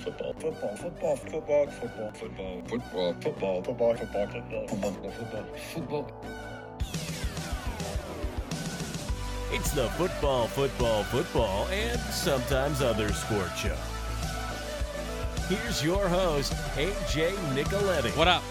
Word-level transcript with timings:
Football. 0.00 0.32
Football. 0.34 0.76
Football. 0.76 1.16
Football. 1.16 1.70
Football. 1.70 2.10
Football. 2.12 2.12
Football. 2.12 3.14
Football. 3.20 3.62
Football. 3.62 3.62
Football. 3.62 3.96
Football. 3.96 4.66
Football. 4.68 5.12
Football. 5.12 5.44
Football. 5.74 6.40
It's 9.52 9.72
the 9.72 9.88
football, 9.90 10.46
football, 10.46 11.02
football, 11.04 11.66
and 11.68 11.98
sometimes 12.12 12.80
other 12.82 13.12
sport 13.12 13.50
show. 13.56 13.76
Here's 15.48 15.82
your 15.82 16.08
host, 16.08 16.52
AJ 16.76 17.32
Nicoletti. 17.54 18.16
What 18.16 18.28
up? 18.28 18.44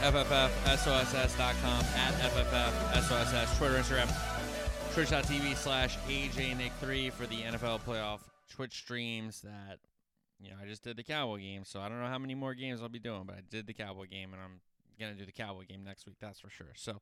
FFFSOSS.com 0.00 1.84
at 1.96 2.14
FFFSOSS, 2.14 3.58
Twitter, 3.58 3.78
Instagram, 3.78 4.94
twitch.tv 4.94 5.56
slash 5.56 5.98
AJNick3 6.08 7.12
for 7.12 7.26
the 7.26 7.42
NFL 7.42 7.80
playoff 7.80 8.20
Twitch 8.48 8.78
streams 8.78 9.40
that, 9.40 9.78
you 10.42 10.50
know, 10.50 10.56
I 10.62 10.66
just 10.66 10.82
did 10.82 10.96
the 10.96 11.04
Cowboy 11.04 11.38
game, 11.38 11.64
so 11.64 11.80
I 11.80 11.88
don't 11.88 12.00
know 12.00 12.08
how 12.08 12.18
many 12.18 12.34
more 12.34 12.54
games 12.54 12.82
I'll 12.82 12.88
be 12.88 12.98
doing, 12.98 13.22
but 13.24 13.36
I 13.36 13.40
did 13.48 13.66
the 13.66 13.74
Cowboy 13.74 14.06
game, 14.06 14.32
and 14.32 14.42
I'm 14.42 14.60
to 15.10 15.14
do 15.14 15.26
the 15.26 15.32
Cowboy 15.32 15.64
game 15.64 15.84
next 15.84 16.06
week, 16.06 16.16
that's 16.20 16.40
for 16.40 16.50
sure. 16.50 16.72
So, 16.76 17.00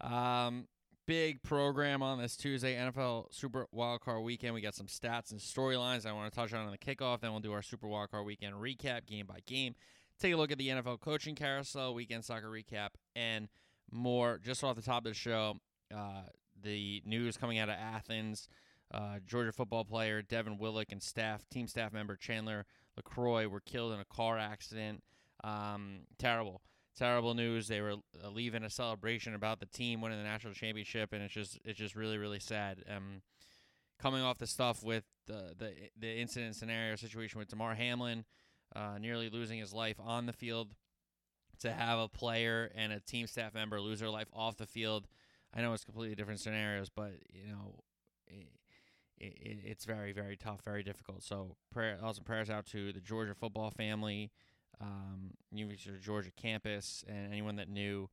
um, 0.00 0.66
big 1.06 1.42
program 1.42 2.02
on 2.02 2.18
this 2.20 2.36
Tuesday, 2.36 2.76
NFL 2.76 3.32
Super 3.32 3.66
Wildcard 3.74 4.22
Weekend. 4.22 4.54
We 4.54 4.60
got 4.60 4.74
some 4.74 4.86
stats 4.86 5.30
and 5.30 5.40
storylines 5.40 6.06
I 6.06 6.12
want 6.12 6.32
to 6.32 6.36
touch 6.36 6.52
on 6.52 6.64
in 6.66 6.70
the 6.70 6.78
kickoff. 6.78 7.20
Then 7.20 7.30
we'll 7.30 7.40
do 7.40 7.52
our 7.52 7.62
Super 7.62 7.86
Wildcard 7.86 8.24
Weekend 8.24 8.54
recap, 8.54 9.06
game 9.06 9.26
by 9.26 9.38
game. 9.46 9.74
Take 10.20 10.34
a 10.34 10.36
look 10.36 10.50
at 10.50 10.58
the 10.58 10.68
NFL 10.68 11.00
coaching 11.00 11.34
carousel, 11.34 11.94
weekend 11.94 12.24
soccer 12.24 12.48
recap, 12.48 12.90
and 13.14 13.48
more. 13.90 14.40
Just 14.42 14.64
off 14.64 14.74
the 14.74 14.82
top 14.82 15.06
of 15.06 15.12
the 15.12 15.14
show, 15.14 15.54
uh, 15.94 16.22
the 16.60 17.02
news 17.06 17.36
coming 17.36 17.58
out 17.58 17.68
of 17.68 17.76
Athens. 17.76 18.48
Uh, 18.92 19.18
Georgia 19.26 19.52
football 19.52 19.84
player 19.84 20.22
Devin 20.22 20.56
Willock 20.58 20.92
and 20.92 21.02
staff 21.02 21.46
team 21.50 21.68
staff 21.68 21.92
member 21.92 22.16
Chandler 22.16 22.64
Lacroix 22.96 23.46
were 23.46 23.60
killed 23.60 23.92
in 23.92 24.00
a 24.00 24.04
car 24.04 24.38
accident. 24.38 25.02
Um, 25.44 26.00
terrible 26.18 26.62
terrible 26.98 27.34
news. 27.34 27.68
They 27.68 27.80
were 27.80 27.94
uh, 28.24 28.30
leaving 28.30 28.64
a 28.64 28.70
celebration 28.70 29.34
about 29.34 29.60
the 29.60 29.66
team 29.66 30.00
winning 30.00 30.18
the 30.18 30.24
national 30.24 30.54
championship, 30.54 31.12
and 31.12 31.22
it's 31.22 31.32
just 31.32 31.58
it's 31.64 31.78
just 31.78 31.94
really 31.94 32.18
really 32.18 32.40
sad. 32.40 32.82
Um, 32.94 33.22
coming 34.00 34.22
off 34.22 34.38
the 34.38 34.46
stuff 34.46 34.82
with 34.82 35.04
the 35.26 35.54
the 35.56 35.72
the 35.98 36.18
incident 36.18 36.56
scenario 36.56 36.96
situation 36.96 37.38
with 37.38 37.48
Damar 37.48 37.74
Hamlin, 37.74 38.24
uh, 38.74 38.98
nearly 39.00 39.30
losing 39.30 39.58
his 39.58 39.72
life 39.72 39.96
on 40.00 40.26
the 40.26 40.32
field, 40.32 40.74
to 41.60 41.72
have 41.72 41.98
a 41.98 42.08
player 42.08 42.70
and 42.74 42.92
a 42.92 43.00
team 43.00 43.26
staff 43.26 43.54
member 43.54 43.80
lose 43.80 44.00
their 44.00 44.10
life 44.10 44.28
off 44.32 44.56
the 44.56 44.66
field. 44.66 45.06
I 45.54 45.62
know 45.62 45.72
it's 45.72 45.84
completely 45.84 46.16
different 46.16 46.40
scenarios, 46.40 46.90
but 46.94 47.12
you 47.30 47.46
know. 47.48 47.74
It, 49.20 49.38
it, 49.40 49.58
it's 49.64 49.84
very, 49.84 50.12
very 50.12 50.36
tough, 50.36 50.60
very 50.64 50.82
difficult. 50.82 51.22
So, 51.22 51.56
prayer, 51.72 51.98
also 52.02 52.22
prayers 52.22 52.50
out 52.50 52.66
to 52.66 52.92
the 52.92 53.00
Georgia 53.00 53.34
football 53.34 53.70
family, 53.70 54.30
um, 54.80 55.32
University 55.50 55.90
of 55.90 56.00
Georgia 56.00 56.30
campus, 56.36 57.04
and 57.08 57.32
anyone 57.32 57.56
that 57.56 57.68
knew 57.68 58.08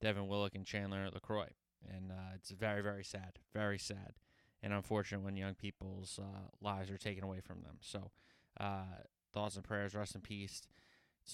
Devin 0.00 0.28
Willock 0.28 0.54
and 0.54 0.66
Chandler 0.66 1.08
Lacroix. 1.12 1.50
And 1.88 2.10
uh, 2.10 2.34
it's 2.34 2.50
very, 2.50 2.82
very 2.82 3.04
sad, 3.04 3.38
very 3.54 3.78
sad, 3.78 4.14
and 4.62 4.72
unfortunate 4.72 5.22
when 5.22 5.36
young 5.36 5.54
people's 5.54 6.18
uh, 6.22 6.48
lives 6.60 6.90
are 6.90 6.98
taken 6.98 7.24
away 7.24 7.40
from 7.40 7.62
them. 7.62 7.78
So, 7.80 8.10
uh, 8.58 9.04
thoughts 9.32 9.56
and 9.56 9.64
prayers, 9.64 9.94
rest 9.94 10.14
in 10.14 10.20
peace 10.20 10.62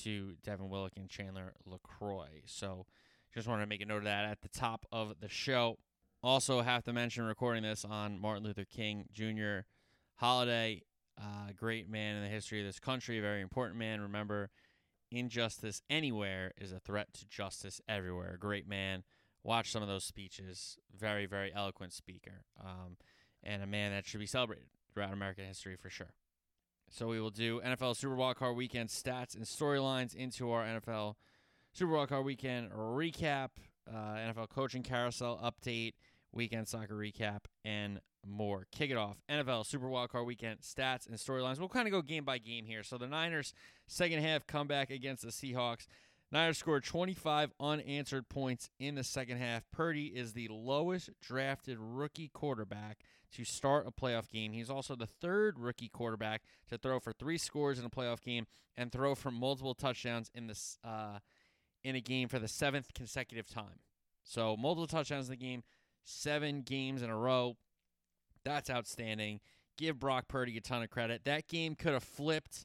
to 0.03 0.35
Devin 0.45 0.69
Willock 0.69 0.93
and 0.97 1.09
Chandler 1.09 1.55
Lacroix. 1.65 2.43
So, 2.45 2.87
just 3.35 3.49
wanted 3.49 3.63
to 3.63 3.69
make 3.69 3.83
a 3.83 3.87
note 3.87 3.99
of 3.99 4.05
that 4.05 4.25
at 4.25 4.43
the 4.43 4.49
top 4.49 4.87
of 4.93 5.21
the 5.21 5.29
show. 5.29 5.79
Also, 6.27 6.61
have 6.61 6.83
to 6.83 6.93
mention 6.93 7.23
recording 7.23 7.63
this 7.63 7.85
on 7.85 8.21
Martin 8.21 8.43
Luther 8.43 8.65
King 8.65 9.05
Jr. 9.13 9.61
holiday. 10.17 10.83
Uh, 11.17 11.53
great 11.55 11.89
man 11.89 12.17
in 12.17 12.23
the 12.25 12.29
history 12.29 12.59
of 12.59 12.67
this 12.67 12.81
country, 12.81 13.21
very 13.21 13.41
important 13.41 13.79
man. 13.79 14.01
Remember, 14.01 14.51
injustice 15.13 15.83
anywhere 15.89 16.51
is 16.61 16.73
a 16.73 16.81
threat 16.81 17.13
to 17.13 17.29
justice 17.29 17.81
everywhere. 17.89 18.33
A 18.35 18.39
great 18.41 18.67
man. 18.67 19.05
Watch 19.45 19.71
some 19.71 19.85
of 19.85 19.89
those 19.89 20.03
speeches. 20.03 20.77
Very, 20.93 21.27
very 21.27 21.55
eloquent 21.55 21.93
speaker. 21.93 22.43
Um, 22.61 22.97
and 23.45 23.63
a 23.63 23.67
man 23.69 23.93
that 23.93 24.05
should 24.05 24.19
be 24.19 24.27
celebrated 24.27 24.67
throughout 24.93 25.13
American 25.13 25.45
history 25.45 25.77
for 25.77 25.91
sure. 25.91 26.15
So 26.91 27.07
we 27.07 27.21
will 27.21 27.31
do 27.31 27.61
NFL 27.65 27.95
Super 27.95 28.17
Wildcard 28.17 28.57
Weekend 28.57 28.89
stats 28.89 29.37
and 29.37 29.45
storylines 29.45 30.13
into 30.13 30.51
our 30.51 30.65
NFL 30.65 31.15
Super 31.73 31.93
Wildcard 31.93 32.25
Weekend 32.25 32.73
recap, 32.73 33.51
uh, 33.89 34.17
NFL 34.17 34.49
coaching 34.49 34.83
carousel 34.83 35.39
update, 35.39 35.93
weekend 36.33 36.69
soccer 36.69 36.95
recap, 36.95 37.41
and 37.65 38.01
more. 38.27 38.67
Kick 38.73 38.91
it 38.91 38.97
off. 38.97 39.17
NFL 39.31 39.67
Super 39.67 39.87
Wildcard 39.87 40.27
Weekend 40.27 40.61
stats 40.61 41.07
and 41.07 41.17
storylines. 41.17 41.59
We'll 41.59 41.69
kind 41.69 41.87
of 41.87 41.93
go 41.93 42.03
game 42.03 42.25
by 42.25 42.39
game 42.39 42.67
here. 42.67 42.83
So 42.83 42.99
the 42.99 43.07
Niners 43.07 43.53
second 43.87 44.23
half 44.23 44.47
comeback 44.47 44.91
against 44.91 45.23
the 45.23 45.31
Seahawks. 45.31 45.87
Niners 46.33 46.59
scored 46.59 46.85
25 46.85 47.53
unanswered 47.61 48.29
points 48.29 48.69
in 48.81 48.97
the 48.97 49.05
second 49.05 49.39
half. 49.39 49.63
Purdy 49.71 50.07
is 50.07 50.33
the 50.33 50.49
lowest 50.49 51.11
drafted 51.21 51.79
rookie 51.79 52.29
quarterback 52.29 52.99
to 53.33 53.45
start 53.45 53.87
a 53.87 53.93
playoff 53.93 54.29
game. 54.29 54.53
He's 54.53 54.71
also 54.71 54.97
the 54.97 55.07
third 55.07 55.59
rookie 55.59 55.89
quarterback 55.89 56.43
to 56.69 56.79
throw 56.79 56.99
for 56.99 57.13
three 57.13 57.39
scores 57.39 57.79
in 57.79 57.85
a 57.85 57.91
playoff 57.91 58.21
game 58.21 58.47
and 58.77 58.91
throw 58.91 59.15
for 59.15 59.31
multiple 59.31 59.75
touchdowns 59.75 60.31
in 60.35 60.49
this 60.49 60.79
uh, 60.85 61.19
in 61.85 61.95
a 61.95 62.01
game 62.01 62.29
for 62.29 62.41
the 62.41 62.49
seventh 62.49 62.93
consecutive 62.93 63.49
time. 63.49 63.81
So 64.25 64.57
multiple 64.57 64.89
touchdowns 64.89 65.27
in 65.27 65.31
the 65.31 65.37
game, 65.37 65.63
seven 66.07 66.63
games 66.63 67.03
in 67.03 67.11
a 67.11 67.17
row. 67.17 67.57
That's 68.45 68.71
outstanding. 68.71 69.41
Give 69.77 69.99
Brock 69.99 70.29
Purdy 70.29 70.57
a 70.57 70.61
ton 70.61 70.83
of 70.83 70.91
credit. 70.91 71.25
That 71.25 71.49
game 71.49 71.75
could 71.75 71.93
have 71.93 72.05
flipped. 72.05 72.65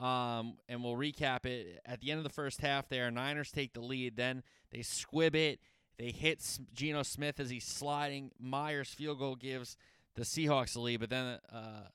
Um, 0.00 0.58
and 0.68 0.82
we'll 0.82 0.96
recap 0.96 1.46
it 1.46 1.80
at 1.86 2.00
the 2.00 2.10
end 2.10 2.18
of 2.18 2.24
the 2.24 2.30
first 2.30 2.60
half. 2.60 2.88
There, 2.88 3.10
Niners 3.10 3.50
take 3.50 3.72
the 3.72 3.80
lead. 3.80 4.16
Then 4.16 4.42
they 4.70 4.82
squib 4.82 5.34
it. 5.34 5.60
They 5.98 6.10
hit 6.10 6.42
Geno 6.72 7.02
Smith 7.02 7.38
as 7.38 7.50
he's 7.50 7.64
sliding. 7.64 8.32
Myers 8.38 8.88
field 8.88 9.18
goal 9.20 9.36
gives 9.36 9.76
the 10.16 10.22
Seahawks 10.22 10.74
the 10.74 10.80
lead, 10.80 11.00
but 11.00 11.10
then 11.10 11.38
uh, 11.52 11.88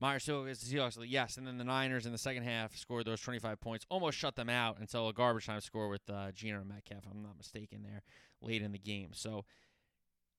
Myers 0.00 0.24
field 0.24 0.38
goal 0.38 0.46
gives 0.46 0.60
the 0.60 0.76
Seahawks 0.76 0.94
the 0.94 1.00
lead. 1.00 1.10
Yes, 1.10 1.36
and 1.36 1.46
then 1.46 1.56
the 1.56 1.64
Niners 1.64 2.06
in 2.06 2.12
the 2.12 2.18
second 2.18 2.42
half 2.42 2.76
scored 2.76 3.06
those 3.06 3.20
25 3.20 3.60
points, 3.60 3.86
almost 3.88 4.18
shut 4.18 4.34
them 4.34 4.48
out 4.48 4.78
until 4.80 5.08
a 5.08 5.12
garbage 5.12 5.46
time 5.46 5.60
score 5.60 5.88
with 5.88 6.02
uh, 6.10 6.32
Geno 6.32 6.58
and 6.58 6.68
Metcalf. 6.68 7.04
I'm 7.08 7.22
not 7.22 7.36
mistaken 7.38 7.84
there 7.84 8.02
late 8.42 8.62
in 8.62 8.72
the 8.72 8.78
game. 8.78 9.10
So 9.12 9.44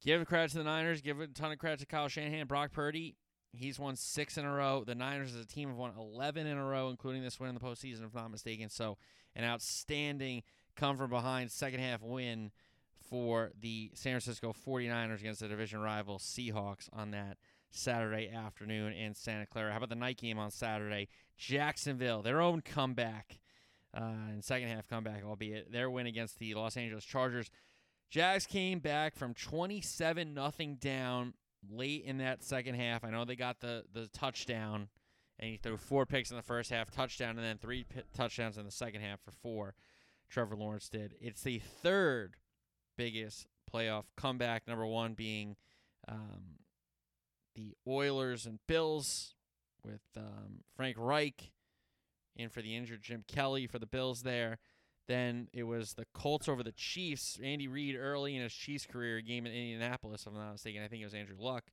Give 0.03 0.25
credit 0.25 0.51
to 0.51 0.57
the 0.57 0.63
Niners. 0.63 1.01
Give 1.01 1.19
a 1.19 1.27
ton 1.27 1.51
of 1.51 1.59
credit 1.59 1.79
to 1.79 1.85
Kyle 1.85 2.07
Shanahan. 2.07 2.47
Brock 2.47 2.71
Purdy, 2.71 3.15
he's 3.53 3.77
won 3.79 3.95
six 3.95 4.37
in 4.37 4.45
a 4.45 4.51
row. 4.51 4.83
The 4.83 4.95
Niners 4.95 5.35
as 5.35 5.41
a 5.41 5.47
team 5.47 5.69
have 5.69 5.77
won 5.77 5.93
11 5.97 6.47
in 6.47 6.57
a 6.57 6.65
row, 6.65 6.89
including 6.89 7.21
this 7.21 7.39
win 7.39 7.49
in 7.49 7.55
the 7.55 7.61
postseason, 7.61 8.05
if 8.05 8.13
not 8.13 8.31
mistaken. 8.31 8.69
So, 8.69 8.97
an 9.35 9.43
outstanding 9.43 10.43
come 10.75 10.97
from 10.97 11.09
behind 11.09 11.51
second 11.51 11.81
half 11.81 12.01
win 12.01 12.51
for 13.09 13.51
the 13.59 13.91
San 13.93 14.13
Francisco 14.13 14.53
49ers 14.67 15.19
against 15.19 15.41
the 15.41 15.47
division 15.47 15.79
rival 15.79 16.17
Seahawks 16.17 16.89
on 16.93 17.11
that 17.11 17.37
Saturday 17.69 18.29
afternoon 18.29 18.93
in 18.93 19.13
Santa 19.13 19.45
Clara. 19.45 19.71
How 19.71 19.77
about 19.77 19.89
the 19.89 19.95
night 19.95 20.17
game 20.17 20.39
on 20.39 20.49
Saturday? 20.49 21.09
Jacksonville, 21.37 22.21
their 22.21 22.41
own 22.41 22.61
comeback, 22.61 23.39
uh, 23.95 24.29
and 24.29 24.43
second 24.43 24.69
half 24.69 24.87
comeback, 24.87 25.23
albeit 25.25 25.71
their 25.71 25.89
win 25.89 26.07
against 26.07 26.39
the 26.39 26.53
Los 26.53 26.77
Angeles 26.77 27.05
Chargers. 27.05 27.49
Jags 28.11 28.45
came 28.45 28.79
back 28.79 29.15
from 29.15 29.33
27 29.33 30.33
nothing 30.33 30.75
down 30.75 31.33
late 31.71 32.03
in 32.03 32.17
that 32.17 32.43
second 32.43 32.75
half. 32.75 33.05
I 33.05 33.09
know 33.09 33.23
they 33.23 33.37
got 33.37 33.61
the 33.61 33.85
the 33.93 34.07
touchdown 34.07 34.89
and 35.39 35.49
he 35.49 35.57
threw 35.57 35.77
four 35.77 36.05
picks 36.05 36.29
in 36.29 36.37
the 36.37 36.43
first 36.43 36.69
half, 36.69 36.91
touchdown, 36.91 37.37
and 37.37 37.39
then 37.39 37.57
three 37.57 37.85
p- 37.85 38.01
touchdowns 38.15 38.57
in 38.57 38.65
the 38.65 38.71
second 38.71 39.01
half 39.01 39.21
for 39.21 39.31
four. 39.31 39.75
Trevor 40.29 40.55
Lawrence 40.55 40.89
did. 40.89 41.15
It's 41.19 41.41
the 41.41 41.59
third 41.59 42.35
biggest 42.97 43.47
playoff 43.73 44.03
comeback. 44.15 44.67
Number 44.67 44.85
one 44.85 45.13
being 45.13 45.55
um, 46.07 46.59
the 47.55 47.73
Oilers 47.87 48.45
and 48.45 48.59
Bills 48.67 49.35
with 49.83 50.01
um, 50.15 50.63
Frank 50.75 50.97
Reich 50.99 51.51
in 52.35 52.49
for 52.49 52.61
the 52.61 52.75
injured 52.75 53.01
Jim 53.01 53.23
Kelly 53.27 53.67
for 53.67 53.79
the 53.79 53.85
Bills 53.85 54.23
there. 54.23 54.59
Then 55.11 55.49
it 55.51 55.63
was 55.63 55.95
the 55.95 56.05
Colts 56.13 56.47
over 56.47 56.63
the 56.63 56.71
Chiefs. 56.71 57.37
Andy 57.43 57.67
Reid 57.67 57.97
early 57.99 58.37
in 58.37 58.43
his 58.43 58.53
Chiefs 58.53 58.85
career 58.85 59.19
game 59.19 59.45
in 59.45 59.51
Indianapolis, 59.51 60.21
if 60.21 60.27
I'm 60.27 60.35
not 60.35 60.53
mistaken. 60.53 60.81
I 60.81 60.87
think 60.87 61.01
it 61.01 61.05
was 61.05 61.13
Andrew 61.13 61.35
Luck. 61.37 61.65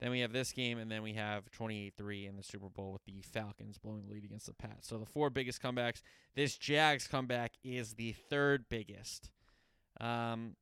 Then 0.00 0.10
we 0.10 0.20
have 0.20 0.32
this 0.32 0.52
game, 0.52 0.78
and 0.78 0.90
then 0.90 1.02
we 1.02 1.12
have 1.12 1.50
28-3 1.50 2.26
in 2.26 2.36
the 2.38 2.42
Super 2.42 2.70
Bowl 2.70 2.92
with 2.92 3.04
the 3.04 3.20
Falcons 3.20 3.76
blowing 3.76 4.04
the 4.06 4.14
lead 4.14 4.24
against 4.24 4.46
the 4.46 4.54
Pats. 4.54 4.88
So 4.88 4.96
the 4.96 5.04
four 5.04 5.28
biggest 5.28 5.62
comebacks. 5.62 6.00
This 6.34 6.56
Jags 6.56 7.06
comeback 7.06 7.52
is 7.62 7.92
the 7.92 8.12
third 8.12 8.70
biggest. 8.70 9.32
Um, 10.00 10.56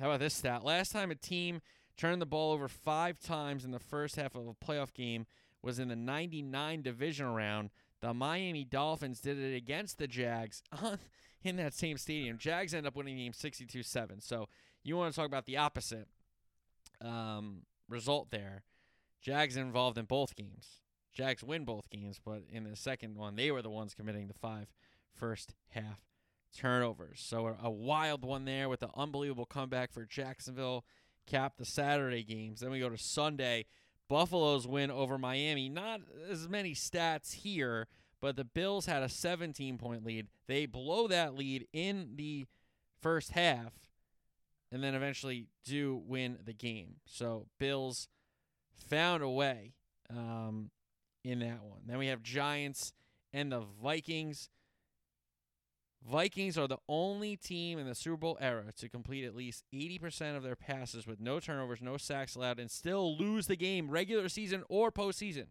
how 0.00 0.06
about 0.06 0.18
this 0.18 0.34
stat? 0.34 0.64
Last 0.64 0.90
time 0.90 1.12
a 1.12 1.14
team 1.14 1.60
turned 1.96 2.20
the 2.20 2.26
ball 2.26 2.52
over 2.52 2.66
five 2.66 3.20
times 3.20 3.64
in 3.64 3.70
the 3.70 3.78
first 3.78 4.16
half 4.16 4.34
of 4.34 4.48
a 4.48 4.54
playoff 4.54 4.92
game 4.92 5.26
was 5.62 5.78
in 5.78 5.86
the 5.86 5.94
99 5.94 6.82
divisional 6.82 7.36
round. 7.36 7.70
The 8.00 8.12
Miami 8.12 8.64
Dolphins 8.64 9.20
did 9.20 9.38
it 9.38 9.56
against 9.56 9.98
the 9.98 10.06
Jags 10.06 10.62
in 11.42 11.56
that 11.56 11.74
same 11.74 11.96
stadium. 11.96 12.38
Jags 12.38 12.74
end 12.74 12.86
up 12.86 12.96
winning 12.96 13.16
the 13.16 13.24
game 13.24 13.32
62 13.32 13.82
7. 13.82 14.20
So 14.20 14.48
you 14.82 14.96
want 14.96 15.12
to 15.12 15.16
talk 15.16 15.26
about 15.26 15.46
the 15.46 15.56
opposite 15.56 16.08
um, 17.00 17.62
result 17.88 18.30
there. 18.30 18.64
Jags 19.22 19.56
involved 19.56 19.98
in 19.98 20.04
both 20.04 20.36
games. 20.36 20.80
Jags 21.12 21.42
win 21.42 21.64
both 21.64 21.88
games, 21.88 22.20
but 22.22 22.42
in 22.52 22.64
the 22.64 22.76
second 22.76 23.16
one, 23.16 23.36
they 23.36 23.50
were 23.50 23.62
the 23.62 23.70
ones 23.70 23.94
committing 23.94 24.28
the 24.28 24.34
five 24.34 24.66
first 25.14 25.54
half 25.70 26.00
turnovers. 26.54 27.24
So 27.26 27.46
a, 27.46 27.56
a 27.64 27.70
wild 27.70 28.24
one 28.24 28.44
there 28.44 28.68
with 28.68 28.80
the 28.80 28.90
unbelievable 28.94 29.46
comeback 29.46 29.92
for 29.92 30.04
Jacksonville. 30.04 30.84
Cap 31.26 31.54
the 31.56 31.64
Saturday 31.64 32.22
games. 32.22 32.60
Then 32.60 32.70
we 32.70 32.78
go 32.78 32.88
to 32.88 32.98
Sunday. 32.98 33.66
Buffalo's 34.08 34.66
win 34.66 34.90
over 34.90 35.18
Miami. 35.18 35.68
Not 35.68 36.00
as 36.30 36.48
many 36.48 36.74
stats 36.74 37.34
here, 37.34 37.88
but 38.20 38.36
the 38.36 38.44
Bills 38.44 38.86
had 38.86 39.02
a 39.02 39.08
17 39.08 39.78
point 39.78 40.04
lead. 40.04 40.28
They 40.46 40.66
blow 40.66 41.08
that 41.08 41.34
lead 41.34 41.66
in 41.72 42.12
the 42.16 42.46
first 43.00 43.32
half 43.32 43.72
and 44.72 44.82
then 44.82 44.94
eventually 44.94 45.46
do 45.64 46.02
win 46.06 46.38
the 46.44 46.52
game. 46.52 46.96
So 47.06 47.46
Bills 47.58 48.08
found 48.88 49.22
a 49.22 49.28
way 49.28 49.72
um, 50.10 50.70
in 51.24 51.40
that 51.40 51.62
one. 51.62 51.80
Then 51.86 51.98
we 51.98 52.08
have 52.08 52.22
Giants 52.22 52.92
and 53.32 53.52
the 53.52 53.62
Vikings. 53.82 54.48
Vikings 56.04 56.56
are 56.56 56.68
the 56.68 56.78
only 56.88 57.36
team 57.36 57.78
in 57.78 57.86
the 57.86 57.94
Super 57.94 58.16
Bowl 58.16 58.38
era 58.40 58.64
to 58.78 58.88
complete 58.88 59.24
at 59.24 59.34
least 59.34 59.64
80% 59.74 60.36
of 60.36 60.42
their 60.42 60.56
passes 60.56 61.06
with 61.06 61.20
no 61.20 61.40
turnovers, 61.40 61.82
no 61.82 61.96
sacks 61.96 62.36
allowed, 62.36 62.60
and 62.60 62.70
still 62.70 63.16
lose 63.16 63.46
the 63.46 63.56
game, 63.56 63.90
regular 63.90 64.28
season 64.28 64.62
or 64.68 64.92
postseason. 64.92 65.46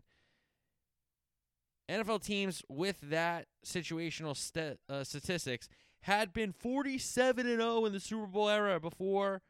NFL 1.90 2.24
teams 2.24 2.64
with 2.68 3.00
that 3.02 3.48
situational 3.66 4.36
st- 4.36 4.80
uh, 4.90 5.04
statistics 5.04 5.70
had 6.02 6.34
been 6.34 6.52
47 6.52 7.46
and 7.48 7.60
0 7.60 7.86
in 7.86 7.94
the 7.94 8.00
Super 8.00 8.28
Bowl 8.28 8.50
era 8.50 8.80
before 8.80 9.42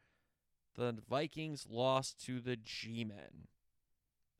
the 0.76 0.96
Vikings 1.08 1.66
lost 1.70 2.22
to 2.26 2.40
the 2.40 2.56
G-men. 2.56 3.48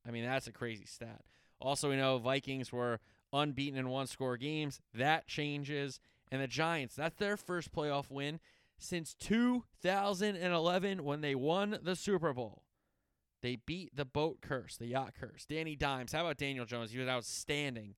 I 0.07 0.11
mean, 0.11 0.25
that's 0.25 0.47
a 0.47 0.53
crazy 0.53 0.87
stat. 0.87 1.23
Also, 1.61 1.91
we 1.91 1.97
know 1.97 2.19
Vikings 2.19 2.73
were 2.73 3.01
unbeaten 3.33 3.79
in 3.79 3.89
one-score 3.89 4.37
games. 4.37 4.81
That 4.95 5.27
changes. 5.27 6.01
And 6.31 6.43
the 6.43 6.49
Giants, 6.49 6.97
that's 6.97 7.17
their 7.17 7.37
first 7.37 7.73
playoff 7.73 8.11
win 8.11 8.41
since 8.79 9.15
2011 9.15 11.05
when 11.05 11.21
they 11.21 11.35
won 11.35 11.79
the 11.83 11.97
Super 11.97 12.33
Bowl. 12.33 12.63
They 13.43 13.57
beat 13.57 13.95
the 13.95 14.05
boat 14.05 14.41
curse, 14.41 14.77
the 14.77 14.87
yacht 14.87 15.15
curse. 15.19 15.47
Danny 15.47 15.77
Dimes. 15.77 16.13
How 16.13 16.23
about 16.23 16.39
Daniel 16.39 16.65
Jones? 16.65 16.91
He 16.91 16.99
was 16.99 17.09
outstanding 17.09 17.95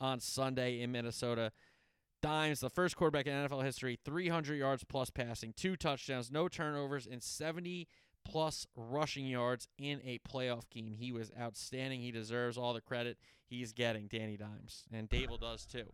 on 0.00 0.20
Sunday 0.20 0.80
in 0.80 0.92
Minnesota. 0.92 1.52
Dimes, 2.20 2.60
the 2.60 2.70
first 2.70 2.96
quarterback 2.96 3.26
in 3.26 3.32
NFL 3.32 3.64
history, 3.64 3.98
300 4.04 4.54
yards 4.54 4.84
plus 4.84 5.10
passing, 5.10 5.54
two 5.56 5.74
touchdowns, 5.74 6.30
no 6.30 6.46
turnovers, 6.46 7.06
and 7.10 7.20
70 7.20 7.88
plus 8.24 8.66
rushing 8.76 9.26
yards 9.26 9.66
in 9.76 10.00
a 10.04 10.20
playoff 10.20 10.70
game. 10.70 10.94
He 10.96 11.10
was 11.10 11.32
outstanding. 11.40 12.00
He 12.00 12.12
deserves 12.12 12.56
all 12.56 12.72
the 12.72 12.80
credit 12.80 13.18
he's 13.44 13.72
getting, 13.72 14.06
Danny 14.06 14.36
Dimes. 14.36 14.84
And 14.92 15.10
Daboll 15.10 15.40
does 15.40 15.66
too. 15.66 15.86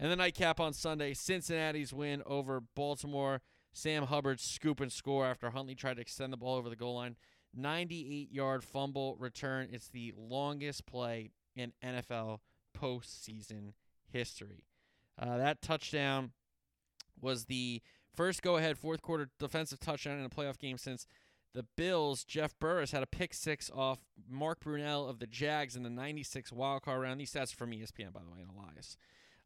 And 0.00 0.10
the 0.10 0.16
nightcap 0.16 0.58
on 0.60 0.72
Sunday, 0.72 1.12
Cincinnati's 1.12 1.92
win 1.92 2.22
over 2.24 2.62
Baltimore. 2.74 3.42
Sam 3.74 4.04
Hubbard 4.04 4.40
scoop 4.40 4.80
and 4.80 4.90
score 4.90 5.26
after 5.26 5.50
Huntley 5.50 5.74
tried 5.74 5.96
to 5.96 6.00
extend 6.00 6.32
the 6.32 6.38
ball 6.38 6.56
over 6.56 6.70
the 6.70 6.74
goal 6.74 6.94
line. 6.94 7.16
98 7.54 8.32
yard 8.32 8.64
fumble 8.64 9.16
return. 9.18 9.68
It's 9.70 9.88
the 9.88 10.14
longest 10.16 10.86
play 10.86 11.32
in 11.54 11.74
NFL 11.84 12.38
postseason 12.74 13.74
history. 14.10 14.64
Uh, 15.18 15.36
that 15.36 15.60
touchdown 15.60 16.32
was 17.20 17.44
the 17.44 17.82
first 18.14 18.40
go 18.40 18.56
ahead 18.56 18.78
fourth 18.78 19.02
quarter 19.02 19.28
defensive 19.38 19.80
touchdown 19.80 20.18
in 20.18 20.24
a 20.24 20.30
playoff 20.30 20.58
game 20.58 20.78
since 20.78 21.06
the 21.52 21.66
Bills, 21.76 22.24
Jeff 22.24 22.58
Burris 22.58 22.92
had 22.92 23.02
a 23.02 23.06
pick 23.06 23.34
six 23.34 23.70
off 23.74 23.98
Mark 24.28 24.64
Brunell 24.64 25.10
of 25.10 25.18
the 25.18 25.26
Jags 25.26 25.76
in 25.76 25.82
the 25.82 25.90
96 25.90 26.52
wildcard 26.52 27.02
round. 27.02 27.20
These 27.20 27.34
stats 27.34 27.52
are 27.52 27.56
from 27.56 27.72
ESPN, 27.72 28.12
by 28.12 28.22
the 28.22 28.30
way, 28.30 28.40
and 28.40 28.50
Elias. 28.50 28.96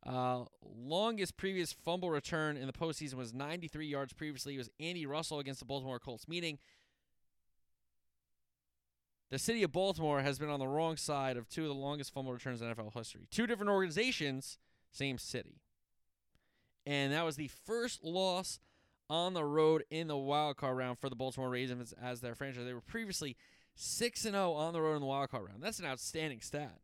Uh, 0.06 0.45
longest 0.77 1.37
previous 1.37 1.73
fumble 1.73 2.11
return 2.11 2.56
in 2.56 2.67
the 2.67 2.73
postseason 2.73 3.15
was 3.15 3.33
93 3.33 3.87
yards 3.87 4.12
previously. 4.12 4.55
It 4.55 4.59
was 4.59 4.71
Andy 4.79 5.06
Russell 5.06 5.39
against 5.39 5.61
the 5.61 5.67
Baltimore 5.67 5.99
Colts, 5.99 6.29
meaning 6.29 6.59
the 9.31 9.39
city 9.39 9.62
of 9.62 9.73
Baltimore 9.73 10.21
has 10.21 10.39
been 10.39 10.51
on 10.51 10.61
the 10.61 10.69
wrong 10.69 10.97
side 10.97 11.37
of 11.37 11.49
two 11.49 11.62
of 11.62 11.69
the 11.69 11.75
longest 11.75 12.12
fumble 12.12 12.33
returns 12.33 12.61
in 12.61 12.69
NFL 12.69 12.93
history. 12.93 13.27
Two 13.31 13.47
different 13.47 13.71
organizations, 13.71 14.59
same 14.93 15.17
city. 15.17 15.62
And 16.87 17.12
that 17.12 17.25
was 17.25 17.37
the 17.37 17.51
first 17.65 18.05
loss 18.05 18.59
on 19.09 19.33
the 19.33 19.45
road 19.45 19.85
in 19.91 20.06
the 20.06 20.17
wild 20.17 20.56
card 20.56 20.77
round 20.77 20.99
for 20.99 21.09
the 21.09 21.17
Baltimore 21.17 21.49
Ravens 21.49 21.95
as 22.01 22.21
their 22.21 22.35
franchise. 22.35 22.65
They 22.67 22.75
were 22.75 22.81
previously 22.81 23.37
6 23.75 24.25
and 24.27 24.35
0 24.35 24.53
on 24.53 24.73
the 24.73 24.81
road 24.81 24.97
in 24.97 25.01
the 25.01 25.06
wild 25.06 25.31
card 25.31 25.47
round. 25.49 25.62
That's 25.62 25.79
an 25.79 25.87
outstanding 25.87 26.41
stat. 26.41 26.79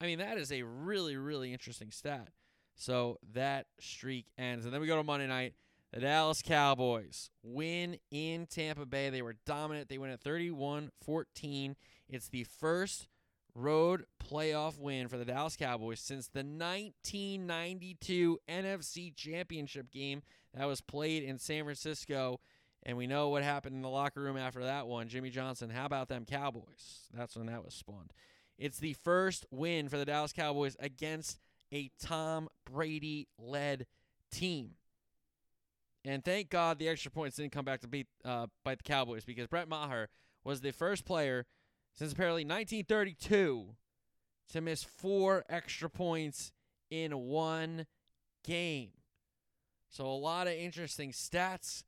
I 0.00 0.06
mean, 0.06 0.18
that 0.18 0.38
is 0.38 0.52
a 0.52 0.62
really 0.62 1.16
really 1.16 1.52
interesting 1.52 1.90
stat. 1.90 2.28
So 2.74 3.18
that 3.32 3.66
streak 3.78 4.26
ends. 4.38 4.64
And 4.64 4.74
then 4.74 4.80
we 4.80 4.86
go 4.86 4.96
to 4.96 5.02
Monday 5.02 5.26
night. 5.26 5.54
The 5.92 6.00
Dallas 6.00 6.42
Cowboys 6.42 7.30
win 7.44 7.98
in 8.10 8.46
Tampa 8.46 8.84
Bay. 8.84 9.10
They 9.10 9.22
were 9.22 9.36
dominant. 9.46 9.88
They 9.88 9.98
win 9.98 10.10
at 10.10 10.20
31 10.20 10.90
14. 11.04 11.76
It's 12.08 12.28
the 12.28 12.42
first 12.44 13.06
road 13.54 14.06
playoff 14.22 14.76
win 14.78 15.06
for 15.06 15.16
the 15.16 15.24
Dallas 15.24 15.56
Cowboys 15.56 16.00
since 16.00 16.26
the 16.26 16.40
1992 16.40 18.38
NFC 18.48 19.14
Championship 19.14 19.92
game 19.92 20.22
that 20.54 20.66
was 20.66 20.80
played 20.80 21.22
in 21.22 21.38
San 21.38 21.62
Francisco. 21.62 22.40
And 22.82 22.96
we 22.96 23.06
know 23.06 23.28
what 23.28 23.44
happened 23.44 23.76
in 23.76 23.82
the 23.82 23.88
locker 23.88 24.20
room 24.20 24.36
after 24.36 24.64
that 24.64 24.86
one. 24.86 25.08
Jimmy 25.08 25.30
Johnson, 25.30 25.70
how 25.70 25.86
about 25.86 26.08
them 26.08 26.24
Cowboys? 26.24 27.08
That's 27.14 27.36
when 27.36 27.46
that 27.46 27.64
was 27.64 27.72
spawned. 27.74 28.12
It's 28.58 28.78
the 28.78 28.92
first 28.92 29.46
win 29.50 29.88
for 29.88 29.96
the 29.96 30.04
Dallas 30.04 30.32
Cowboys 30.32 30.76
against 30.78 31.38
a 31.74 31.90
Tom 32.00 32.48
Brady 32.64 33.28
led 33.38 33.86
team. 34.30 34.70
And 36.04 36.24
thank 36.24 36.50
God 36.50 36.78
the 36.78 36.88
extra 36.88 37.10
points 37.10 37.36
didn't 37.36 37.52
come 37.52 37.64
back 37.64 37.80
to 37.80 37.88
beat 37.88 38.06
uh, 38.24 38.46
the 38.64 38.76
Cowboys 38.84 39.24
because 39.24 39.46
Brett 39.46 39.68
Maher 39.68 40.08
was 40.44 40.60
the 40.60 40.70
first 40.70 41.04
player 41.04 41.46
since 41.94 42.12
apparently 42.12 42.44
1932 42.44 43.74
to 44.52 44.60
miss 44.60 44.84
four 44.84 45.44
extra 45.48 45.88
points 45.88 46.52
in 46.90 47.16
one 47.16 47.86
game. 48.44 48.90
So 49.88 50.04
a 50.04 50.08
lot 50.08 50.46
of 50.46 50.52
interesting 50.52 51.12
stats 51.12 51.84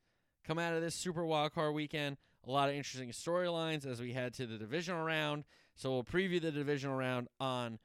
come 0.46 0.58
out 0.58 0.72
of 0.72 0.80
this 0.80 0.94
Super 0.94 1.22
Wildcard 1.22 1.74
weekend. 1.74 2.16
A 2.46 2.50
lot 2.50 2.68
of 2.68 2.76
interesting 2.76 3.10
storylines 3.10 3.84
as 3.84 4.00
we 4.00 4.12
head 4.12 4.32
to 4.34 4.46
the 4.46 4.56
divisional 4.56 5.04
round. 5.04 5.44
So 5.74 5.90
we'll 5.90 6.04
preview 6.04 6.40
the 6.40 6.52
divisional 6.52 6.96
round 6.96 7.28
on 7.40 7.78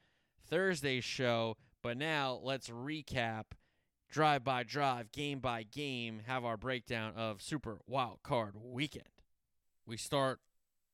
Thursday's 0.48 1.04
show. 1.04 1.56
But 1.82 1.96
now 1.96 2.38
let's 2.40 2.68
recap 2.68 3.44
drive 4.08 4.44
by 4.44 4.62
drive, 4.62 5.10
game 5.10 5.40
by 5.40 5.64
game, 5.64 6.20
have 6.26 6.44
our 6.44 6.56
breakdown 6.56 7.14
of 7.16 7.42
Super 7.42 7.78
Wild 7.88 8.20
Card 8.22 8.54
Weekend. 8.56 9.08
We 9.84 9.96
start 9.96 10.38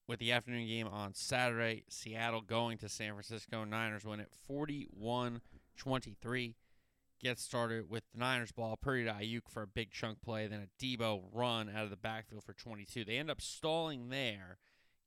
with 0.07 0.18
the 0.18 0.33
afternoon 0.33 0.66
game 0.66 0.87
on 0.87 1.12
Saturday. 1.12 1.85
Seattle 1.90 2.40
going 2.40 2.78
to 2.78 2.88
San 2.88 3.12
Francisco. 3.12 3.64
Niners 3.64 4.04
win 4.07 4.21
it 4.21 4.30
41 4.47 5.42
23. 5.76 6.57
Get 7.21 7.38
started 7.38 7.90
with 7.90 8.04
the 8.12 8.21
Niners 8.21 8.52
ball. 8.52 8.78
Purdy 8.80 9.04
to 9.04 9.12
Aiyuk 9.12 9.50
for 9.50 9.62
a 9.62 9.66
big 9.66 9.90
chunk 9.90 10.23
play, 10.23 10.47
then 10.47 10.66
a 10.66 10.83
Deebo 10.83 11.25
run 11.33 11.68
out 11.68 11.85
of 11.85 11.90
the 11.90 11.97
backfield 11.97 12.45
for 12.45 12.54
22. 12.54 13.04
They 13.04 13.18
end 13.18 13.30
up 13.30 13.42
stalling 13.42 14.09
there, 14.09 14.59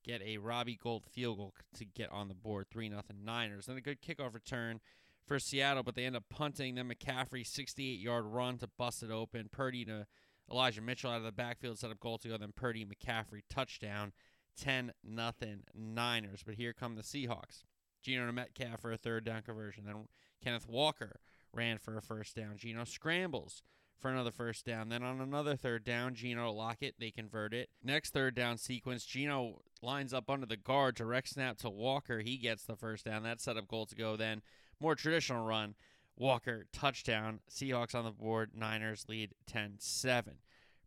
get 0.04 0.22
a 0.22 0.36
Robbie 0.36 0.78
Gould 0.80 1.06
field 1.06 1.38
goal 1.38 1.54
to 1.74 1.84
get 1.86 2.12
on 2.12 2.28
the 2.28 2.34
board, 2.34 2.66
3 2.70 2.90
0 2.90 3.02
Niners. 3.24 3.66
Then 3.66 3.78
a 3.78 3.80
good 3.80 4.02
kickoff 4.02 4.34
return 4.34 4.80
for 5.26 5.38
Seattle, 5.38 5.82
but 5.82 5.94
they 5.94 6.04
end 6.04 6.16
up 6.16 6.24
punting. 6.28 6.74
Then 6.74 6.90
McCaffrey, 6.90 7.46
68 7.46 7.98
yard 7.98 8.24
run 8.26 8.58
to 8.58 8.68
bust 8.78 9.02
it 9.02 9.10
open. 9.10 9.48
Purdy 9.50 9.84
to 9.84 10.06
Elijah 10.50 10.82
Mitchell 10.82 11.10
out 11.10 11.18
of 11.18 11.24
the 11.24 11.32
backfield, 11.32 11.78
set 11.78 11.90
up 11.90 12.00
goal 12.00 12.18
to 12.18 12.28
go. 12.28 12.36
Then 12.36 12.52
Purdy, 12.54 12.84
McCaffrey, 12.84 13.42
touchdown, 13.48 14.12
10 14.60 14.92
nothing 15.04 15.62
Niners. 15.74 16.42
But 16.44 16.56
here 16.56 16.72
come 16.72 16.96
the 16.96 17.02
Seahawks. 17.02 17.62
Geno 18.02 18.30
Metcalf 18.32 18.80
for 18.80 18.92
a 18.92 18.96
third 18.96 19.24
down 19.24 19.42
conversion. 19.42 19.84
Then 19.84 20.08
Kenneth 20.42 20.68
Walker 20.68 21.20
ran 21.52 21.78
for 21.78 21.96
a 21.96 22.02
first 22.02 22.34
down. 22.34 22.56
Geno 22.56 22.84
scrambles 22.84 23.62
for 24.00 24.10
another 24.10 24.32
first 24.32 24.66
down. 24.66 24.88
Then 24.88 25.04
on 25.04 25.20
another 25.20 25.56
third 25.56 25.84
down, 25.84 26.14
Geno 26.14 26.50
Lockett, 26.50 26.96
they 26.98 27.12
convert 27.12 27.54
it. 27.54 27.70
Next 27.82 28.10
third 28.10 28.34
down 28.34 28.58
sequence, 28.58 29.06
Geno 29.06 29.62
lines 29.80 30.12
up 30.12 30.28
under 30.28 30.46
the 30.46 30.56
guard, 30.56 30.96
direct 30.96 31.28
snap 31.28 31.58
to 31.58 31.70
Walker. 31.70 32.18
He 32.18 32.36
gets 32.36 32.64
the 32.64 32.76
first 32.76 33.04
down. 33.04 33.22
That 33.22 33.40
set 33.40 33.56
up 33.56 33.68
goal 33.68 33.86
to 33.86 33.94
go. 33.94 34.16
Then 34.16 34.42
more 34.82 34.94
traditional 34.94 35.44
run. 35.44 35.74
Walker, 36.16 36.66
touchdown. 36.72 37.40
Seahawks 37.50 37.94
on 37.94 38.04
the 38.04 38.10
board. 38.10 38.50
Niners 38.54 39.06
lead 39.08 39.34
10 39.46 39.76
7. 39.78 40.34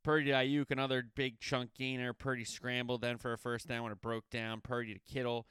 Purdy 0.04 0.26
to 0.26 0.34
Aiyuk, 0.34 0.70
another 0.70 1.04
big 1.16 1.40
chunk 1.40 1.74
gainer. 1.74 2.14
Purdy 2.14 2.46
scrambled 2.46 3.02
then 3.02 3.18
for 3.18 3.34
a 3.34 3.38
first 3.38 3.68
down 3.68 3.84
when 3.84 3.92
it 3.92 4.02
broke 4.02 4.30
down. 4.30 4.62
Purdy 4.62 4.94
to 4.94 5.00
Kittle. 5.00 5.48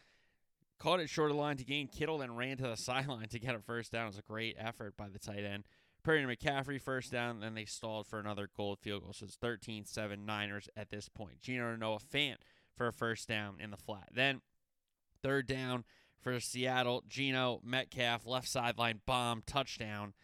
Caught 0.78 1.00
it 1.00 1.10
short 1.10 1.30
of 1.30 1.36
the 1.36 1.42
line 1.42 1.56
to 1.56 1.64
gain 1.64 1.88
Kittle, 1.88 2.18
then 2.18 2.36
ran 2.36 2.56
to 2.58 2.68
the 2.68 2.76
sideline 2.76 3.28
to 3.28 3.40
get 3.40 3.56
a 3.56 3.58
first 3.58 3.90
down. 3.90 4.04
It 4.04 4.10
was 4.10 4.18
a 4.18 4.22
great 4.22 4.56
effort 4.58 4.96
by 4.96 5.08
the 5.08 5.18
tight 5.18 5.44
end. 5.44 5.64
Purdy 6.04 6.24
to 6.24 6.28
McCaffrey, 6.28 6.80
first 6.80 7.10
down, 7.10 7.40
then 7.40 7.54
they 7.54 7.64
stalled 7.64 8.06
for 8.06 8.20
another 8.20 8.48
goal 8.56 8.76
field 8.76 9.02
goal. 9.02 9.12
So 9.12 9.24
it's 9.24 9.36
13 9.36 9.86
7 9.86 10.24
Niners 10.24 10.68
at 10.76 10.90
this 10.90 11.08
point. 11.08 11.40
Geno 11.40 11.74
Noah 11.74 11.98
Fant 11.98 12.36
for 12.76 12.86
a 12.86 12.92
first 12.92 13.26
down 13.26 13.56
in 13.58 13.70
the 13.70 13.76
flat. 13.76 14.10
Then 14.12 14.42
third 15.22 15.46
down 15.46 15.84
for 16.25 16.40
Seattle. 16.40 17.04
Geno 17.07 17.61
Metcalf 17.62 18.26
left 18.26 18.49
sideline 18.49 19.02
bomb 19.07 19.43
touchdown. 19.47 20.14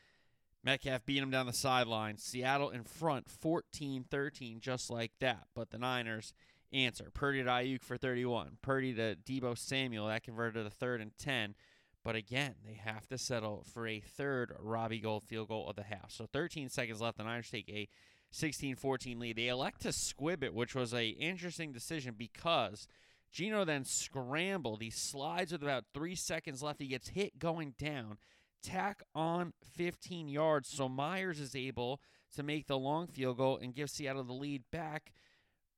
Metcalf 0.64 1.07
beat 1.07 1.23
him 1.23 1.30
down 1.30 1.47
the 1.47 1.52
sideline. 1.52 2.16
Seattle 2.16 2.71
in 2.71 2.83
front 2.83 3.26
14-13 3.28 4.59
just 4.59 4.90
like 4.90 5.12
that. 5.21 5.45
But 5.54 5.71
the 5.71 5.78
Niners 5.78 6.33
answer. 6.73 7.11
Purdy 7.12 7.42
to 7.42 7.49
Aiyuk 7.49 7.83
for 7.83 7.97
31. 7.97 8.57
Purdy 8.62 8.95
to 8.95 9.14
Deebo 9.14 9.57
Samuel. 9.57 10.09
That 10.09 10.25
converted 10.25 10.64
to 10.64 10.71
third 10.71 11.00
and 11.00 11.16
10. 11.19 11.54
But 12.02 12.16
again, 12.16 12.54
they 12.66 12.75
have 12.75 13.07
to 13.09 13.19
settle 13.19 13.64
for 13.73 13.87
a 13.87 14.00
third 14.00 14.54
Robbie 14.59 15.00
Gould 15.00 15.23
field 15.23 15.49
goal 15.49 15.69
of 15.69 15.76
the 15.76 15.83
half. 15.83 16.11
So 16.11 16.26
13 16.33 16.71
seconds 16.71 17.00
left. 17.00 17.19
The 17.19 17.25
Niners 17.25 17.50
take 17.50 17.69
a 17.69 17.88
16-14 18.33 19.19
lead. 19.19 19.37
They 19.37 19.49
elect 19.49 19.83
to 19.83 19.92
squib 19.92 20.42
it, 20.42 20.54
which 20.54 20.75
was 20.75 20.95
a 20.95 21.09
interesting 21.09 21.73
decision 21.73 22.14
because 22.16 22.87
Geno 23.32 23.64
then 23.64 23.84
scrambled. 23.84 24.82
He 24.82 24.90
slides 24.90 25.52
with 25.52 25.62
about 25.62 25.84
three 25.94 26.14
seconds 26.14 26.62
left. 26.62 26.80
He 26.80 26.88
gets 26.88 27.08
hit 27.08 27.38
going 27.38 27.75
down. 27.78 28.18
Tack 28.62 29.02
on 29.14 29.52
15 29.76 30.28
yards. 30.28 30.68
So 30.68 30.88
Myers 30.88 31.40
is 31.40 31.54
able 31.54 32.00
to 32.34 32.42
make 32.42 32.66
the 32.66 32.78
long 32.78 33.06
field 33.06 33.38
goal 33.38 33.58
and 33.60 33.75
give 33.75 33.90
Seattle 33.90 34.25
the 34.25 34.32
lead 34.32 34.64
back 34.70 35.12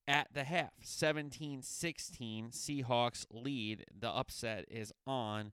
at 0.09 0.29
the 0.33 0.45
half. 0.45 0.73
17 0.83 1.63
16. 1.63 2.51
Seahawks 2.51 3.27
lead. 3.31 3.85
The 3.99 4.09
upset 4.09 4.65
is 4.69 4.93
on 5.07 5.53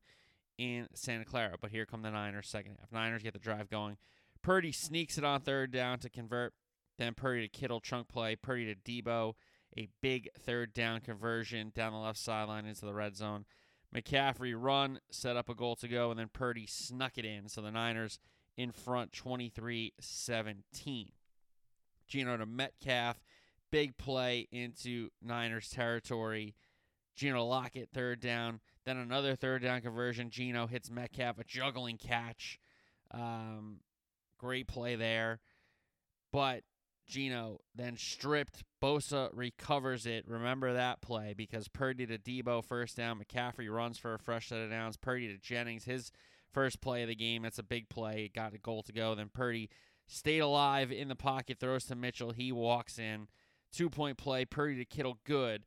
in 0.57 0.87
Santa 0.93 1.25
Clara. 1.25 1.55
But 1.59 1.71
here 1.71 1.85
come 1.85 2.01
the 2.01 2.11
Niners 2.11 2.47
second 2.47 2.77
half. 2.79 2.91
Niners 2.91 3.23
get 3.23 3.33
the 3.33 3.39
drive 3.39 3.69
going. 3.69 3.97
Purdy 4.41 4.71
sneaks 4.71 5.17
it 5.17 5.23
on 5.23 5.41
third 5.41 5.71
down 5.71 5.99
to 5.99 6.09
convert. 6.09 6.53
Then 6.97 7.13
Purdy 7.13 7.47
to 7.47 7.47
Kittle 7.47 7.79
chunk 7.79 8.07
play. 8.07 8.35
Purdy 8.35 8.73
to 8.73 8.75
Deebo. 8.75 9.33
A 9.77 9.87
big 10.01 10.29
third 10.39 10.73
down 10.73 11.01
conversion 11.01 11.71
down 11.75 11.93
the 11.93 11.99
left 11.99 12.17
sideline 12.17 12.65
into 12.65 12.85
the 12.85 12.93
red 12.93 13.15
zone. 13.15 13.45
McCaffrey 13.95 14.53
run, 14.55 14.99
set 15.09 15.35
up 15.35 15.49
a 15.49 15.55
goal 15.55 15.75
to 15.77 15.87
go, 15.87 16.11
and 16.11 16.19
then 16.19 16.29
Purdy 16.31 16.67
snuck 16.67 17.17
it 17.17 17.25
in. 17.25 17.49
So 17.49 17.61
the 17.61 17.71
Niners 17.71 18.19
in 18.57 18.71
front 18.71 19.13
23 19.13 19.93
17. 19.99 21.11
Geno 22.07 22.37
to 22.37 22.45
Metcalf. 22.45 23.21
Big 23.71 23.97
play 23.97 24.47
into 24.51 25.09
Niners 25.21 25.69
territory. 25.69 26.55
Geno 27.15 27.45
Lockett, 27.45 27.89
third 27.93 28.19
down. 28.19 28.59
Then 28.85 28.97
another 28.97 29.35
third 29.35 29.61
down 29.61 29.81
conversion. 29.81 30.29
Geno 30.29 30.67
hits 30.67 30.89
Metcalf, 30.89 31.37
a 31.37 31.43
juggling 31.43 31.97
catch. 31.97 32.59
Um, 33.11 33.81
great 34.37 34.67
play 34.67 34.95
there. 34.95 35.39
But 36.31 36.63
Geno 37.09 37.59
then 37.75 37.97
stripped. 37.97 38.63
Bosa 38.81 39.29
recovers 39.33 40.05
it. 40.05 40.25
Remember 40.27 40.73
that 40.73 41.01
play 41.01 41.33
because 41.35 41.67
Purdy 41.67 42.05
to 42.05 42.17
Deebo, 42.17 42.63
first 42.63 42.95
down. 42.95 43.19
McCaffrey 43.19 43.69
runs 43.69 43.97
for 43.97 44.13
a 44.13 44.19
fresh 44.19 44.47
set 44.47 44.61
of 44.61 44.69
downs. 44.69 44.95
Purdy 44.95 45.27
to 45.27 45.37
Jennings, 45.37 45.83
his 45.83 46.11
first 46.53 46.79
play 46.79 47.01
of 47.01 47.09
the 47.09 47.15
game. 47.15 47.41
That's 47.41 47.59
a 47.59 47.63
big 47.63 47.89
play. 47.89 48.31
Got 48.33 48.53
a 48.53 48.57
goal 48.57 48.83
to 48.83 48.93
go. 48.93 49.15
Then 49.15 49.29
Purdy 49.33 49.69
stayed 50.07 50.39
alive 50.39 50.91
in 50.91 51.09
the 51.09 51.15
pocket, 51.15 51.59
throws 51.59 51.85
to 51.85 51.95
Mitchell. 51.95 52.31
He 52.31 52.51
walks 52.51 52.97
in. 52.97 53.27
Two 53.73 53.89
point 53.89 54.17
play. 54.17 54.45
Purdy 54.45 54.77
to 54.77 54.85
Kittle, 54.85 55.17
good. 55.25 55.63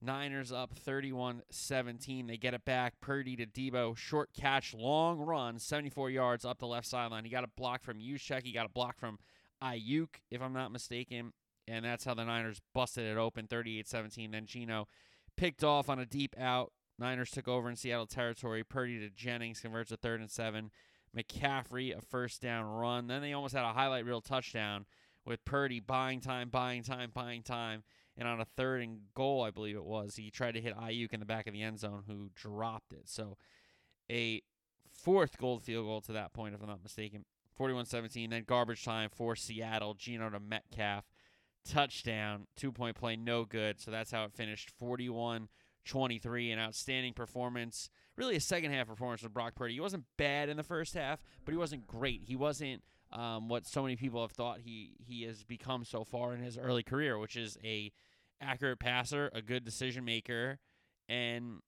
Niners 0.00 0.50
up 0.50 0.74
31 0.74 1.42
17. 1.50 2.26
They 2.26 2.36
get 2.36 2.54
it 2.54 2.64
back. 2.64 2.94
Purdy 3.00 3.36
to 3.36 3.46
Deebo. 3.46 3.96
Short 3.96 4.30
catch, 4.34 4.74
long 4.74 5.20
run, 5.20 5.58
74 5.58 6.10
yards 6.10 6.44
up 6.44 6.58
the 6.58 6.66
left 6.66 6.86
sideline. 6.86 7.24
He 7.24 7.30
got 7.30 7.44
a 7.44 7.50
block 7.56 7.84
from 7.84 7.98
Juszczyk. 7.98 8.42
He 8.42 8.52
got 8.52 8.66
a 8.66 8.70
block 8.70 8.98
from 8.98 9.18
Aiyuk, 9.62 10.08
if 10.30 10.42
I'm 10.42 10.52
not 10.52 10.72
mistaken. 10.72 11.32
And 11.68 11.84
that's 11.84 12.04
how 12.04 12.14
the 12.14 12.24
Niners 12.24 12.60
busted 12.74 13.04
it 13.04 13.16
open 13.16 13.46
38 13.46 13.86
17. 13.86 14.30
Then 14.32 14.46
Geno 14.46 14.88
picked 15.36 15.62
off 15.62 15.88
on 15.88 15.98
a 15.98 16.06
deep 16.06 16.34
out. 16.38 16.72
Niners 16.98 17.30
took 17.30 17.48
over 17.48 17.70
in 17.70 17.76
Seattle 17.76 18.06
territory. 18.06 18.64
Purdy 18.64 18.98
to 18.98 19.10
Jennings 19.10 19.60
converts 19.60 19.92
a 19.92 19.96
third 19.96 20.20
and 20.20 20.30
seven. 20.30 20.70
McCaffrey, 21.16 21.96
a 21.96 22.00
first 22.00 22.40
down 22.40 22.64
run. 22.64 23.06
Then 23.06 23.22
they 23.22 23.32
almost 23.32 23.54
had 23.54 23.64
a 23.64 23.72
highlight 23.72 24.04
reel 24.04 24.20
touchdown 24.20 24.86
with 25.24 25.44
Purdy 25.44 25.80
buying 25.80 26.20
time, 26.20 26.48
buying 26.48 26.82
time, 26.82 27.10
buying 27.14 27.42
time. 27.42 27.84
And 28.16 28.28
on 28.28 28.40
a 28.40 28.44
third 28.44 28.82
and 28.82 29.00
goal, 29.14 29.42
I 29.42 29.50
believe 29.50 29.76
it 29.76 29.84
was, 29.84 30.16
he 30.16 30.30
tried 30.30 30.52
to 30.52 30.60
hit 30.60 30.76
Aiyuk 30.76 31.12
in 31.12 31.20
the 31.20 31.26
back 31.26 31.46
of 31.46 31.54
the 31.54 31.62
end 31.62 31.78
zone, 31.78 32.04
who 32.06 32.30
dropped 32.34 32.92
it. 32.92 33.08
So 33.08 33.36
a 34.10 34.42
fourth 34.92 35.38
gold 35.38 35.62
field 35.62 35.86
goal 35.86 36.00
to 36.02 36.12
that 36.12 36.32
point, 36.32 36.54
if 36.54 36.60
I'm 36.60 36.68
not 36.68 36.82
mistaken. 36.82 37.24
41 37.56 37.86
17. 37.86 38.30
Then 38.30 38.44
garbage 38.46 38.84
time 38.84 39.10
for 39.10 39.36
Seattle. 39.36 39.94
Geno 39.94 40.30
to 40.30 40.40
Metcalf. 40.40 41.04
Touchdown. 41.68 42.46
Two 42.56 42.72
point 42.72 42.96
play, 42.96 43.16
no 43.16 43.44
good. 43.44 43.80
So 43.80 43.90
that's 43.90 44.10
how 44.10 44.24
it 44.24 44.32
finished 44.32 44.70
41 44.78 45.48
23. 45.84 46.50
An 46.50 46.58
outstanding 46.58 47.12
performance. 47.12 47.88
Really 48.16 48.36
a 48.36 48.40
second 48.40 48.72
half 48.72 48.86
performance 48.86 49.22
with 49.22 49.32
Brock 49.32 49.54
Purdy. 49.54 49.74
He 49.74 49.80
wasn't 49.80 50.04
bad 50.16 50.48
in 50.48 50.56
the 50.56 50.62
first 50.62 50.94
half, 50.94 51.22
but 51.44 51.52
he 51.52 51.58
wasn't 51.58 51.86
great. 51.86 52.22
He 52.24 52.36
wasn't 52.36 52.82
um, 53.12 53.48
what 53.48 53.66
so 53.66 53.82
many 53.82 53.96
people 53.96 54.22
have 54.22 54.32
thought 54.32 54.60
he, 54.60 54.96
he 54.98 55.22
has 55.24 55.44
become 55.44 55.84
so 55.84 56.04
far 56.04 56.34
in 56.34 56.42
his 56.42 56.58
early 56.58 56.82
career, 56.82 57.18
which 57.18 57.36
is 57.36 57.58
a 57.62 57.92
accurate 58.40 58.80
passer, 58.80 59.30
a 59.32 59.42
good 59.42 59.64
decision 59.64 60.04
maker. 60.04 60.58
And 61.08 61.60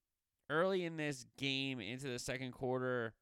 early 0.50 0.84
in 0.84 0.96
this 0.96 1.26
game, 1.38 1.80
into 1.80 2.08
the 2.08 2.18
second 2.18 2.52
quarter, 2.52 3.12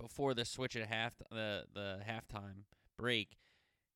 before 0.00 0.34
the 0.34 0.44
switch 0.44 0.76
at 0.76 0.86
half 0.88 1.14
the 1.30 1.64
the 1.72 1.98
halftime 2.08 2.64
break, 2.98 3.36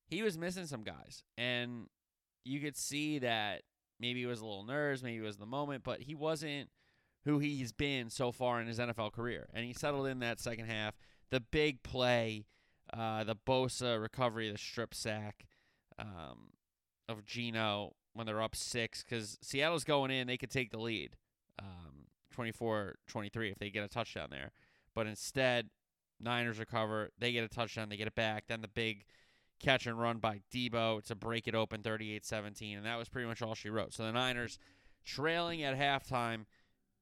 he 0.07 0.21
was 0.21 0.37
missing 0.37 0.65
some 0.65 0.83
guys, 0.83 1.23
and 1.37 1.87
you 2.43 2.59
could 2.59 2.77
see 2.77 3.19
that 3.19 3.63
maybe 3.99 4.21
he 4.21 4.25
was 4.25 4.39
a 4.39 4.45
little 4.45 4.63
nervous, 4.63 5.01
maybe 5.01 5.17
it 5.17 5.21
was 5.21 5.37
the 5.37 5.45
moment, 5.45 5.83
but 5.83 6.01
he 6.01 6.15
wasn't 6.15 6.69
who 7.23 7.39
he's 7.39 7.71
been 7.71 8.09
so 8.09 8.31
far 8.31 8.61
in 8.61 8.67
his 8.67 8.79
NFL 8.79 9.11
career, 9.11 9.47
and 9.53 9.65
he 9.65 9.73
settled 9.73 10.07
in 10.07 10.19
that 10.19 10.39
second 10.39 10.65
half. 10.65 10.95
The 11.31 11.39
big 11.39 11.81
play, 11.81 12.45
uh, 12.93 13.23
the 13.23 13.35
Bosa 13.35 13.99
recovery, 13.99 14.51
the 14.51 14.57
strip 14.59 14.93
sack 14.93 15.47
um, 15.97 16.51
of 17.09 17.25
Geno 17.25 17.93
when 18.13 18.27
they're 18.27 18.41
up 18.41 18.55
six, 18.55 19.03
because 19.03 19.37
Seattle's 19.41 19.83
going 19.83 20.11
in, 20.11 20.27
they 20.27 20.37
could 20.37 20.51
take 20.51 20.71
the 20.71 20.77
lead, 20.77 21.15
um, 21.59 22.05
24-23 22.37 23.51
if 23.51 23.57
they 23.57 23.71
get 23.71 23.83
a 23.83 23.87
touchdown 23.87 24.27
there, 24.29 24.51
but 24.93 25.07
instead 25.07 25.69
Niners 26.19 26.59
recover. 26.59 27.09
They 27.19 27.31
get 27.31 27.43
a 27.43 27.47
touchdown. 27.47 27.89
They 27.89 27.97
get 27.97 28.07
it 28.07 28.15
back. 28.15 28.45
Then 28.47 28.61
the 28.61 28.67
big 28.67 29.05
catch 29.59 29.87
and 29.87 29.99
run 29.99 30.17
by 30.17 30.41
Deebo 30.53 31.03
to 31.05 31.15
break 31.15 31.47
it 31.47 31.55
open 31.55 31.81
38 31.81 32.25
17. 32.25 32.77
And 32.77 32.85
that 32.85 32.97
was 32.97 33.09
pretty 33.09 33.27
much 33.27 33.41
all 33.41 33.55
she 33.55 33.69
wrote. 33.69 33.93
So 33.93 34.03
the 34.03 34.11
Niners 34.11 34.59
trailing 35.05 35.63
at 35.63 35.77
halftime. 35.77 36.45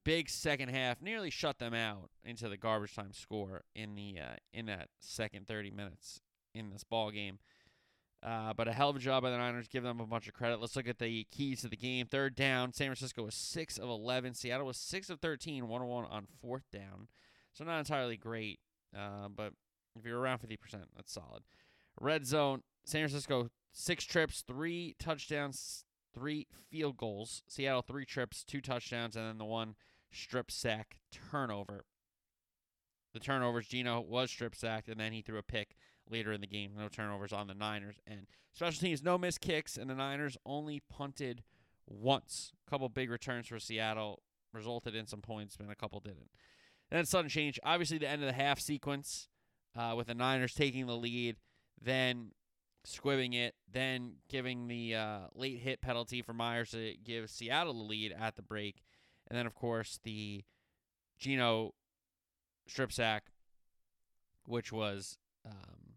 Big 0.05 0.29
second 0.29 0.67
half, 0.67 1.01
nearly 1.01 1.29
shut 1.29 1.59
them 1.59 1.73
out 1.73 2.09
into 2.25 2.49
the 2.49 2.57
garbage 2.57 2.93
time 2.93 3.13
score 3.13 3.63
in 3.73 3.95
the 3.95 4.17
uh, 4.19 4.35
in 4.51 4.65
that 4.65 4.89
second 4.99 5.47
30 5.47 5.71
minutes 5.71 6.19
in 6.53 6.69
this 6.71 6.83
ball 6.83 7.09
game. 7.09 7.39
Uh, 8.21 8.53
but 8.53 8.67
a 8.67 8.73
hell 8.73 8.89
of 8.89 8.95
a 8.95 8.99
job 8.99 9.23
by 9.23 9.29
the 9.29 9.37
Niners. 9.37 9.67
Give 9.67 9.83
them 9.83 9.99
a 9.99 10.05
bunch 10.05 10.27
of 10.27 10.33
credit. 10.33 10.59
Let's 10.59 10.75
look 10.75 10.87
at 10.87 10.99
the 10.99 11.25
keys 11.31 11.61
to 11.61 11.69
the 11.69 11.77
game. 11.77 12.05
Third 12.05 12.35
down, 12.35 12.71
San 12.71 12.87
Francisco 12.87 13.23
was 13.23 13.35
6 13.35 13.77
of 13.77 13.89
11. 13.89 14.33
Seattle 14.33 14.65
was 14.65 14.77
6 14.77 15.09
of 15.09 15.19
13, 15.19 15.67
1 15.67 15.85
1 15.85 16.05
on 16.05 16.27
fourth 16.41 16.63
down. 16.71 17.07
So 17.53 17.63
not 17.65 17.79
entirely 17.79 18.15
great 18.17 18.59
uh, 18.97 19.29
but 19.35 19.53
if 19.97 20.05
you're 20.05 20.19
around 20.19 20.39
50%, 20.39 20.57
that's 20.95 21.13
solid. 21.13 21.43
Red 21.99 22.25
zone, 22.25 22.63
San 22.85 23.01
Francisco, 23.01 23.49
six 23.71 24.03
trips, 24.03 24.43
three 24.45 24.95
touchdowns, 24.99 25.85
three 26.13 26.47
field 26.69 26.97
goals. 26.97 27.43
Seattle, 27.47 27.81
three 27.81 28.05
trips, 28.05 28.43
two 28.43 28.61
touchdowns, 28.61 29.15
and 29.15 29.27
then 29.27 29.37
the 29.37 29.45
one 29.45 29.75
strip 30.11 30.51
sack 30.51 30.97
turnover. 31.11 31.85
The 33.13 33.19
turnovers, 33.19 33.67
Geno 33.67 34.01
was 34.01 34.31
strip 34.31 34.55
sacked, 34.55 34.89
and 34.89 34.99
then 34.99 35.13
he 35.13 35.21
threw 35.21 35.37
a 35.37 35.43
pick 35.43 35.75
later 36.09 36.33
in 36.33 36.41
the 36.41 36.47
game. 36.47 36.73
No 36.77 36.87
turnovers 36.87 37.31
on 37.31 37.47
the 37.47 37.53
Niners. 37.53 37.97
And 38.07 38.25
special 38.53 38.81
teams, 38.81 39.03
no 39.03 39.17
missed 39.17 39.41
kicks, 39.41 39.77
and 39.77 39.89
the 39.89 39.95
Niners 39.95 40.37
only 40.45 40.81
punted 40.89 41.43
once. 41.87 42.53
A 42.67 42.69
couple 42.69 42.89
big 42.89 43.11
returns 43.11 43.47
for 43.47 43.59
Seattle 43.59 44.23
resulted 44.51 44.95
in 44.95 45.07
some 45.07 45.21
points, 45.21 45.57
and 45.59 45.71
a 45.71 45.75
couple 45.75 45.99
didn't. 45.99 46.29
And 46.93 46.99
then 46.99 47.05
sudden 47.07 47.27
change. 47.27 47.59
Obviously, 47.63 47.97
the 47.97 48.07
end 48.07 48.21
of 48.21 48.27
the 48.27 48.33
half 48.33 48.59
sequence 48.59 49.27
uh, 49.75 49.95
with 49.97 50.05
the 50.05 50.13
Niners 50.13 50.53
taking 50.53 50.85
the 50.85 50.95
lead, 50.95 51.37
then 51.81 52.33
squibbing 52.85 53.33
it, 53.33 53.55
then 53.71 54.17
giving 54.29 54.67
the 54.67 54.93
uh, 54.93 55.19
late 55.33 55.57
hit 55.57 55.81
penalty 55.81 56.21
for 56.21 56.33
Myers 56.33 56.69
to 56.69 56.93
give 57.03 57.31
Seattle 57.31 57.73
the 57.73 57.83
lead 57.83 58.11
at 58.11 58.35
the 58.35 58.43
break, 58.43 58.83
and 59.27 59.35
then 59.35 59.47
of 59.47 59.55
course 59.55 59.99
the 60.03 60.43
Geno 61.17 61.73
strip 62.67 62.91
sack, 62.91 63.23
which 64.45 64.71
was 64.71 65.17
um, 65.47 65.95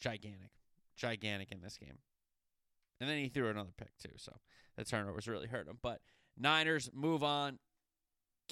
gigantic, 0.00 0.50
gigantic 0.96 1.52
in 1.52 1.60
this 1.60 1.76
game. 1.76 1.98
And 3.00 3.08
then 3.08 3.18
he 3.18 3.28
threw 3.28 3.50
another 3.50 3.70
pick 3.76 3.96
too, 4.02 4.16
so 4.16 4.32
the 4.76 4.84
turnovers 4.84 5.28
really 5.28 5.46
hurt 5.46 5.68
him. 5.68 5.78
But 5.80 6.00
Niners 6.36 6.90
move 6.92 7.22
on 7.22 7.60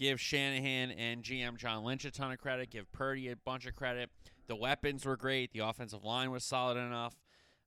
give 0.00 0.20
Shanahan 0.20 0.90
and 0.90 1.22
GM 1.22 1.56
John 1.56 1.84
Lynch 1.84 2.04
a 2.04 2.10
ton 2.10 2.32
of 2.32 2.38
credit, 2.38 2.70
give 2.70 2.90
Purdy 2.90 3.28
a 3.28 3.36
bunch 3.36 3.66
of 3.66 3.76
credit. 3.76 4.10
The 4.48 4.56
weapons 4.56 5.04
were 5.04 5.16
great, 5.16 5.52
the 5.52 5.60
offensive 5.60 6.02
line 6.02 6.32
was 6.32 6.42
solid 6.42 6.76
enough, 6.76 7.14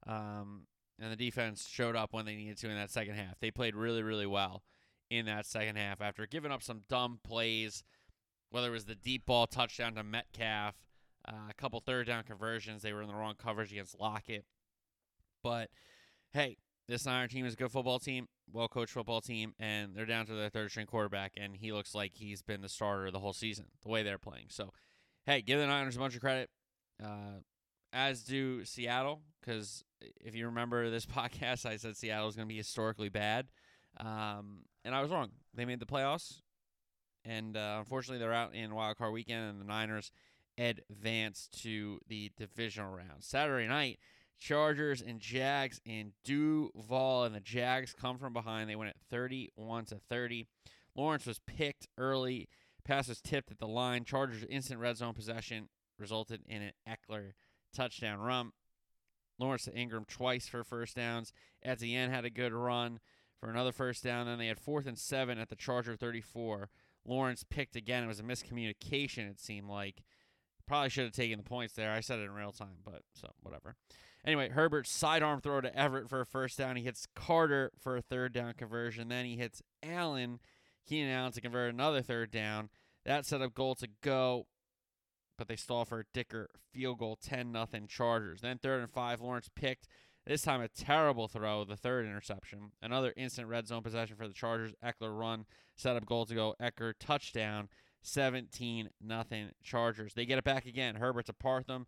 um, 0.05 0.63
and 0.99 1.09
the 1.11 1.15
defense 1.15 1.67
showed 1.69 1.95
up 1.95 2.11
when 2.11 2.25
they 2.25 2.35
needed 2.35 2.57
to 2.57 2.69
in 2.69 2.75
that 2.75 2.91
second 2.91 3.15
half. 3.15 3.39
They 3.39 3.51
played 3.51 3.75
really, 3.75 4.03
really 4.03 4.27
well 4.27 4.63
in 5.09 5.27
that 5.27 5.45
second 5.45 5.77
half 5.77 6.01
after 6.01 6.25
giving 6.25 6.51
up 6.51 6.63
some 6.63 6.81
dumb 6.89 7.19
plays 7.23 7.83
whether 8.53 8.67
it 8.67 8.71
was 8.71 8.85
the 8.85 8.93
deep 8.93 9.25
ball 9.25 9.47
touchdown 9.47 9.95
to 9.95 10.03
Metcalf, 10.03 10.75
uh, 11.27 11.49
a 11.49 11.53
couple 11.55 11.79
third 11.79 12.05
down 12.05 12.23
conversions. 12.23 12.83
They 12.83 12.93
were 12.93 13.01
in 13.01 13.07
the 13.07 13.15
wrong 13.15 13.33
coverage 13.35 13.71
against 13.71 13.99
Lockett. 13.99 14.45
But 15.41 15.71
hey, 16.33 16.57
this 16.87 17.05
Niner 17.05 17.27
team 17.27 17.45
is 17.45 17.53
a 17.53 17.57
good 17.57 17.71
football 17.71 17.99
team, 17.99 18.27
well 18.51 18.67
coached 18.67 18.93
football 18.93 19.21
team, 19.21 19.53
and 19.59 19.95
they're 19.95 20.05
down 20.05 20.25
to 20.25 20.33
their 20.33 20.49
third 20.49 20.69
string 20.69 20.85
quarterback, 20.85 21.33
and 21.37 21.55
he 21.55 21.71
looks 21.71 21.95
like 21.95 22.11
he's 22.13 22.41
been 22.41 22.61
the 22.61 22.69
starter 22.69 23.09
the 23.11 23.19
whole 23.19 23.33
season, 23.33 23.65
the 23.83 23.89
way 23.89 24.03
they're 24.03 24.17
playing. 24.17 24.47
So, 24.49 24.71
hey, 25.25 25.41
give 25.41 25.59
the 25.59 25.67
Niners 25.67 25.95
a 25.95 25.99
bunch 25.99 26.15
of 26.15 26.21
credit, 26.21 26.49
uh, 27.03 27.39
as 27.93 28.23
do 28.23 28.65
Seattle, 28.65 29.21
because 29.39 29.83
if 30.19 30.35
you 30.35 30.45
remember 30.47 30.89
this 30.89 31.05
podcast, 31.07 31.65
I 31.65 31.77
said 31.77 31.95
Seattle 31.95 32.27
is 32.27 32.35
going 32.35 32.47
to 32.47 32.53
be 32.53 32.57
historically 32.57 33.09
bad, 33.09 33.47
um, 33.99 34.65
and 34.83 34.93
I 34.93 35.01
was 35.01 35.11
wrong. 35.11 35.29
They 35.53 35.65
made 35.65 35.79
the 35.79 35.85
playoffs, 35.85 36.41
and 37.23 37.55
uh, 37.55 37.77
unfortunately, 37.79 38.19
they're 38.19 38.33
out 38.33 38.53
in 38.53 38.75
wild 38.75 38.97
card 38.97 39.13
weekend, 39.13 39.49
and 39.49 39.61
the 39.61 39.65
Niners 39.65 40.11
advance 40.57 41.49
to 41.61 41.99
the 42.07 42.31
divisional 42.37 42.91
round. 42.91 43.21
Saturday 43.23 43.67
night, 43.67 43.99
Chargers 44.39 45.01
and 45.01 45.19
Jags 45.19 45.79
in 45.85 46.13
Duval, 46.23 47.23
and 47.23 47.35
the 47.35 47.39
Jags 47.39 47.93
come 47.93 48.17
from 48.17 48.33
behind. 48.33 48.69
They 48.69 48.75
win 48.75 48.89
at 48.89 48.99
31 49.09 49.85
to 49.85 49.95
30. 50.09 50.47
Lawrence 50.95 51.25
was 51.25 51.39
picked 51.39 51.87
early. 51.97 52.49
Pass 52.83 53.07
was 53.07 53.21
tipped 53.21 53.51
at 53.51 53.59
the 53.59 53.67
line. 53.67 54.03
Chargers 54.03 54.43
instant 54.49 54.79
red 54.79 54.97
zone 54.97 55.13
possession 55.13 55.69
resulted 55.97 56.41
in 56.47 56.61
an 56.61 56.71
Ekeler 56.87 57.31
touchdown 57.73 58.19
run. 58.19 58.51
Lawrence 59.39 59.65
to 59.65 59.75
Ingram 59.75 60.05
twice 60.05 60.47
for 60.47 60.63
first 60.63 60.95
downs. 60.95 61.33
Etienne 61.63 62.11
had 62.11 62.25
a 62.25 62.29
good 62.29 62.53
run 62.53 62.99
for 63.39 63.49
another 63.49 63.71
first 63.71 64.03
down. 64.03 64.25
Then 64.25 64.37
they 64.37 64.47
had 64.47 64.59
fourth 64.59 64.85
and 64.85 64.97
seven 64.97 65.37
at 65.39 65.49
the 65.49 65.55
Charger 65.55 65.95
34. 65.95 66.69
Lawrence 67.05 67.43
picked 67.43 67.75
again. 67.75 68.03
It 68.03 68.07
was 68.07 68.19
a 68.19 68.23
miscommunication, 68.23 69.29
it 69.29 69.39
seemed 69.39 69.69
like. 69.69 70.03
Probably 70.65 70.89
should 70.89 71.03
have 71.05 71.13
taken 71.13 71.37
the 71.37 71.43
points 71.43 71.73
there. 71.73 71.91
I 71.91 71.99
said 71.99 72.19
it 72.19 72.23
in 72.23 72.31
real 72.31 72.53
time, 72.53 72.77
but 72.85 73.01
so 73.13 73.29
whatever. 73.41 73.75
Anyway, 74.25 74.49
Herbert's 74.49 74.91
sidearm 74.91 75.41
throw 75.41 75.59
to 75.59 75.77
Everett 75.77 76.09
for 76.09 76.21
a 76.21 76.25
first 76.25 76.57
down. 76.57 76.77
He 76.77 76.83
hits 76.83 77.07
Carter 77.13 77.71
for 77.77 77.97
a 77.97 78.01
third 78.01 78.33
down 78.33 78.53
conversion. 78.53 79.09
Then 79.09 79.25
he 79.25 79.35
hits 79.35 79.61
Allen, 79.83 80.39
Keenan 80.87 81.11
Allen 81.11 81.33
to 81.33 81.41
convert 81.41 81.73
another 81.73 82.01
third 82.01 82.31
down. 82.31 82.69
That 83.05 83.25
set 83.25 83.41
up 83.41 83.53
goal 83.53 83.75
to 83.75 83.89
go, 84.01 84.47
but 85.37 85.49
they 85.49 85.57
stall 85.57 85.83
for 85.83 85.99
a 85.99 86.05
Dicker 86.13 86.49
field 86.71 86.99
goal, 86.99 87.17
10 87.21 87.51
nothing 87.51 87.87
Chargers. 87.87 88.41
Then 88.41 88.59
third 88.59 88.81
and 88.81 88.91
five, 88.91 89.19
Lawrence 89.19 89.49
picked. 89.53 89.87
This 90.25 90.43
time 90.43 90.61
a 90.61 90.69
terrible 90.69 91.27
throw, 91.27 91.65
the 91.65 91.75
third 91.75 92.05
interception. 92.05 92.71
Another 92.81 93.13
instant 93.17 93.49
red 93.49 93.67
zone 93.67 93.83
possession 93.83 94.15
for 94.15 94.25
the 94.25 94.33
Chargers. 94.33 94.73
Ekeler 94.81 95.17
run, 95.17 95.45
set 95.75 95.97
up 95.97 96.05
goal 96.05 96.25
to 96.25 96.33
go. 96.33 96.55
Ekeler 96.61 96.93
touchdown, 96.97 97.67
17 98.03 98.89
nothing 99.01 99.49
Chargers. 99.63 100.13
They 100.13 100.25
get 100.25 100.37
it 100.37 100.45
back 100.45 100.65
again. 100.65 100.95
Herbert 100.95 101.25
to 101.25 101.33
Parham. 101.33 101.87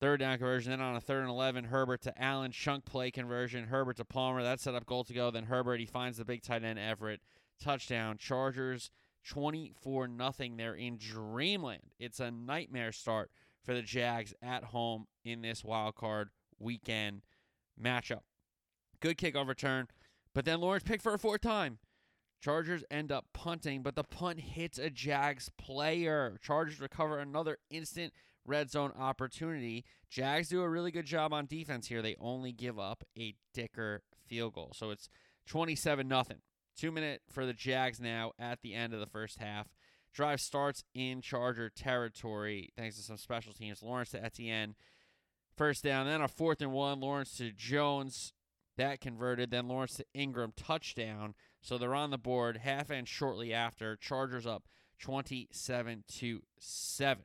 Third 0.00 0.20
down 0.20 0.38
conversion. 0.38 0.70
Then 0.70 0.80
on 0.80 0.96
a 0.96 1.00
third 1.00 1.20
and 1.20 1.30
11, 1.30 1.64
Herbert 1.64 2.00
to 2.02 2.22
Allen. 2.22 2.52
Chunk 2.52 2.86
play 2.86 3.10
conversion. 3.10 3.66
Herbert 3.66 3.98
to 3.98 4.04
Palmer. 4.04 4.42
That 4.42 4.60
set 4.60 4.74
up 4.74 4.86
goal 4.86 5.04
to 5.04 5.12
go. 5.12 5.30
Then 5.30 5.44
Herbert, 5.44 5.78
he 5.78 5.86
finds 5.86 6.16
the 6.16 6.24
big 6.24 6.42
tight 6.42 6.64
end 6.64 6.78
Everett. 6.78 7.20
Touchdown. 7.62 8.16
Chargers 8.18 8.90
24 9.28 10.08
nothing. 10.08 10.56
They're 10.56 10.74
in 10.74 10.96
dreamland. 10.96 11.82
It's 11.98 12.20
a 12.20 12.30
nightmare 12.30 12.92
start 12.92 13.30
for 13.62 13.74
the 13.74 13.82
Jags 13.82 14.32
at 14.42 14.64
home 14.64 15.06
in 15.24 15.42
this 15.42 15.62
wild 15.62 15.96
card 15.96 16.30
weekend 16.58 17.22
matchup. 17.80 18.22
Good 19.00 19.18
kickoff 19.18 19.48
return, 19.48 19.88
but 20.34 20.44
then 20.44 20.60
Lawrence 20.60 20.84
picked 20.84 21.02
for 21.02 21.14
a 21.14 21.18
fourth 21.18 21.40
time. 21.40 21.78
Chargers 22.42 22.84
end 22.90 23.12
up 23.12 23.26
punting, 23.34 23.82
but 23.82 23.96
the 23.96 24.04
punt 24.04 24.40
hits 24.40 24.78
a 24.78 24.88
Jags 24.88 25.50
player. 25.58 26.38
Chargers 26.42 26.80
recover 26.80 27.18
another 27.18 27.58
instant 27.70 28.14
red 28.46 28.70
zone 28.70 28.92
opportunity. 28.98 29.84
Jags 30.08 30.48
do 30.48 30.62
a 30.62 30.68
really 30.68 30.90
good 30.90 31.06
job 31.06 31.32
on 31.32 31.46
defense 31.46 31.88
here. 31.88 32.02
They 32.02 32.16
only 32.20 32.52
give 32.52 32.78
up 32.78 33.04
a 33.18 33.34
dicker 33.54 34.02
field 34.26 34.54
goal. 34.54 34.72
So 34.74 34.90
it's 34.90 35.08
27 35.46 36.06
nothing. 36.06 36.38
2 36.78 36.90
minute 36.90 37.22
for 37.30 37.44
the 37.44 37.52
Jags 37.52 38.00
now 38.00 38.32
at 38.38 38.62
the 38.62 38.74
end 38.74 38.94
of 38.94 39.00
the 39.00 39.06
first 39.06 39.38
half. 39.38 39.68
Drive 40.12 40.40
starts 40.40 40.84
in 40.94 41.20
Charger 41.20 41.68
territory 41.68 42.72
thanks 42.76 42.96
to 42.96 43.02
some 43.02 43.16
special 43.16 43.52
teams. 43.52 43.82
Lawrence 43.82 44.10
to 44.10 44.24
Etienne. 44.24 44.74
First 45.56 45.84
down, 45.84 46.06
then 46.06 46.22
a 46.22 46.28
fourth 46.28 46.60
and 46.62 46.72
one. 46.72 47.00
Lawrence 47.00 47.36
to 47.36 47.52
Jones. 47.52 48.32
That 48.76 49.00
converted. 49.00 49.50
Then 49.50 49.68
Lawrence 49.68 49.96
to 49.96 50.06
Ingram. 50.14 50.52
Touchdown. 50.56 51.34
So 51.60 51.76
they're 51.76 51.94
on 51.94 52.10
the 52.10 52.18
board 52.18 52.58
half 52.58 52.90
end 52.90 53.08
shortly 53.08 53.52
after. 53.52 53.96
Chargers 53.96 54.46
up 54.46 54.64
27 54.98 56.04
to 56.18 56.42
7. 56.58 57.24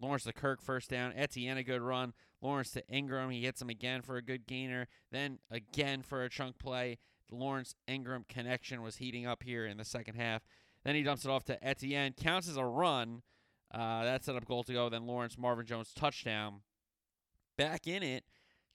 Lawrence 0.00 0.24
to 0.24 0.32
Kirk 0.32 0.62
first 0.62 0.90
down. 0.90 1.12
Etienne 1.16 1.58
a 1.58 1.62
good 1.62 1.82
run. 1.82 2.12
Lawrence 2.40 2.70
to 2.72 2.88
Ingram. 2.88 3.30
He 3.30 3.42
hits 3.42 3.60
him 3.60 3.68
again 3.68 4.02
for 4.02 4.16
a 4.16 4.22
good 4.22 4.46
gainer. 4.46 4.86
Then 5.10 5.38
again 5.50 6.02
for 6.02 6.22
a 6.22 6.28
chunk 6.28 6.58
play. 6.58 6.98
The 7.28 7.36
Lawrence 7.36 7.74
Ingram 7.86 8.24
connection 8.28 8.82
was 8.82 8.96
heating 8.96 9.26
up 9.26 9.42
here 9.42 9.66
in 9.66 9.76
the 9.76 9.84
second 9.84 10.14
half. 10.14 10.42
Then 10.84 10.94
he 10.94 11.02
dumps 11.02 11.24
it 11.24 11.30
off 11.30 11.44
to 11.44 11.62
Etienne. 11.64 12.14
Counts 12.14 12.48
as 12.48 12.56
a 12.56 12.64
run. 12.64 13.22
Uh, 13.72 14.04
that 14.04 14.24
set 14.24 14.36
up 14.36 14.46
goal 14.46 14.62
to 14.64 14.72
go. 14.72 14.88
Then 14.88 15.06
Lawrence 15.06 15.36
Marvin 15.36 15.66
Jones 15.66 15.92
touchdown. 15.94 16.60
Back 17.56 17.86
in 17.86 18.02
it. 18.02 18.24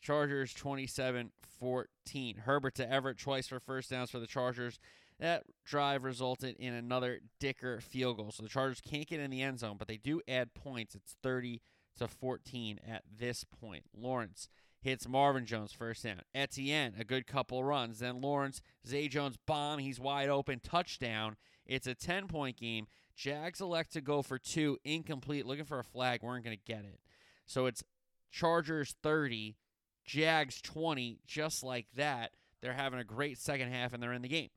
Chargers 0.02 0.54
27 0.54 1.32
14. 1.60 2.38
Herbert 2.46 2.76
to 2.76 2.92
Everett 2.92 3.18
twice 3.18 3.48
for 3.48 3.60
first 3.60 3.90
downs 3.90 4.12
for 4.12 4.20
the 4.20 4.28
Chargers. 4.28 4.80
That 5.24 5.44
drive 5.64 6.04
resulted 6.04 6.58
in 6.60 6.74
another 6.74 7.22
Dicker 7.40 7.80
field 7.80 8.18
goal. 8.18 8.34
So 8.34 8.44
the 8.44 8.50
Chargers 8.50 8.82
can't 8.82 9.08
get 9.08 9.22
in 9.22 9.32
the 9.32 9.42
end 9.42 9.58
zone, 9.58 9.78
but 9.80 9.88
they 9.88 9.96
do 9.96 10.20
add 10.28 10.54
points. 10.54 10.96
It's 10.96 11.16
30 11.24 11.62
to 11.98 12.10
14 12.10 12.82
at 12.86 13.04
this 13.18 13.46
point. 13.46 13.86
Lawrence 13.96 14.50
hits 14.82 15.08
Marvin 15.08 15.46
Jones 15.46 15.72
first 15.72 16.04
down. 16.04 16.24
Etienne, 16.36 16.96
a 17.00 17.06
good 17.06 17.26
couple 17.26 17.64
runs. 17.64 18.00
Then 18.00 18.20
Lawrence, 18.20 18.60
Zay 18.86 19.08
Jones 19.08 19.38
bomb. 19.48 19.80
He's 19.80 19.98
wide 19.98 20.28
open. 20.28 20.60
Touchdown. 20.60 21.38
It's 21.66 21.88
a 21.88 21.96
10 21.96 22.28
point 22.28 22.58
game. 22.58 22.88
Jags 23.16 23.62
elect 23.62 23.94
to 23.94 24.02
go 24.02 24.24
for 24.24 24.38
two. 24.38 24.78
Incomplete. 24.84 25.46
Looking 25.46 25.64
for 25.64 25.80
a 25.80 25.86
flag. 25.86 26.20
We 26.22 26.28
weren't 26.28 26.44
going 26.44 26.58
to 26.58 26.74
get 26.74 26.84
it. 26.84 27.00
So 27.46 27.66
it's 27.68 27.82
Chargers 28.30 28.94
30, 29.02 29.56
Jags 30.04 30.60
20. 30.60 31.20
Just 31.26 31.64
like 31.64 31.86
that. 31.96 32.32
They're 32.62 32.74
having 32.74 33.00
a 33.00 33.06
great 33.06 33.38
second 33.38 33.72
half 33.72 33.94
and 33.94 34.04
they're 34.04 34.12
in 34.12 34.22
the 34.22 34.28
game. 34.28 34.50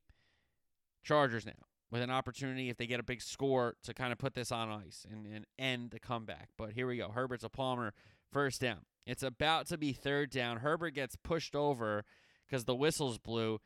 Chargers 1.03 1.45
now 1.45 1.67
with 1.89 2.01
an 2.01 2.09
opportunity 2.09 2.69
if 2.69 2.77
they 2.77 2.87
get 2.87 2.99
a 2.99 3.03
big 3.03 3.21
score 3.21 3.75
to 3.83 3.93
kind 3.93 4.11
of 4.11 4.17
put 4.17 4.33
this 4.33 4.51
on 4.51 4.69
ice 4.69 5.05
and, 5.09 5.25
and 5.25 5.45
end 5.57 5.91
the 5.91 5.99
comeback. 5.99 6.49
But 6.57 6.73
here 6.73 6.87
we 6.87 6.97
go. 6.97 7.09
Herbert's 7.09 7.43
a 7.43 7.49
Palmer 7.49 7.93
first 8.31 8.61
down. 8.61 8.79
It's 9.05 9.23
about 9.23 9.67
to 9.67 9.77
be 9.77 9.93
third 9.93 10.29
down. 10.29 10.57
Herbert 10.57 10.91
gets 10.91 11.15
pushed 11.15 11.55
over 11.55 12.03
because 12.45 12.65
the 12.65 12.75
whistles 12.75 13.17
blew. 13.17 13.59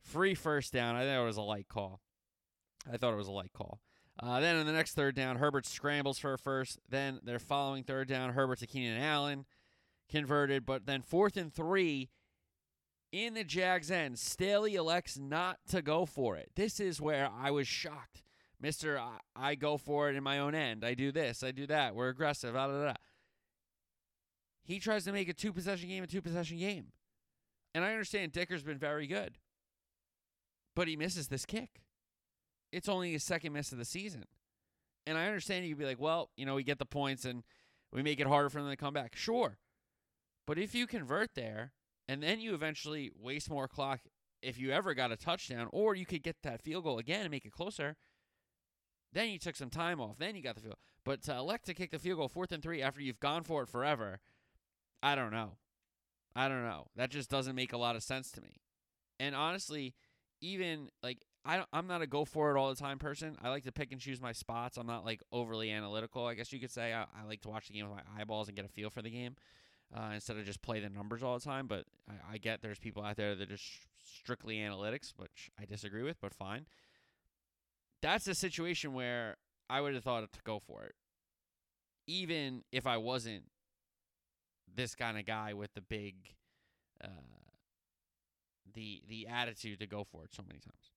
Free 0.00 0.34
first 0.34 0.72
down. 0.72 0.96
I 0.96 1.04
thought 1.04 1.22
it 1.22 1.26
was 1.26 1.36
a 1.36 1.42
light 1.42 1.68
call. 1.68 2.00
I 2.90 2.96
thought 2.96 3.12
it 3.12 3.18
was 3.18 3.28
a 3.28 3.32
light 3.32 3.52
call. 3.52 3.80
Uh, 4.18 4.40
then 4.40 4.56
in 4.56 4.66
the 4.66 4.72
next 4.72 4.94
third 4.94 5.14
down, 5.14 5.36
Herbert 5.36 5.66
scrambles 5.66 6.18
for 6.18 6.32
a 6.32 6.38
first. 6.38 6.78
Then 6.88 7.20
they're 7.22 7.38
following 7.38 7.84
third 7.84 8.08
down. 8.08 8.32
Herbert 8.32 8.60
to 8.60 8.66
Keenan 8.66 9.02
Allen 9.02 9.44
converted. 10.10 10.64
But 10.64 10.86
then 10.86 11.02
fourth 11.02 11.36
and 11.36 11.52
three 11.52 12.08
in 13.24 13.32
the 13.32 13.44
Jags' 13.44 13.90
end, 13.90 14.18
Staley 14.18 14.74
elects 14.74 15.16
not 15.16 15.58
to 15.68 15.80
go 15.80 16.04
for 16.04 16.36
it. 16.36 16.50
This 16.54 16.78
is 16.78 17.00
where 17.00 17.30
I 17.34 17.50
was 17.50 17.66
shocked. 17.66 18.22
Mister, 18.60 18.98
I, 18.98 19.18
I, 19.34 19.54
go 19.54 19.78
for 19.78 20.10
it 20.10 20.16
in 20.16 20.22
my 20.22 20.38
own 20.38 20.54
end. 20.54 20.84
I 20.84 20.92
do 20.92 21.10
this, 21.12 21.42
I 21.42 21.50
do 21.50 21.66
that. 21.66 21.94
We're 21.94 22.10
aggressive. 22.10 22.52
Blah, 22.52 22.68
blah, 22.68 22.82
blah. 22.82 22.94
He 24.64 24.78
tries 24.78 25.04
to 25.04 25.12
make 25.12 25.30
a 25.30 25.32
two 25.32 25.52
possession 25.52 25.88
game 25.88 26.04
a 26.04 26.06
two 26.06 26.20
possession 26.20 26.58
game. 26.58 26.86
And 27.74 27.84
I 27.84 27.92
understand 27.92 28.32
Dicker's 28.32 28.62
been 28.62 28.78
very 28.78 29.06
good, 29.06 29.38
but 30.74 30.88
he 30.88 30.96
misses 30.96 31.28
this 31.28 31.46
kick. 31.46 31.82
It's 32.72 32.88
only 32.88 33.12
his 33.12 33.24
second 33.24 33.52
miss 33.52 33.72
of 33.72 33.78
the 33.78 33.84
season. 33.84 34.24
And 35.06 35.16
I 35.16 35.26
understand 35.26 35.64
you'd 35.64 35.78
be 35.78 35.84
like, 35.84 36.00
well, 36.00 36.30
you 36.36 36.44
know, 36.44 36.54
we 36.54 36.64
get 36.64 36.78
the 36.78 36.84
points 36.84 37.24
and 37.24 37.44
we 37.92 38.02
make 38.02 38.20
it 38.20 38.26
harder 38.26 38.50
for 38.50 38.60
them 38.60 38.70
to 38.70 38.76
come 38.76 38.92
back. 38.92 39.16
Sure. 39.16 39.58
But 40.46 40.58
if 40.58 40.74
you 40.74 40.86
convert 40.86 41.34
there 41.34 41.72
and 42.08 42.22
then 42.22 42.40
you 42.40 42.54
eventually 42.54 43.10
waste 43.18 43.50
more 43.50 43.68
clock 43.68 44.00
if 44.42 44.58
you 44.58 44.70
ever 44.70 44.94
got 44.94 45.12
a 45.12 45.16
touchdown, 45.16 45.68
or 45.72 45.94
you 45.94 46.06
could 46.06 46.22
get 46.22 46.36
that 46.42 46.62
field 46.62 46.84
goal 46.84 46.98
again 46.98 47.22
and 47.22 47.30
make 47.30 47.44
it 47.44 47.52
closer. 47.52 47.96
Then 49.12 49.30
you 49.30 49.38
took 49.38 49.56
some 49.56 49.70
time 49.70 50.00
off. 50.00 50.18
Then 50.18 50.36
you 50.36 50.42
got 50.42 50.56
the 50.56 50.60
field. 50.60 50.76
But 51.04 51.22
to 51.22 51.36
elect 51.36 51.66
to 51.66 51.74
kick 51.74 51.90
the 51.90 51.98
field 51.98 52.18
goal 52.18 52.28
fourth 52.28 52.52
and 52.52 52.62
three 52.62 52.82
after 52.82 53.00
you've 53.00 53.20
gone 53.20 53.44
for 53.44 53.62
it 53.62 53.68
forever, 53.68 54.20
I 55.02 55.14
don't 55.14 55.30
know. 55.30 55.56
I 56.34 56.48
don't 56.48 56.64
know. 56.64 56.88
That 56.96 57.10
just 57.10 57.30
doesn't 57.30 57.54
make 57.54 57.72
a 57.72 57.78
lot 57.78 57.96
of 57.96 58.02
sense 58.02 58.30
to 58.32 58.40
me. 58.40 58.60
And 59.18 59.34
honestly, 59.34 59.94
even 60.40 60.90
like 61.02 61.24
I 61.44 61.64
I'm 61.72 61.86
not 61.86 62.02
a 62.02 62.06
go 62.06 62.24
for 62.24 62.54
it 62.54 62.58
all 62.58 62.68
the 62.68 62.76
time 62.76 62.98
person. 62.98 63.36
I 63.42 63.48
like 63.48 63.64
to 63.64 63.72
pick 63.72 63.90
and 63.90 64.00
choose 64.00 64.20
my 64.20 64.32
spots. 64.32 64.76
I'm 64.76 64.86
not 64.86 65.04
like 65.04 65.22
overly 65.32 65.70
analytical. 65.70 66.26
I 66.26 66.34
guess 66.34 66.52
you 66.52 66.60
could 66.60 66.70
say 66.70 66.92
I, 66.92 67.02
I 67.02 67.24
like 67.26 67.40
to 67.42 67.48
watch 67.48 67.68
the 67.68 67.74
game 67.74 67.88
with 67.88 67.96
my 67.96 68.20
eyeballs 68.20 68.48
and 68.48 68.56
get 68.56 68.66
a 68.66 68.68
feel 68.68 68.90
for 68.90 69.00
the 69.00 69.10
game 69.10 69.36
uh, 69.94 70.10
instead 70.14 70.36
of 70.36 70.44
just 70.44 70.62
play 70.62 70.80
the 70.80 70.88
numbers 70.88 71.22
all 71.22 71.38
the 71.38 71.44
time. 71.44 71.66
But 71.66 71.84
I, 72.08 72.34
I 72.34 72.38
get 72.38 72.62
there's 72.62 72.78
people 72.78 73.02
out 73.02 73.16
there 73.16 73.34
that 73.34 73.44
are 73.44 73.56
just 73.56 73.86
strictly 74.04 74.56
analytics, 74.56 75.12
which 75.16 75.50
I 75.60 75.64
disagree 75.64 76.02
with, 76.02 76.20
but 76.20 76.34
fine. 76.34 76.66
That's 78.02 78.26
a 78.26 78.34
situation 78.34 78.92
where 78.92 79.36
I 79.68 79.80
would 79.80 79.94
have 79.94 80.04
thought 80.04 80.30
to 80.32 80.40
go 80.44 80.58
for 80.58 80.84
it. 80.84 80.94
Even 82.06 82.62
if 82.70 82.86
I 82.86 82.98
wasn't 82.98 83.44
this 84.72 84.94
kind 84.94 85.18
of 85.18 85.26
guy 85.26 85.54
with 85.54 85.74
the 85.74 85.80
big 85.80 86.14
uh 87.02 87.08
the 88.74 89.02
the 89.08 89.26
attitude 89.26 89.80
to 89.80 89.86
go 89.86 90.04
for 90.04 90.24
it 90.24 90.34
so 90.34 90.42
many 90.46 90.60
times. 90.60 90.92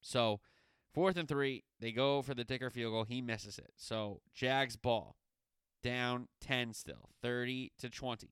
So, 0.00 0.40
fourth 0.94 1.16
and 1.16 1.28
3, 1.28 1.62
they 1.78 1.92
go 1.92 2.22
for 2.22 2.34
the 2.34 2.42
Dicker 2.42 2.70
field 2.70 2.92
goal, 2.92 3.04
he 3.04 3.20
misses 3.20 3.58
it. 3.58 3.72
So, 3.76 4.22
Jags 4.34 4.76
ball 4.76 5.16
down 5.82 6.28
10 6.40 6.74
still, 6.74 7.10
30 7.22 7.72
to 7.78 7.90
20. 7.90 8.30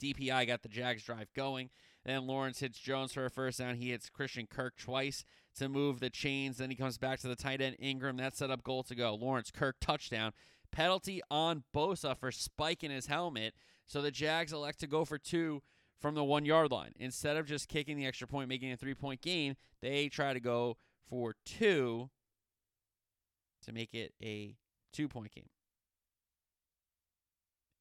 DPI 0.00 0.46
got 0.46 0.62
the 0.62 0.68
Jags 0.68 1.04
drive 1.04 1.28
going. 1.34 1.70
Then 2.04 2.26
Lawrence 2.26 2.60
hits 2.60 2.78
Jones 2.78 3.12
for 3.12 3.26
a 3.26 3.30
first 3.30 3.58
down. 3.58 3.76
He 3.76 3.90
hits 3.90 4.08
Christian 4.08 4.46
Kirk 4.46 4.76
twice 4.76 5.24
to 5.56 5.68
move 5.68 6.00
the 6.00 6.10
chains. 6.10 6.56
Then 6.56 6.70
he 6.70 6.76
comes 6.76 6.96
back 6.96 7.20
to 7.20 7.28
the 7.28 7.36
tight 7.36 7.60
end 7.60 7.76
Ingram. 7.78 8.16
That 8.16 8.36
set 8.36 8.50
up 8.50 8.62
goal 8.62 8.82
to 8.84 8.94
go. 8.94 9.14
Lawrence 9.14 9.50
Kirk 9.50 9.76
touchdown. 9.80 10.32
Penalty 10.72 11.20
on 11.30 11.64
Bosa 11.74 12.16
for 12.16 12.30
spiking 12.30 12.90
his 12.90 13.06
helmet. 13.06 13.54
So 13.86 14.00
the 14.00 14.10
Jags 14.10 14.52
elect 14.52 14.80
to 14.80 14.86
go 14.86 15.04
for 15.04 15.18
two 15.18 15.62
from 16.00 16.14
the 16.14 16.24
one 16.24 16.44
yard 16.44 16.70
line. 16.70 16.92
Instead 16.98 17.36
of 17.36 17.46
just 17.46 17.68
kicking 17.68 17.96
the 17.96 18.06
extra 18.06 18.26
point, 18.26 18.48
making 18.48 18.72
a 18.72 18.76
three 18.76 18.94
point 18.94 19.20
game, 19.20 19.56
they 19.82 20.08
try 20.08 20.32
to 20.32 20.40
go 20.40 20.78
for 21.08 21.34
two 21.44 22.08
to 23.64 23.72
make 23.72 23.92
it 23.92 24.14
a 24.22 24.56
two 24.92 25.08
point 25.08 25.32
game. 25.32 25.48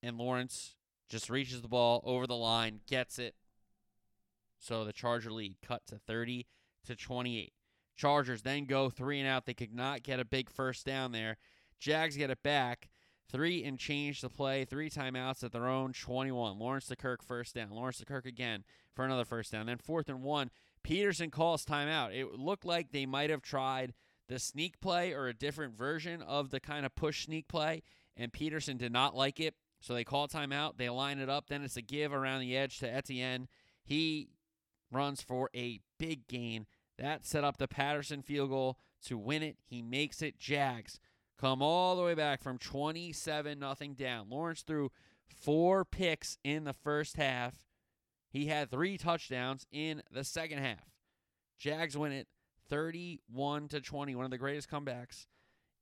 And 0.01 0.17
Lawrence 0.17 0.75
just 1.09 1.29
reaches 1.29 1.61
the 1.61 1.67
ball 1.67 2.01
over 2.05 2.27
the 2.27 2.35
line, 2.35 2.81
gets 2.87 3.19
it. 3.19 3.35
So 4.59 4.83
the 4.83 4.93
Charger 4.93 5.31
lead 5.31 5.55
cut 5.61 5.85
to 5.87 5.97
30 5.97 6.45
to 6.85 6.95
28. 6.95 7.53
Chargers 7.95 8.43
then 8.43 8.65
go 8.65 8.89
three 8.89 9.19
and 9.19 9.27
out. 9.27 9.45
They 9.45 9.53
could 9.53 9.73
not 9.73 10.03
get 10.03 10.19
a 10.19 10.25
big 10.25 10.49
first 10.49 10.85
down 10.85 11.11
there. 11.11 11.37
Jags 11.79 12.15
get 12.15 12.29
it 12.29 12.43
back. 12.43 12.89
Three 13.31 13.63
and 13.63 13.77
change 13.77 14.21
to 14.21 14.29
play. 14.29 14.65
Three 14.65 14.89
timeouts 14.89 15.43
at 15.43 15.51
their 15.51 15.67
own 15.67 15.93
21. 15.93 16.57
Lawrence 16.57 16.87
to 16.87 16.95
Kirk 16.95 17.23
first 17.23 17.55
down. 17.55 17.69
Lawrence 17.71 17.97
to 17.97 18.05
Kirk 18.05 18.25
again 18.25 18.63
for 18.95 19.05
another 19.05 19.25
first 19.25 19.51
down. 19.51 19.65
Then 19.65 19.77
fourth 19.77 20.09
and 20.09 20.23
one. 20.23 20.49
Pederson 20.83 21.31
calls 21.31 21.65
timeout. 21.65 22.15
It 22.17 22.39
looked 22.39 22.65
like 22.65 22.91
they 22.91 23.05
might 23.05 23.29
have 23.29 23.41
tried 23.41 23.93
the 24.29 24.39
sneak 24.39 24.79
play 24.79 25.11
or 25.11 25.27
a 25.27 25.33
different 25.33 25.77
version 25.77 26.21
of 26.21 26.51
the 26.51 26.59
kind 26.59 26.85
of 26.85 26.95
push 26.95 27.25
sneak 27.25 27.47
play, 27.47 27.81
and 28.15 28.31
Pederson 28.31 28.77
did 28.77 28.93
not 28.93 29.15
like 29.15 29.39
it. 29.39 29.55
So 29.79 29.93
they 29.93 30.03
call 30.03 30.27
timeout. 30.27 30.77
They 30.77 30.89
line 30.89 31.19
it 31.19 31.29
up. 31.29 31.47
Then 31.47 31.63
it's 31.63 31.77
a 31.77 31.81
give 31.81 32.13
around 32.13 32.41
the 32.41 32.57
edge 32.57 32.79
to 32.79 32.93
Etienne. 32.93 33.47
He 33.83 34.29
runs 34.91 35.21
for 35.21 35.49
a 35.55 35.79
big 35.97 36.27
gain. 36.27 36.65
That 36.97 37.25
set 37.25 37.43
up 37.43 37.57
the 37.57 37.67
Patterson 37.67 38.21
field 38.21 38.49
goal 38.49 38.77
to 39.05 39.17
win 39.17 39.43
it. 39.43 39.57
He 39.65 39.81
makes 39.81 40.21
it. 40.21 40.37
Jags 40.37 40.99
come 41.39 41.61
all 41.61 41.95
the 41.95 42.03
way 42.03 42.13
back 42.13 42.41
from 42.41 42.57
27 42.57 43.57
nothing 43.57 43.93
down. 43.93 44.29
Lawrence 44.29 44.61
threw 44.61 44.91
four 45.27 45.85
picks 45.85 46.37
in 46.43 46.65
the 46.65 46.73
first 46.73 47.15
half. 47.15 47.65
He 48.29 48.47
had 48.47 48.69
three 48.69 48.97
touchdowns 48.97 49.65
in 49.71 50.03
the 50.11 50.23
second 50.23 50.59
half. 50.59 50.89
Jags 51.57 51.97
win 51.97 52.11
it 52.11 52.27
31 52.69 53.69
to 53.69 53.81
20, 53.81 54.15
one 54.15 54.25
of 54.25 54.31
the 54.31 54.37
greatest 54.37 54.69
comebacks 54.69 55.25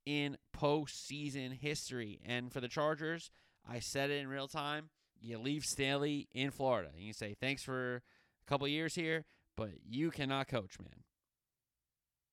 in 0.06 0.38
postseason 0.56 1.52
history. 1.52 2.20
And 2.24 2.52
for 2.52 2.60
the 2.60 2.68
Chargers, 2.68 3.30
I 3.68 3.80
said 3.80 4.10
it 4.10 4.20
in 4.20 4.28
real 4.28 4.48
time. 4.48 4.90
You 5.20 5.38
leave 5.38 5.64
Staley 5.64 6.28
in 6.32 6.50
Florida 6.50 6.90
and 6.94 7.02
you 7.02 7.12
say, 7.12 7.34
thanks 7.38 7.62
for 7.62 7.96
a 7.96 8.48
couple 8.48 8.66
years 8.68 8.94
here, 8.94 9.24
but 9.56 9.70
you 9.84 10.10
cannot 10.10 10.48
coach, 10.48 10.78
man. 10.78 11.04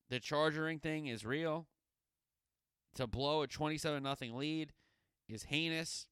The 0.10 0.20
chargering 0.20 0.80
thing 0.80 1.08
is 1.08 1.26
real. 1.26 1.68
To 2.96 3.08
blow 3.08 3.42
a 3.42 3.48
27 3.48 4.02
nothing 4.02 4.36
lead 4.36 4.72
is 5.28 5.44
heinous. 5.44 6.08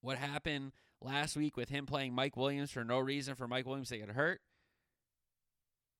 What 0.00 0.16
happened 0.16 0.72
last 1.02 1.36
week 1.36 1.56
with 1.56 1.68
him 1.68 1.84
playing 1.84 2.14
Mike 2.14 2.36
Williams 2.36 2.70
for 2.70 2.84
no 2.84 2.98
reason 2.98 3.34
for 3.34 3.46
Mike 3.46 3.66
Williams 3.66 3.88
to 3.90 3.98
get 3.98 4.10
hurt 4.10 4.40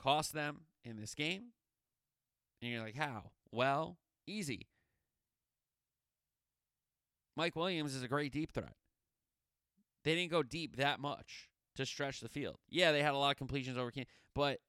cost 0.05 0.35
them 0.35 0.61
in 0.85 0.97
this 0.97 1.15
game. 1.15 1.53
And 2.61 2.71
you're 2.71 2.83
like, 2.83 2.97
how? 2.97 3.31
Well, 3.51 3.99
easy. 4.27 4.69
Mike 7.37 7.57
Williams 7.57 7.95
is 7.95 8.03
a 8.03 8.09
great 8.09 8.33
deep 8.33 8.53
threat. 8.53 8.75
They 10.05 10.15
didn't 10.15 10.31
go 10.31 10.43
deep 10.43 10.77
that 10.77 11.01
much 11.01 11.49
to 11.77 11.87
stretch 11.87 12.21
the 12.21 12.29
field. 12.29 12.59
Yeah, 12.69 12.93
they 12.93 13.03
had 13.03 13.15
a 13.15 13.19
lot 13.19 13.33
of 13.33 13.37
completions 13.37 13.79
over 13.79 13.91
King, 13.91 14.07
but 14.35 14.61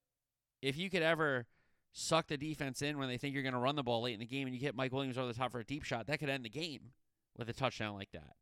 if 0.62 0.78
you 0.78 0.90
could 0.90 1.04
ever 1.04 1.46
suck 1.92 2.28
the 2.28 2.38
defense 2.38 2.82
in 2.82 2.98
when 2.98 3.08
they 3.08 3.18
think 3.18 3.34
you're 3.34 3.44
going 3.44 3.54
to 3.54 3.60
run 3.60 3.76
the 3.76 3.84
ball 3.84 4.02
late 4.02 4.14
in 4.14 4.20
the 4.20 4.26
game 4.26 4.48
and 4.48 4.56
you 4.56 4.62
hit 4.62 4.76
Mike 4.76 4.92
Williams 4.92 5.18
over 5.18 5.28
the 5.28 5.34
top 5.34 5.52
for 5.52 5.60
a 5.60 5.66
deep 5.66 5.84
shot, 5.84 6.08
that 6.08 6.20
could 6.20 6.30
end 6.30 6.44
the 6.44 6.50
game 6.50 6.92
with 7.38 7.50
a 7.50 7.54
touchdown 7.54 7.96
like 7.96 8.12
that. 8.12 8.34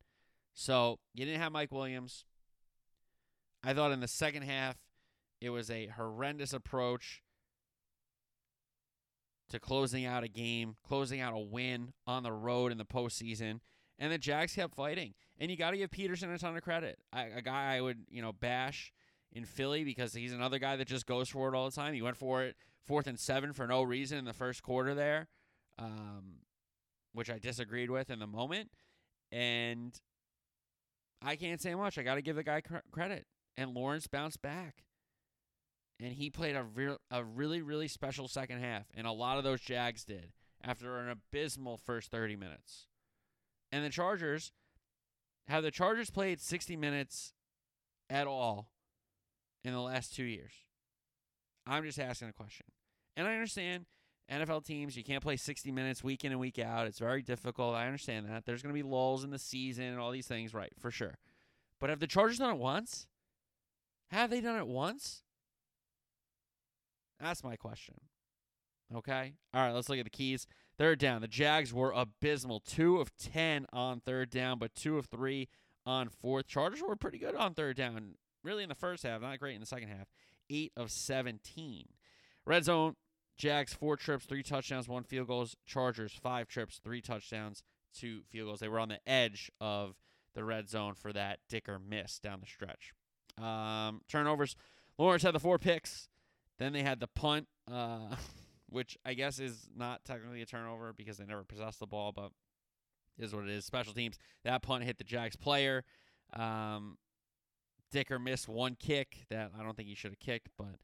So 0.53 0.99
you 1.13 1.25
didn't 1.25 1.41
have 1.41 1.51
Mike 1.51 1.71
Williams. 1.71 2.25
I 3.63 3.73
thought 3.73 3.91
in 3.91 3.99
the 3.99 4.07
second 4.07 4.43
half 4.43 4.77
it 5.41 5.49
was 5.49 5.69
a 5.69 5.87
horrendous 5.87 6.53
approach 6.53 7.21
to 9.49 9.59
closing 9.59 10.05
out 10.05 10.23
a 10.23 10.27
game, 10.27 10.77
closing 10.87 11.21
out 11.21 11.33
a 11.33 11.39
win 11.39 11.93
on 12.07 12.23
the 12.23 12.31
road 12.31 12.71
in 12.71 12.77
the 12.77 12.85
postseason. 12.85 13.59
And 13.99 14.11
the 14.11 14.17
Jags 14.17 14.55
kept 14.55 14.75
fighting. 14.75 15.13
And 15.39 15.49
you 15.51 15.57
got 15.57 15.71
to 15.71 15.77
give 15.77 15.91
Pederson 15.91 16.33
a 16.33 16.37
ton 16.37 16.55
of 16.55 16.63
credit. 16.63 16.99
I, 17.11 17.23
a 17.23 17.41
guy 17.41 17.75
I 17.75 17.81
would, 17.81 18.05
you 18.09 18.21
know, 18.21 18.31
bash 18.31 18.91
in 19.31 19.45
Philly 19.45 19.83
because 19.83 20.13
he's 20.13 20.33
another 20.33 20.59
guy 20.59 20.75
that 20.75 20.87
just 20.87 21.05
goes 21.05 21.29
for 21.29 21.53
it 21.53 21.55
all 21.57 21.69
the 21.69 21.75
time. 21.75 21.93
He 21.93 22.01
went 22.01 22.17
for 22.17 22.43
it 22.43 22.55
fourth 22.85 23.07
and 23.07 23.19
seven 23.19 23.53
for 23.53 23.67
no 23.67 23.81
reason 23.83 24.17
in 24.17 24.25
the 24.25 24.33
first 24.33 24.61
quarter 24.61 24.93
there, 24.93 25.27
um, 25.79 26.39
which 27.13 27.29
I 27.29 27.39
disagreed 27.39 27.89
with 27.89 28.09
in 28.09 28.19
the 28.19 28.27
moment. 28.27 28.69
And 29.31 29.99
I 31.21 31.35
can't 31.35 31.61
say 31.61 31.73
much. 31.75 31.97
I 31.97 32.03
got 32.03 32.15
to 32.15 32.21
give 32.21 32.35
the 32.35 32.43
guy 32.43 32.61
cr- 32.61 32.77
credit. 32.91 33.25
And 33.57 33.73
Lawrence 33.73 34.07
bounced 34.07 34.41
back. 34.41 34.83
And 35.99 36.13
he 36.13 36.29
played 36.29 36.55
a, 36.55 36.63
re- 36.63 36.97
a 37.11 37.23
really, 37.23 37.61
really 37.61 37.87
special 37.87 38.27
second 38.27 38.59
half. 38.59 38.85
And 38.95 39.07
a 39.07 39.11
lot 39.11 39.37
of 39.37 39.43
those 39.43 39.61
Jags 39.61 40.03
did 40.03 40.31
after 40.63 40.99
an 40.99 41.09
abysmal 41.09 41.77
first 41.77 42.11
30 42.11 42.35
minutes. 42.35 42.87
And 43.73 43.83
the 43.83 43.89
Chargers, 43.89 44.51
have 45.47 45.63
the 45.63 45.71
Chargers 45.71 46.11
played 46.11 46.39
60 46.39 46.77
minutes 46.77 47.33
at 48.07 48.27
all 48.27 48.69
in 49.63 49.73
the 49.73 49.81
last 49.81 50.15
two 50.15 50.25
years? 50.25 50.51
I'm 51.65 51.83
just 51.83 51.99
asking 51.99 52.29
a 52.29 52.33
question. 52.33 52.67
And 53.17 53.27
I 53.27 53.33
understand 53.33 53.87
NFL 54.31 54.63
teams, 54.63 54.95
you 54.95 55.03
can't 55.03 55.23
play 55.23 55.37
60 55.37 55.71
minutes 55.71 56.03
week 56.03 56.23
in 56.23 56.31
and 56.31 56.39
week 56.39 56.59
out. 56.59 56.85
It's 56.85 56.99
very 56.99 57.23
difficult. 57.23 57.73
I 57.73 57.87
understand 57.87 58.27
that. 58.29 58.45
There's 58.45 58.61
going 58.61 58.75
to 58.75 58.79
be 58.79 58.87
lulls 58.87 59.23
in 59.23 59.31
the 59.31 59.39
season 59.39 59.85
and 59.85 59.99
all 59.99 60.11
these 60.11 60.27
things, 60.27 60.53
right, 60.53 60.71
for 60.79 60.91
sure. 60.91 61.17
But 61.79 61.89
have 61.89 61.99
the 61.99 62.05
Chargers 62.05 62.37
done 62.37 62.53
it 62.53 62.59
once? 62.59 63.07
Have 64.11 64.29
they 64.29 64.39
done 64.39 64.59
it 64.59 64.67
once? 64.67 65.23
That's 67.19 67.43
my 67.43 67.55
question. 67.55 67.95
Okay. 68.95 69.33
All 69.51 69.61
right, 69.61 69.73
let's 69.73 69.89
look 69.89 69.97
at 69.97 70.05
the 70.05 70.11
keys. 70.11 70.45
Third 70.77 70.99
down. 70.99 71.21
The 71.21 71.27
Jags 71.27 71.73
were 71.73 71.91
abysmal. 71.91 72.59
Two 72.59 72.99
of 72.99 73.15
10 73.17 73.67
on 73.71 73.99
third 73.99 74.29
down, 74.29 74.57
but 74.59 74.73
two 74.75 74.97
of 74.97 75.05
three 75.05 75.47
on 75.85 76.09
fourth. 76.09 76.47
Chargers 76.47 76.81
were 76.81 76.95
pretty 76.95 77.19
good 77.19 77.35
on 77.35 77.53
third 77.53 77.77
down, 77.77 78.15
really 78.43 78.63
in 78.63 78.69
the 78.69 78.75
first 78.75 79.03
half, 79.03 79.21
not 79.21 79.39
great 79.39 79.55
in 79.55 79.61
the 79.61 79.67
second 79.67 79.89
half. 79.89 80.07
Eight 80.49 80.71
of 80.75 80.91
17. 80.91 81.85
Red 82.45 82.65
zone. 82.65 82.95
Jags, 83.35 83.73
four 83.73 83.97
trips, 83.97 84.25
three 84.25 84.43
touchdowns, 84.43 84.87
one 84.87 85.03
field 85.03 85.27
goals. 85.27 85.55
Chargers, 85.65 86.11
five 86.11 86.47
trips, 86.47 86.79
three 86.83 87.01
touchdowns, 87.01 87.63
two 87.97 88.21
field 88.29 88.47
goals. 88.47 88.59
They 88.59 88.67
were 88.67 88.79
on 88.79 88.89
the 88.89 88.99
edge 89.07 89.51
of 89.59 89.95
the 90.35 90.43
red 90.43 90.69
zone 90.69 90.93
for 90.93 91.13
that 91.13 91.39
Dicker 91.49 91.79
miss 91.79 92.19
down 92.19 92.41
the 92.41 92.47
stretch. 92.47 92.93
Um, 93.41 94.01
turnovers. 94.07 94.55
Lawrence 94.97 95.23
had 95.23 95.33
the 95.33 95.39
four 95.39 95.57
picks. 95.57 96.09
Then 96.59 96.73
they 96.73 96.83
had 96.83 96.99
the 96.99 97.07
punt. 97.07 97.47
Uh, 97.71 98.15
which 98.73 98.97
I 99.05 99.13
guess 99.13 99.37
is 99.39 99.69
not 99.75 100.03
technically 100.03 100.41
a 100.41 100.47
turnover 100.47 100.93
because 100.93 101.17
they 101.17 101.25
never 101.25 101.43
possessed 101.43 101.79
the 101.79 101.85
ball, 101.85 102.11
but 102.11 102.31
is 103.19 103.33
what 103.33 103.43
it 103.43 103.51
is. 103.51 103.65
Special 103.65 103.93
teams. 103.93 104.17
That 104.43 104.63
punt 104.63 104.83
hit 104.83 104.97
the 104.97 105.03
Jags 105.03 105.35
player. 105.35 105.83
Um, 106.35 106.97
Dicker 107.91 108.17
missed 108.17 108.49
one 108.49 108.75
kick 108.75 109.25
that 109.29 109.51
I 109.57 109.61
don't 109.61 109.77
think 109.77 109.89
he 109.89 109.95
should 109.95 110.09
have 110.09 110.19
kicked, 110.19 110.49
but 110.57 110.79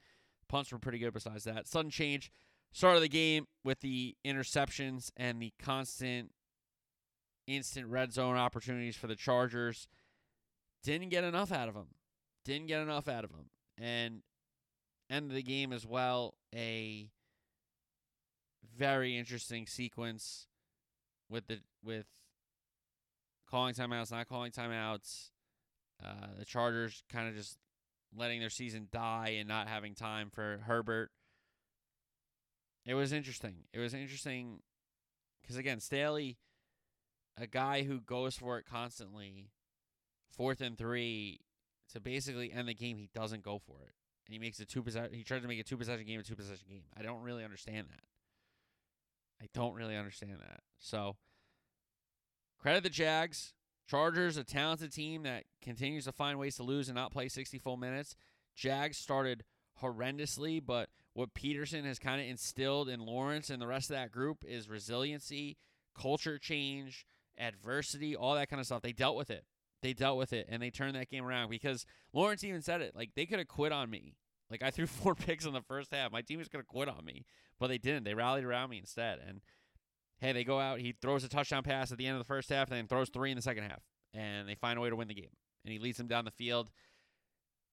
punts 0.47 0.71
were 0.71 0.77
pretty 0.77 0.99
good 0.99 1.13
besides 1.13 1.45
that. 1.45 1.67
Sudden 1.67 1.89
change. 1.89 2.31
Start 2.71 2.95
of 2.95 3.01
the 3.01 3.09
game 3.09 3.47
with 3.63 3.79
the 3.79 4.15
interceptions 4.23 5.09
and 5.17 5.41
the 5.41 5.51
constant 5.59 6.29
instant 7.47 7.87
red 7.87 8.13
zone 8.13 8.37
opportunities 8.37 8.95
for 8.95 9.07
the 9.07 9.15
Chargers. 9.15 9.87
Didn't 10.83 11.09
get 11.09 11.23
enough 11.23 11.51
out 11.51 11.67
of 11.67 11.73
them. 11.73 11.87
Didn't 12.45 12.67
get 12.67 12.81
enough 12.81 13.07
out 13.07 13.23
of 13.23 13.31
them. 13.31 13.49
And 13.79 14.21
end 15.09 15.31
of 15.31 15.35
the 15.35 15.41
game 15.41 15.73
as 15.73 15.87
well, 15.87 16.35
a 16.53 17.09
very 18.79 19.17
interesting 19.17 19.67
sequence 19.67 20.47
with 21.29 21.47
the 21.47 21.59
with 21.83 22.07
calling 23.49 23.75
timeouts, 23.75 24.11
not 24.11 24.29
calling 24.29 24.51
timeouts. 24.51 25.31
Uh, 26.03 26.27
the 26.39 26.45
Chargers 26.45 27.03
kind 27.11 27.27
of 27.27 27.35
just 27.35 27.57
letting 28.17 28.39
their 28.39 28.49
season 28.49 28.87
die 28.91 29.35
and 29.37 29.47
not 29.49 29.67
having 29.67 29.93
time 29.93 30.29
for 30.31 30.61
Herbert. 30.65 31.11
It 32.85 32.93
was 32.93 33.11
interesting. 33.13 33.65
It 33.73 33.79
was 33.79 33.93
interesting 33.93 34.61
Because 35.41 35.57
again, 35.57 35.79
Staley, 35.81 36.37
a 37.37 37.47
guy 37.47 37.83
who 37.83 37.99
goes 38.01 38.35
for 38.37 38.57
it 38.57 38.65
constantly, 38.65 39.49
fourth 40.31 40.61
and 40.61 40.77
three, 40.77 41.41
to 41.93 41.99
basically 41.99 42.53
end 42.53 42.67
the 42.67 42.73
game, 42.73 42.97
he 42.97 43.09
doesn't 43.13 43.43
go 43.43 43.59
for 43.59 43.83
it, 43.87 43.93
and 44.25 44.33
he 44.33 44.39
makes 44.39 44.59
a 44.59 44.65
two 44.65 44.83
possession. 44.83 45.13
He 45.13 45.23
tries 45.23 45.41
to 45.41 45.47
make 45.47 45.59
a 45.59 45.63
two 45.63 45.77
possession 45.77 46.05
game 46.05 46.19
a 46.19 46.23
two 46.23 46.35
possession 46.35 46.67
game. 46.69 46.83
I 46.97 47.01
don't 47.01 47.23
really 47.23 47.43
understand 47.43 47.87
that. 47.89 48.03
I 49.41 49.47
don't 49.53 49.73
really 49.73 49.95
understand 49.95 50.37
that. 50.39 50.61
So 50.79 51.15
credit 52.59 52.83
the 52.83 52.89
Jags. 52.89 53.53
Chargers, 53.89 54.37
a 54.37 54.43
talented 54.43 54.93
team 54.93 55.23
that 55.23 55.45
continues 55.63 56.05
to 56.05 56.11
find 56.11 56.37
ways 56.37 56.57
to 56.57 56.63
lose 56.63 56.89
and 56.89 56.95
not 56.95 57.11
play 57.11 57.27
60 57.27 57.57
full 57.57 57.75
minutes. 57.75 58.15
Jags 58.55 58.97
started 58.97 59.43
horrendously, 59.81 60.63
but 60.63 60.89
what 61.13 61.33
Pederson 61.33 61.85
has 61.85 61.97
kind 61.97 62.21
of 62.21 62.27
instilled 62.27 62.87
in 62.87 62.99
Lawrence 62.99 63.49
and 63.49 63.59
the 63.59 63.65
rest 63.65 63.89
of 63.89 63.95
that 63.95 64.11
group 64.11 64.43
is 64.47 64.69
resiliency, 64.69 65.57
culture 65.99 66.37
change, 66.37 67.03
adversity, 67.37 68.15
all 68.15 68.35
that 68.35 68.47
kind 68.47 68.59
of 68.59 68.67
stuff. 68.67 68.83
They 68.83 68.91
dealt 68.91 69.17
with 69.17 69.31
it. 69.31 69.43
They 69.81 69.93
dealt 69.93 70.19
with 70.19 70.33
it 70.33 70.45
and 70.49 70.61
they 70.61 70.69
turned 70.69 70.95
that 70.95 71.09
game 71.09 71.25
around 71.25 71.49
because 71.49 71.85
Lawrence 72.13 72.43
even 72.43 72.61
said 72.61 72.81
it. 72.81 72.95
Like 72.95 73.11
they 73.15 73.25
could 73.25 73.39
have 73.39 73.47
quit 73.47 73.71
on 73.71 73.89
me. 73.89 74.13
Like 74.49 74.63
I 74.63 74.71
threw 74.71 74.87
four 74.87 75.15
picks 75.15 75.45
in 75.45 75.53
the 75.53 75.61
first 75.61 75.93
half. 75.93 76.11
My 76.11 76.21
team 76.21 76.39
was 76.39 76.47
going 76.47 76.63
to 76.63 76.67
quit 76.67 76.89
on 76.89 77.03
me, 77.05 77.25
but 77.59 77.67
they 77.67 77.77
didn't. 77.77 78.03
They 78.03 78.13
rallied 78.13 78.43
around 78.43 78.69
me 78.69 78.77
instead. 78.77 79.19
And 79.25 79.41
hey, 80.19 80.31
they 80.31 80.43
go 80.43 80.59
out. 80.59 80.79
He 80.79 80.93
throws 81.01 81.23
a 81.23 81.29
touchdown 81.29 81.63
pass 81.63 81.91
at 81.91 81.97
the 81.97 82.05
end 82.05 82.15
of 82.15 82.19
the 82.19 82.27
first 82.27 82.49
half, 82.49 82.69
and 82.69 82.77
then 82.77 82.87
throws 82.87 83.09
three 83.09 83.31
in 83.31 83.35
the 83.35 83.41
second 83.41 83.63
half, 83.63 83.81
and 84.13 84.47
they 84.47 84.55
find 84.55 84.77
a 84.77 84.81
way 84.81 84.89
to 84.89 84.95
win 84.95 85.07
the 85.07 85.13
game. 85.13 85.31
And 85.65 85.71
he 85.71 85.79
leads 85.79 85.97
them 85.97 86.07
down 86.07 86.25
the 86.25 86.31
field 86.31 86.71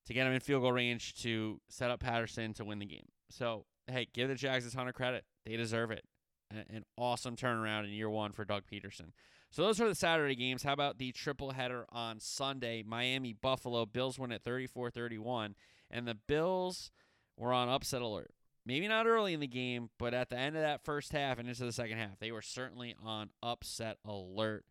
to 0.07 0.15
get 0.15 0.27
him 0.27 0.33
in 0.33 0.41
field 0.41 0.63
goal 0.63 0.73
range 0.73 1.15
to 1.23 1.61
set 1.69 1.91
up 1.91 2.01
Patterson 2.01 2.53
to 2.55 2.65
win 2.65 2.79
the 2.79 2.87
game. 2.87 3.07
So 3.31 3.65
hey, 3.89 4.09
give 4.13 4.29
the 4.29 4.35
Jags 4.35 4.67
a 4.67 4.71
ton 4.71 4.89
of 4.89 4.95
credit. 4.95 5.25
They 5.45 5.57
deserve 5.57 5.91
it. 5.91 6.05
An 6.51 6.85
awesome 6.97 7.35
turnaround 7.35 7.85
in 7.85 7.91
year 7.91 8.09
one 8.11 8.33
for 8.33 8.45
Doug 8.45 8.63
Pederson. 8.71 9.11
So 9.51 9.63
those 9.63 9.81
are 9.81 9.89
the 9.89 9.95
Saturday 9.95 10.37
games. 10.37 10.63
How 10.63 10.73
about 10.73 10.99
the 10.99 11.13
triple 11.13 11.53
header 11.53 11.87
on 11.91 12.21
Sunday? 12.21 12.85
Miami 12.87 13.33
Buffalo. 13.33 13.85
Bills 13.85 14.19
win 14.19 14.33
at 14.33 14.45
34-31, 14.45 15.55
and 15.91 16.07
the 16.07 16.15
Bills 16.15 16.91
were 17.37 17.53
on 17.53 17.69
upset 17.69 18.03
alert. 18.03 18.31
Maybe 18.65 18.89
not 18.89 19.07
early 19.07 19.33
in 19.33 19.41
the 19.41 19.47
game, 19.47 19.91
but 19.99 20.13
at 20.13 20.29
the 20.29 20.37
end 20.37 20.57
of 20.57 20.63
that 20.63 20.85
first 20.85 21.13
half 21.13 21.39
and 21.39 21.49
into 21.49 21.65
the 21.65 21.73
second 21.73 21.99
half, 21.99 22.19
they 22.19 22.33
were 22.33 22.43
certainly 22.43 22.97
on 23.03 23.31
upset 23.43 23.99
alert. 24.05 24.65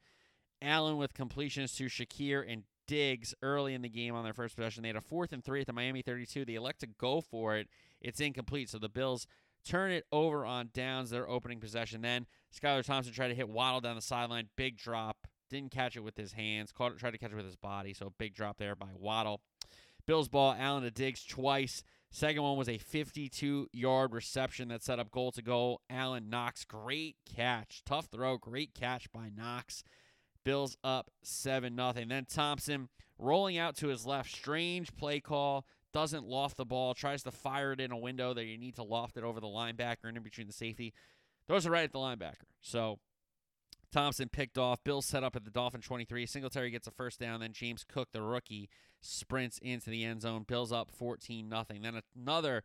Allen 0.61 0.97
with 0.97 1.13
completions 1.13 1.75
to 1.75 1.85
Shakir 1.85 2.43
and 2.47 2.63
Diggs 2.87 3.33
early 3.41 3.73
in 3.73 3.81
the 3.81 3.89
game 3.89 4.13
on 4.15 4.23
their 4.23 4.33
first 4.33 4.55
possession. 4.55 4.83
They 4.83 4.89
had 4.89 4.95
a 4.95 5.01
fourth 5.01 5.31
and 5.31 5.43
three 5.43 5.61
at 5.61 5.67
the 5.67 5.73
Miami 5.73 6.01
32. 6.01 6.45
They 6.45 6.55
elect 6.55 6.81
to 6.81 6.87
go 6.87 7.21
for 7.21 7.55
it. 7.55 7.67
It's 8.01 8.19
incomplete. 8.19 8.69
So 8.69 8.77
the 8.77 8.89
Bills 8.89 9.27
turn 9.65 9.91
it 9.91 10.05
over 10.11 10.45
on 10.45 10.69
downs, 10.73 11.09
their 11.09 11.27
opening 11.27 11.59
possession. 11.59 12.01
Then 12.01 12.27
Skylar 12.53 12.83
Thompson 12.83 13.13
tried 13.13 13.29
to 13.29 13.35
hit 13.35 13.49
Waddle 13.49 13.81
down 13.81 13.95
the 13.95 14.01
sideline. 14.01 14.49
Big 14.55 14.77
drop. 14.77 15.27
Didn't 15.49 15.71
catch 15.71 15.95
it 15.95 16.03
with 16.03 16.17
his 16.17 16.33
hands. 16.33 16.71
Caught 16.71 16.93
it, 16.93 16.97
tried 16.99 17.11
to 17.11 17.17
catch 17.17 17.31
it 17.31 17.35
with 17.35 17.45
his 17.45 17.55
body. 17.55 17.93
So 17.93 18.13
big 18.17 18.35
drop 18.35 18.57
there 18.57 18.75
by 18.75 18.89
Waddle. 18.93 19.41
Bills 20.07 20.27
ball, 20.27 20.55
Allen 20.57 20.83
to 20.83 20.91
Diggs 20.91 21.23
twice. 21.23 21.83
Second 22.11 22.43
one 22.43 22.57
was 22.57 22.69
a 22.69 22.77
52 22.77 23.67
yard 23.73 24.13
reception 24.13 24.69
that 24.69 24.83
set 24.83 24.99
up 24.99 25.11
goal 25.11 25.31
to 25.33 25.41
go. 25.41 25.81
Allen 25.89 26.29
Knox, 26.29 26.63
great 26.63 27.17
catch. 27.25 27.81
Tough 27.85 28.05
throw, 28.05 28.37
great 28.37 28.73
catch 28.73 29.11
by 29.11 29.29
Knox. 29.35 29.83
Bills 30.43 30.77
up 30.83 31.09
7 31.23 31.75
0. 31.75 31.93
Then 32.07 32.25
Thompson 32.25 32.87
rolling 33.17 33.57
out 33.57 33.75
to 33.77 33.87
his 33.87 34.05
left. 34.05 34.31
Strange 34.31 34.95
play 34.95 35.19
call. 35.19 35.65
Doesn't 35.91 36.25
loft 36.25 36.57
the 36.57 36.65
ball. 36.65 36.93
Tries 36.93 37.23
to 37.23 37.31
fire 37.31 37.73
it 37.73 37.81
in 37.81 37.91
a 37.91 37.97
window 37.97 38.33
that 38.33 38.45
you 38.45 38.57
need 38.57 38.75
to 38.75 38.83
loft 38.83 39.17
it 39.17 39.23
over 39.23 39.39
the 39.39 39.47
linebacker 39.47 40.05
and 40.05 40.17
in 40.17 40.23
between 40.23 40.47
the 40.47 40.53
safety. 40.53 40.93
Throws 41.47 41.65
it 41.65 41.69
right 41.69 41.83
at 41.83 41.91
the 41.91 41.99
linebacker. 41.99 42.47
So 42.61 42.99
Thompson 43.91 44.29
picked 44.29 44.57
off. 44.57 44.83
Bills 44.83 45.05
set 45.05 45.23
up 45.23 45.35
at 45.35 45.45
the 45.45 45.51
Dolphin 45.51 45.81
23. 45.81 46.25
Singletary 46.25 46.69
gets 46.69 46.87
a 46.87 46.91
first 46.91 47.19
down. 47.19 47.39
Then 47.39 47.53
James 47.53 47.83
Cook, 47.83 48.09
the 48.11 48.21
rookie, 48.21 48.69
sprints 49.05 49.59
into 49.59 49.89
the 49.89 50.03
end 50.03 50.21
zone. 50.21 50.43
Bills 50.47 50.71
up 50.71 50.91
14 50.91 51.47
nothing. 51.47 51.81
Then 51.81 52.01
another 52.15 52.63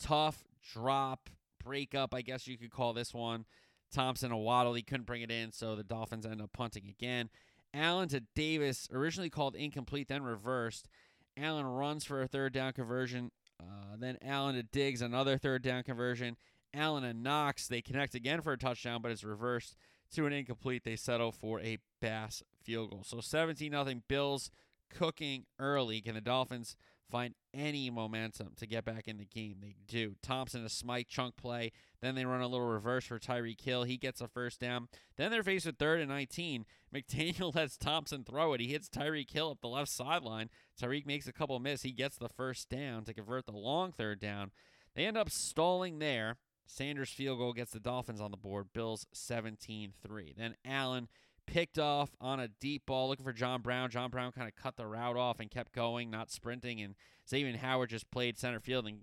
tough 0.00 0.44
drop 0.72 1.30
breakup, 1.62 2.14
I 2.14 2.22
guess 2.22 2.46
you 2.46 2.58
could 2.58 2.70
call 2.70 2.92
this 2.92 3.14
one. 3.14 3.44
Thompson 3.92 4.32
a 4.32 4.38
waddle. 4.38 4.74
He 4.74 4.82
couldn't 4.82 5.06
bring 5.06 5.22
it 5.22 5.30
in, 5.30 5.52
so 5.52 5.76
the 5.76 5.84
Dolphins 5.84 6.26
end 6.26 6.40
up 6.40 6.52
punting 6.52 6.88
again. 6.88 7.28
Allen 7.74 8.08
to 8.08 8.20
Davis, 8.34 8.88
originally 8.92 9.30
called 9.30 9.54
incomplete, 9.54 10.08
then 10.08 10.22
reversed. 10.22 10.88
Allen 11.36 11.66
runs 11.66 12.04
for 12.04 12.22
a 12.22 12.28
third 12.28 12.52
down 12.52 12.72
conversion. 12.72 13.30
Uh, 13.60 13.96
then 13.98 14.18
Allen 14.22 14.54
to 14.54 14.62
Diggs, 14.62 15.02
another 15.02 15.38
third 15.38 15.62
down 15.62 15.82
conversion. 15.82 16.36
Allen 16.74 17.04
and 17.04 17.22
Knox, 17.22 17.68
they 17.68 17.82
connect 17.82 18.14
again 18.14 18.40
for 18.40 18.52
a 18.52 18.58
touchdown, 18.58 19.02
but 19.02 19.10
it's 19.10 19.24
reversed 19.24 19.76
to 20.14 20.26
an 20.26 20.32
incomplete. 20.32 20.84
They 20.84 20.96
settle 20.96 21.32
for 21.32 21.60
a 21.60 21.78
Bass 22.00 22.42
field 22.62 22.90
goal. 22.90 23.02
So 23.04 23.20
17 23.20 23.72
0 23.72 23.86
Bills 24.08 24.50
cooking 24.96 25.44
early. 25.58 26.00
Can 26.00 26.14
the 26.14 26.20
Dolphins 26.20 26.76
find 27.10 27.34
any 27.52 27.90
momentum 27.90 28.52
to 28.56 28.66
get 28.66 28.84
back 28.84 29.06
in 29.06 29.18
the 29.18 29.24
game? 29.24 29.56
They 29.60 29.74
do. 29.86 30.16
Thompson 30.22 30.64
a 30.64 30.68
Smythe 30.68 31.06
chunk 31.08 31.36
play. 31.36 31.72
Then 32.00 32.14
they 32.14 32.24
run 32.24 32.40
a 32.40 32.46
little 32.46 32.66
reverse 32.66 33.06
for 33.06 33.18
Tyreek 33.18 33.60
Hill. 33.60 33.84
He 33.84 33.96
gets 33.96 34.20
a 34.20 34.28
first 34.28 34.60
down. 34.60 34.88
Then 35.16 35.30
they're 35.30 35.42
faced 35.42 35.66
with 35.66 35.78
third 35.78 36.00
and 36.00 36.08
19. 36.08 36.64
McDaniel 36.94 37.54
lets 37.54 37.76
Thompson 37.76 38.24
throw 38.24 38.52
it. 38.52 38.60
He 38.60 38.68
hits 38.68 38.88
Tyreek 38.88 39.30
Hill 39.30 39.50
up 39.50 39.60
the 39.60 39.68
left 39.68 39.90
sideline. 39.90 40.50
Tyreek 40.80 41.06
makes 41.06 41.26
a 41.26 41.32
couple 41.32 41.58
miss. 41.58 41.82
He 41.82 41.92
gets 41.92 42.16
the 42.16 42.28
first 42.28 42.68
down 42.68 43.04
to 43.04 43.14
convert 43.14 43.46
the 43.46 43.52
long 43.52 43.92
third 43.92 44.20
down. 44.20 44.50
They 44.94 45.06
end 45.06 45.16
up 45.16 45.30
stalling 45.30 45.98
there. 45.98 46.36
Sanders 46.66 47.10
field 47.10 47.38
goal 47.38 47.52
gets 47.52 47.72
the 47.72 47.80
Dolphins 47.80 48.20
on 48.20 48.30
the 48.30 48.36
board. 48.36 48.72
Bills 48.72 49.06
17 49.12 49.92
3. 50.02 50.34
Then 50.36 50.54
Allen 50.64 51.08
picked 51.52 51.78
off 51.78 52.16
on 52.18 52.40
a 52.40 52.48
deep 52.48 52.86
ball 52.86 53.08
looking 53.08 53.26
for 53.26 53.32
John 53.32 53.60
Brown. 53.60 53.90
John 53.90 54.10
Brown 54.10 54.32
kind 54.32 54.48
of 54.48 54.56
cut 54.56 54.76
the 54.76 54.86
route 54.86 55.18
off 55.18 55.38
and 55.38 55.50
kept 55.50 55.72
going, 55.72 56.10
not 56.10 56.30
sprinting. 56.30 56.80
And 56.80 56.94
Xavier 57.28 57.54
Howard 57.58 57.90
just 57.90 58.10
played 58.10 58.38
center 58.38 58.58
field 58.58 58.86
and 58.86 59.00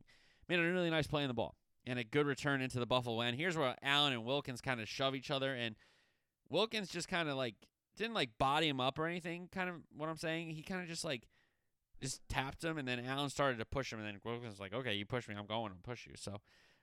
made 0.48 0.58
a 0.58 0.64
really 0.64 0.90
nice 0.90 1.06
play 1.06 1.22
in 1.22 1.28
the 1.28 1.36
ball 1.36 1.56
and 1.86 2.00
a 2.00 2.04
good 2.04 2.26
return 2.26 2.60
into 2.60 2.80
the 2.80 2.88
Buffalo 2.88 3.22
end. 3.22 3.38
Here's 3.38 3.56
where 3.56 3.76
Allen 3.84 4.14
and 4.14 4.26
Wilkins 4.26 4.62
kind 4.62 4.82
of 4.82 4.90
shove 4.90 5.14
each 5.14 5.30
other. 5.30 5.54
And 5.54 5.76
Wilkins 6.50 6.90
just 6.90 7.08
kind 7.08 7.30
of 7.30 7.36
like 7.36 7.54
didn't 7.96 8.16
like 8.16 8.32
body 8.40 8.68
him 8.68 8.82
up 8.82 8.98
or 8.98 9.06
anything, 9.06 9.48
kind 9.52 9.70
of 9.70 9.76
what 9.96 10.10
I'm 10.10 10.18
saying. 10.18 10.50
He 10.50 10.64
kind 10.64 10.82
of 10.82 10.88
just 10.88 11.06
like 11.06 11.28
just 12.02 12.28
tapped 12.30 12.64
him 12.64 12.80
and 12.80 12.88
then 12.88 13.06
Allen 13.06 13.30
started 13.30 13.60
to 13.60 13.66
push 13.66 13.94
him 13.94 14.00
and 14.00 14.08
then 14.08 14.20
Wilkins 14.26 14.54
was 14.54 14.60
like, 14.60 14.74
okay, 14.74 14.96
you 14.96 15.06
push 15.06 15.28
me, 15.28 15.36
I'm 15.38 15.46
going 15.46 15.72
to 15.72 15.78
push 15.84 16.08
you. 16.08 16.14
So 16.16 16.42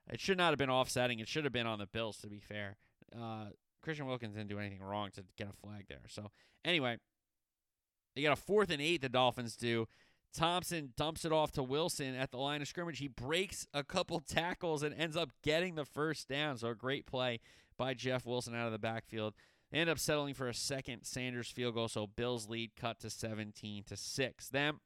it 0.09 0.21
should 0.21 0.39
not 0.39 0.51
have 0.51 0.59
been 0.59 0.71
offsetting. 0.71 1.19
It 1.19 1.27
should 1.27 1.43
have 1.43 1.53
been 1.53 1.67
on 1.67 1.81
the 1.81 1.87
Bills, 1.87 2.19
to 2.19 2.29
be 2.29 2.39
fair. 2.39 2.77
Uh, 3.13 3.47
Christian 3.83 4.07
Wilkins 4.07 4.35
didn't 4.35 4.49
do 4.49 4.59
anything 4.59 4.83
wrong 4.83 5.11
to 5.12 5.25
get 5.37 5.49
a 5.49 5.53
flag 5.53 5.87
there. 5.89 6.03
So 6.09 6.31
anyway, 6.65 6.99
they 8.15 8.23
got 8.23 8.33
a 8.33 8.41
fourth 8.41 8.71
and 8.71 8.83
eight. 8.83 9.03
The 9.03 9.09
Dolphins 9.09 9.57
do. 9.57 9.87
Thompson 10.35 10.93
dumps 10.97 11.25
it 11.25 11.33
off 11.33 11.53
to 11.53 11.62
Wilson 11.62 12.15
at 12.15 12.31
the 12.31 12.37
line 12.37 12.61
of 12.61 12.69
scrimmage. 12.69 12.99
He 12.99 13.09
breaks 13.09 13.67
a 13.73 13.83
couple 13.83 14.21
tackles 14.21 14.83
and 14.83 14.95
ends 14.95 15.17
up 15.17 15.31
getting 15.43 15.77
the 15.77 15.85
first 15.85 16.29
down. 16.29 16.59
So 16.59 16.69
a 16.69 16.75
great 16.75 17.07
play 17.07 17.41
by 17.79 17.95
Jeff 17.95 18.27
Wilson 18.27 18.55
out 18.55 18.67
of 18.67 18.73
the 18.73 18.79
backfield. 18.79 19.35
They 19.71 19.79
end 19.79 19.91
up 19.91 19.99
settling 19.99 20.35
for 20.35 20.49
a 20.49 20.55
second 20.55 21.05
Sanders 21.05 21.51
field 21.51 21.75
goal. 21.75 21.89
So 21.89 22.07
Bills 22.07 22.49
lead 22.49 22.73
cut 22.77 23.01
to 23.01 23.11
17 23.11 23.85
to 23.85 23.97
six. 23.97 24.49
Them 24.49 24.81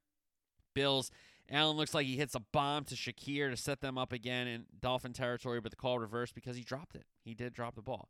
Bills 0.74 1.11
Allen 1.50 1.76
looks 1.76 1.94
like 1.94 2.07
he 2.07 2.16
hits 2.16 2.35
a 2.37 2.40
bomb 2.53 2.85
to 2.85 2.94
Shakir 2.94 3.50
to 3.50 3.57
set 3.57 3.81
them 3.81 3.98
up 3.98 4.12
again 4.12 4.46
in 4.46 4.66
Dolphin 4.81 5.12
territory, 5.12 5.61
but 5.61 5.72
the 5.72 5.76
call 5.76 5.98
reversed 5.98 6.35
because 6.35 6.57
he 6.57 6.62
dropped 6.62 6.94
it. 6.94 7.07
He 7.24 7.35
did 7.35 7.53
drop 7.53 7.74
the 7.74 7.83
ball. 7.83 8.09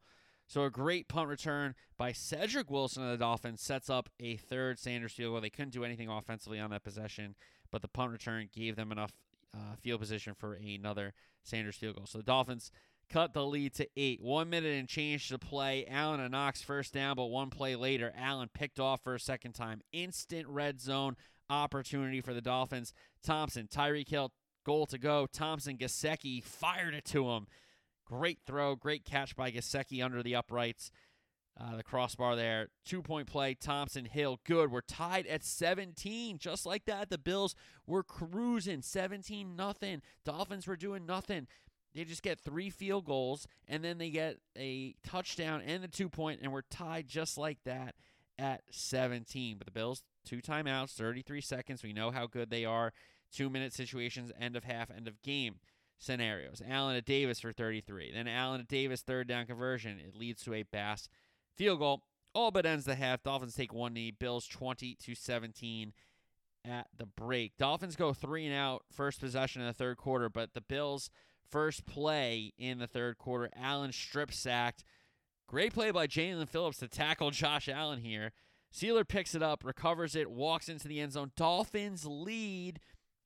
So 0.51 0.65
a 0.65 0.71
great 0.71 1.07
punt 1.07 1.29
return 1.29 1.77
by 1.97 2.11
Cedric 2.11 2.73
Wilson 2.73 3.05
of 3.05 3.11
the 3.11 3.25
Dolphins 3.25 3.63
sets 3.63 3.89
up 3.89 4.09
a 4.19 4.35
third 4.35 4.81
Sanders 4.81 5.13
field 5.13 5.33
goal. 5.33 5.41
They 5.41 5.49
couldn't 5.49 5.73
do 5.73 5.85
anything 5.85 6.09
offensively 6.09 6.59
on 6.59 6.71
that 6.71 6.83
possession, 6.83 7.37
but 7.71 7.83
the 7.83 7.89
punt 7.89 8.11
return 8.11 8.49
gave 8.53 8.75
them 8.75 8.91
enough 8.91 9.13
uh, 9.55 9.77
field 9.81 10.01
position 10.01 10.35
for 10.35 10.55
another 10.55 11.13
Sanders 11.45 11.77
field 11.77 11.95
goal. 11.95 12.07
So 12.07 12.19
the 12.19 12.25
Dolphins 12.25 12.73
cut 13.09 13.33
the 13.33 13.47
lead 13.47 13.75
to 13.75 13.87
eight. 13.97 14.21
One 14.21 14.51
minute 14.51 14.77
and 14.77 14.89
change 14.89 15.29
to 15.29 15.39
play. 15.39 15.87
Allen 15.87 16.19
and 16.19 16.33
Knox 16.33 16.63
first 16.63 16.93
down, 16.93 17.15
but 17.15 17.27
one 17.27 17.51
play 17.51 17.77
later, 17.77 18.13
Allen 18.19 18.51
picked 18.53 18.81
off 18.81 19.05
for 19.05 19.15
a 19.15 19.21
second 19.21 19.53
time. 19.53 19.83
Instant 19.93 20.49
red 20.49 20.81
zone 20.81 21.15
opportunity 21.49 22.21
for 22.21 22.35
the 22.35 22.41
Dolphins. 22.41 22.93
Thompson, 23.23 23.69
Tyreek 23.69 24.09
Hill, 24.09 24.33
goal 24.67 24.87
to 24.87 24.99
go. 24.99 25.29
Thompson, 25.33 25.79
Gesicki 25.79 26.43
fired 26.43 26.95
it 26.97 27.05
to 27.05 27.31
him. 27.31 27.47
Great 28.11 28.41
throw, 28.45 28.75
great 28.75 29.05
catch 29.05 29.37
by 29.37 29.53
Gesicki 29.53 30.05
under 30.05 30.23
the 30.23 30.35
uprights. 30.35 30.91
Uh, 31.61 31.77
the 31.77 31.83
crossbar 31.83 32.35
there. 32.35 32.69
Two 32.85 33.03
point 33.03 33.27
play. 33.27 33.55
Thompson, 33.55 34.05
Hill, 34.05 34.41
good. 34.45 34.73
We're 34.73 34.81
tied 34.81 35.27
at 35.27 35.45
17. 35.45 36.39
Just 36.39 36.67
like 36.67 36.87
that, 36.87 37.11
the 37.11 37.19
Bills 37.19 37.55
were 37.87 38.03
cruising 38.03 38.83
17 38.83 39.55
nothing. 39.55 40.03
Dolphins 40.25 40.67
were 40.67 40.77
doing 40.77 41.07
nothing. 41.07 41.47
They 41.95 42.05
just 42.05 42.23
get 42.23 42.41
three 42.41 42.71
field 42.71 43.05
goals 43.05 43.47
and 43.69 43.85
then 43.85 43.99
they 43.99 44.11
get 44.11 44.39
a 44.57 44.95
touchdown 45.05 45.63
and 45.65 45.83
the 45.83 45.89
two 45.89 46.09
point, 46.09 46.41
and 46.43 46.53
we're 46.53 46.63
tied 46.63 47.09
just 47.09 47.37
like 47.37 47.59
that 47.65 47.95
at 48.39 48.63
17. 48.71 49.59
But 49.59 49.67
the 49.67 49.73
Bills 49.73 50.03
Two 50.25 50.41
timeouts, 50.41 50.93
33 50.93 51.41
seconds. 51.41 51.83
We 51.83 51.93
know 51.93 52.11
how 52.11 52.27
good 52.27 52.51
they 52.51 52.65
are. 52.65 52.93
Two 53.33 53.49
minute 53.49 53.73
situations, 53.73 54.33
end 54.39 54.57
of 54.57 54.65
half, 54.65 54.91
end 54.91 55.09
of 55.09 55.23
game. 55.23 55.57
Scenarios. 56.01 56.61
Allen 56.69 56.97
to 56.97 57.03
Davis 57.03 57.39
for 57.39 57.53
33. 57.53 58.11
Then 58.13 58.27
Allen 58.27 58.61
to 58.61 58.67
Davis, 58.67 59.03
third 59.03 59.29
down 59.29 59.47
conversion. 59.47 60.01
It 60.01 60.17
leads 60.17 60.43
to 60.43 60.55
a 60.55 60.65
Bass 60.65 61.09
field 61.57 61.79
goal. 61.79 62.03
All 62.35 62.51
but 62.51 62.67
ends 62.67 62.85
the 62.85 62.95
half. 62.97 63.23
Dolphins 63.23 63.55
take 63.55 63.73
one 63.73 63.93
knee. 63.93 64.11
Bills 64.11 64.47
20 64.49 64.97
to 64.97 65.15
17 65.15 65.93
at 66.65 66.89
the 66.97 67.07
break. 67.07 67.57
Dolphins 67.59 67.97
go 67.97 68.13
three 68.13 68.47
and 68.47 68.55
out, 68.55 68.83
first 68.93 69.21
possession 69.21 69.63
in 69.63 69.69
the 69.69 69.75
third 69.75 69.97
quarter, 69.97 70.29
but 70.29 70.55
the 70.55 70.61
Bills' 70.61 71.11
first 71.51 71.87
play 71.87 72.53
in 72.59 72.79
the 72.79 72.87
third 72.87 73.19
quarter, 73.19 73.51
Allen 73.57 73.93
strip 73.93 74.33
sacked. 74.33 74.85
Great 75.49 75.73
play 75.73 75.91
by 75.91 76.07
Jaelan 76.07 76.49
Phillips 76.49 76.79
to 76.79 76.89
tackle 76.89 77.31
Josh 77.31 77.69
Allen 77.69 78.01
here. 78.01 78.33
Sieler 78.73 79.07
picks 79.07 79.35
it 79.35 79.43
up, 79.43 79.65
recovers 79.65 80.15
it, 80.15 80.31
walks 80.31 80.69
into 80.69 80.87
the 80.87 81.01
end 81.01 81.13
zone. 81.13 81.33
Dolphins 81.37 82.07
lead 82.07 82.79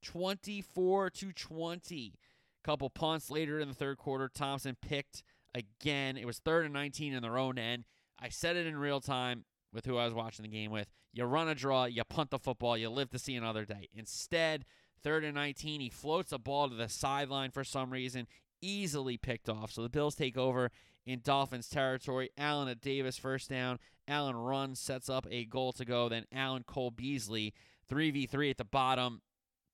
24 0.02 1.10
to 1.10 1.32
20. 1.32 2.14
Couple 2.64 2.88
punts 2.88 3.30
later 3.30 3.60
in 3.60 3.68
the 3.68 3.74
third 3.74 3.98
quarter, 3.98 4.28
Thompson 4.28 4.76
picked 4.80 5.22
again. 5.54 6.16
It 6.16 6.26
was 6.26 6.38
third 6.38 6.64
and 6.64 6.72
19 6.72 7.12
in 7.12 7.22
their 7.22 7.36
own 7.36 7.58
end. 7.58 7.84
I 8.18 8.30
said 8.30 8.56
it 8.56 8.66
in 8.66 8.76
real 8.76 9.00
time 9.00 9.44
with 9.72 9.84
who 9.84 9.98
I 9.98 10.06
was 10.06 10.14
watching 10.14 10.44
the 10.44 10.48
game 10.48 10.70
with. 10.70 10.88
You 11.12 11.24
run 11.24 11.48
a 11.48 11.54
draw, 11.54 11.84
you 11.84 12.02
punt 12.04 12.30
the 12.30 12.38
football, 12.38 12.78
you 12.78 12.88
live 12.88 13.10
to 13.10 13.18
see 13.18 13.34
another 13.34 13.64
day. 13.64 13.88
Instead, 13.94 14.64
third 15.02 15.24
and 15.24 15.34
19, 15.34 15.80
he 15.80 15.90
floats 15.90 16.32
a 16.32 16.38
ball 16.38 16.68
to 16.68 16.74
the 16.74 16.88
sideline 16.88 17.50
for 17.50 17.64
some 17.64 17.90
reason, 17.90 18.26
easily 18.62 19.18
picked 19.18 19.48
off. 19.48 19.70
So 19.70 19.82
the 19.82 19.90
Bills 19.90 20.14
take 20.14 20.38
over 20.38 20.70
in 21.04 21.20
Dolphins 21.22 21.68
territory. 21.68 22.30
Allen 22.38 22.68
at 22.68 22.80
Davis, 22.80 23.18
first 23.18 23.50
down. 23.50 23.78
Allen 24.08 24.36
runs, 24.36 24.80
sets 24.80 25.08
up 25.08 25.26
a 25.30 25.44
goal 25.44 25.72
to 25.74 25.84
go. 25.84 26.08
Then 26.08 26.24
Allen 26.32 26.64
Cole 26.66 26.90
Beasley, 26.90 27.52
3v3 27.90 28.50
at 28.50 28.56
the 28.56 28.64
bottom. 28.64 29.20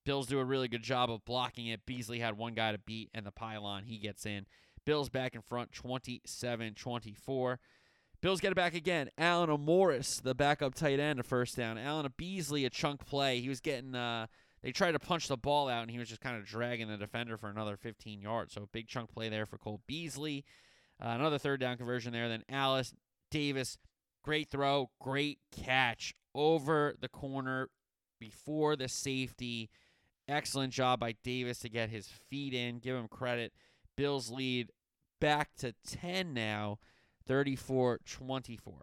Bills 0.05 0.27
do 0.27 0.39
a 0.39 0.45
really 0.45 0.67
good 0.67 0.83
job 0.83 1.11
of 1.11 1.23
blocking 1.25 1.67
it. 1.67 1.85
Beasley 1.85 2.19
had 2.19 2.37
one 2.37 2.53
guy 2.53 2.71
to 2.71 2.79
beat, 2.79 3.09
and 3.13 3.25
the 3.25 3.31
pylon, 3.31 3.83
he 3.83 3.97
gets 3.97 4.25
in. 4.25 4.45
Bills 4.85 5.09
back 5.09 5.35
in 5.35 5.41
front, 5.41 5.71
27 5.73 6.73
24. 6.73 7.59
Bills 8.21 8.39
get 8.39 8.51
it 8.51 8.55
back 8.55 8.75
again. 8.75 9.09
Allen 9.17 9.49
Morris, 9.61 10.19
the 10.19 10.35
backup 10.35 10.75
tight 10.75 10.99
end, 10.99 11.19
a 11.19 11.23
first 11.23 11.55
down. 11.55 11.77
Allen 11.77 12.11
Beasley, 12.17 12.65
a 12.65 12.69
chunk 12.69 13.05
play. 13.05 13.41
He 13.41 13.49
was 13.49 13.59
getting, 13.59 13.95
uh, 13.95 14.27
they 14.61 14.71
tried 14.71 14.91
to 14.91 14.99
punch 14.99 15.27
the 15.27 15.37
ball 15.37 15.67
out, 15.67 15.81
and 15.81 15.91
he 15.91 15.97
was 15.97 16.07
just 16.07 16.21
kind 16.21 16.37
of 16.37 16.45
dragging 16.45 16.87
the 16.87 16.97
defender 16.97 17.35
for 17.37 17.49
another 17.49 17.77
15 17.77 18.21
yards. 18.21 18.53
So 18.53 18.63
a 18.63 18.67
big 18.67 18.87
chunk 18.87 19.11
play 19.11 19.29
there 19.29 19.47
for 19.47 19.57
Cole 19.57 19.81
Beasley. 19.87 20.45
Uh, 21.03 21.09
another 21.09 21.39
third 21.39 21.59
down 21.59 21.77
conversion 21.77 22.13
there. 22.13 22.29
Then 22.29 22.43
Alice 22.47 22.93
Davis, 23.31 23.79
great 24.23 24.49
throw, 24.49 24.91
great 24.99 25.39
catch 25.51 26.13
over 26.35 26.95
the 26.99 27.09
corner 27.09 27.69
before 28.19 28.75
the 28.75 28.87
safety. 28.87 29.71
Excellent 30.31 30.71
job 30.71 31.01
by 31.01 31.15
Davis 31.23 31.59
to 31.59 31.69
get 31.69 31.89
his 31.89 32.07
feet 32.07 32.53
in. 32.53 32.79
Give 32.79 32.95
him 32.95 33.09
credit. 33.09 33.51
Bills 33.97 34.31
lead 34.31 34.71
back 35.19 35.49
to 35.57 35.73
10 35.85 36.33
now. 36.33 36.79
34 37.27 37.99
24. 38.05 38.73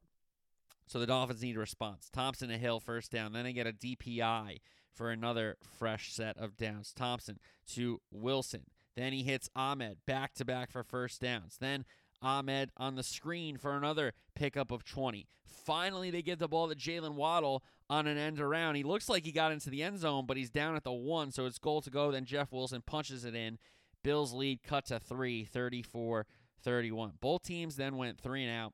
So 0.87 0.99
the 0.99 1.07
Dolphins 1.07 1.43
need 1.43 1.57
a 1.57 1.61
response. 1.61 2.11
Thompson 2.13 2.51
to 2.51 2.59
Hill 2.59 2.81
first 2.81 3.11
down. 3.11 3.33
Then 3.33 3.45
they 3.45 3.55
get 3.55 3.67
a 3.67 3.73
DPI 3.73 4.59
for 4.93 5.11
another 5.11 5.57
fresh 5.79 6.13
set 6.13 6.37
of 6.37 6.57
downs. 6.57 6.93
Thompson 6.95 7.39
to 7.75 8.01
Wilson. 8.11 8.65
Then 8.95 9.15
he 9.15 9.23
hits 9.23 9.49
Ahmed 9.57 9.99
back 10.07 10.35
to 10.35 10.45
back 10.45 10.71
for 10.71 10.83
first 10.83 11.23
downs. 11.23 11.57
Then 11.59 11.87
Ahmed 12.21 12.71
on 12.77 12.97
the 12.97 13.03
screen 13.03 13.57
for 13.57 13.77
another 13.77 14.13
pickup 14.35 14.71
of 14.71 14.85
20. 14.85 15.27
Finally, 15.47 16.11
they 16.11 16.23
get 16.23 16.39
the 16.39 16.49
ball 16.49 16.69
to 16.69 16.75
Jaylen 16.75 17.15
Waddle 17.15 17.63
on 17.91 18.07
an 18.07 18.19
end 18.19 18.41
around. 18.41 18.75
He 18.75 18.83
looks 18.83 19.09
like 19.09 19.25
he 19.25 19.33
got 19.33 19.53
into 19.53 19.71
the 19.71 19.83
end 19.83 19.99
zone, 19.99 20.27
but 20.27 20.37
he's 20.37 20.51
down 20.51 20.77
at 20.77 20.85
the 20.85 20.93
one, 20.93 21.33
so 21.33 21.47
it's 21.47 21.59
goal 21.59 21.81
to 21.83 21.91
go. 21.91 22.11
Then 22.11 22.25
Jeff 22.25 22.53
Wilson 22.53 22.83
punches 22.87 23.25
it 23.25 23.35
in. 23.35 23.59
Bills 24.05 24.33
lead 24.33 24.63
cut 24.63 24.87
to 24.87 24.99
three, 24.99 25.45
34 25.45 26.27
31. 26.63 27.13
Both 27.21 27.45
teams 27.45 27.77
then 27.77 27.97
went 27.97 28.21
three 28.21 28.45
and 28.45 28.53
out. 28.53 28.73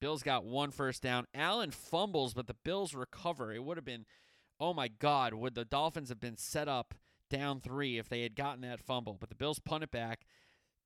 Bills 0.00 0.22
got 0.22 0.44
one 0.44 0.70
first 0.70 1.02
down. 1.02 1.26
Allen 1.34 1.70
fumbles, 1.70 2.34
but 2.34 2.46
the 2.46 2.56
Bills 2.64 2.94
recover. 2.94 3.52
It 3.52 3.64
would 3.64 3.76
have 3.76 3.84
been, 3.84 4.06
oh 4.60 4.74
my 4.74 4.88
God, 4.88 5.34
would 5.34 5.54
the 5.54 5.64
Dolphins 5.64 6.08
have 6.08 6.20
been 6.20 6.36
set 6.36 6.68
up 6.68 6.94
down 7.30 7.60
three 7.60 7.98
if 7.98 8.08
they 8.08 8.22
had 8.22 8.36
gotten 8.36 8.60
that 8.62 8.80
fumble? 8.80 9.16
But 9.18 9.28
the 9.28 9.34
Bills 9.34 9.58
punt 9.58 9.84
it 9.84 9.90
back. 9.90 10.26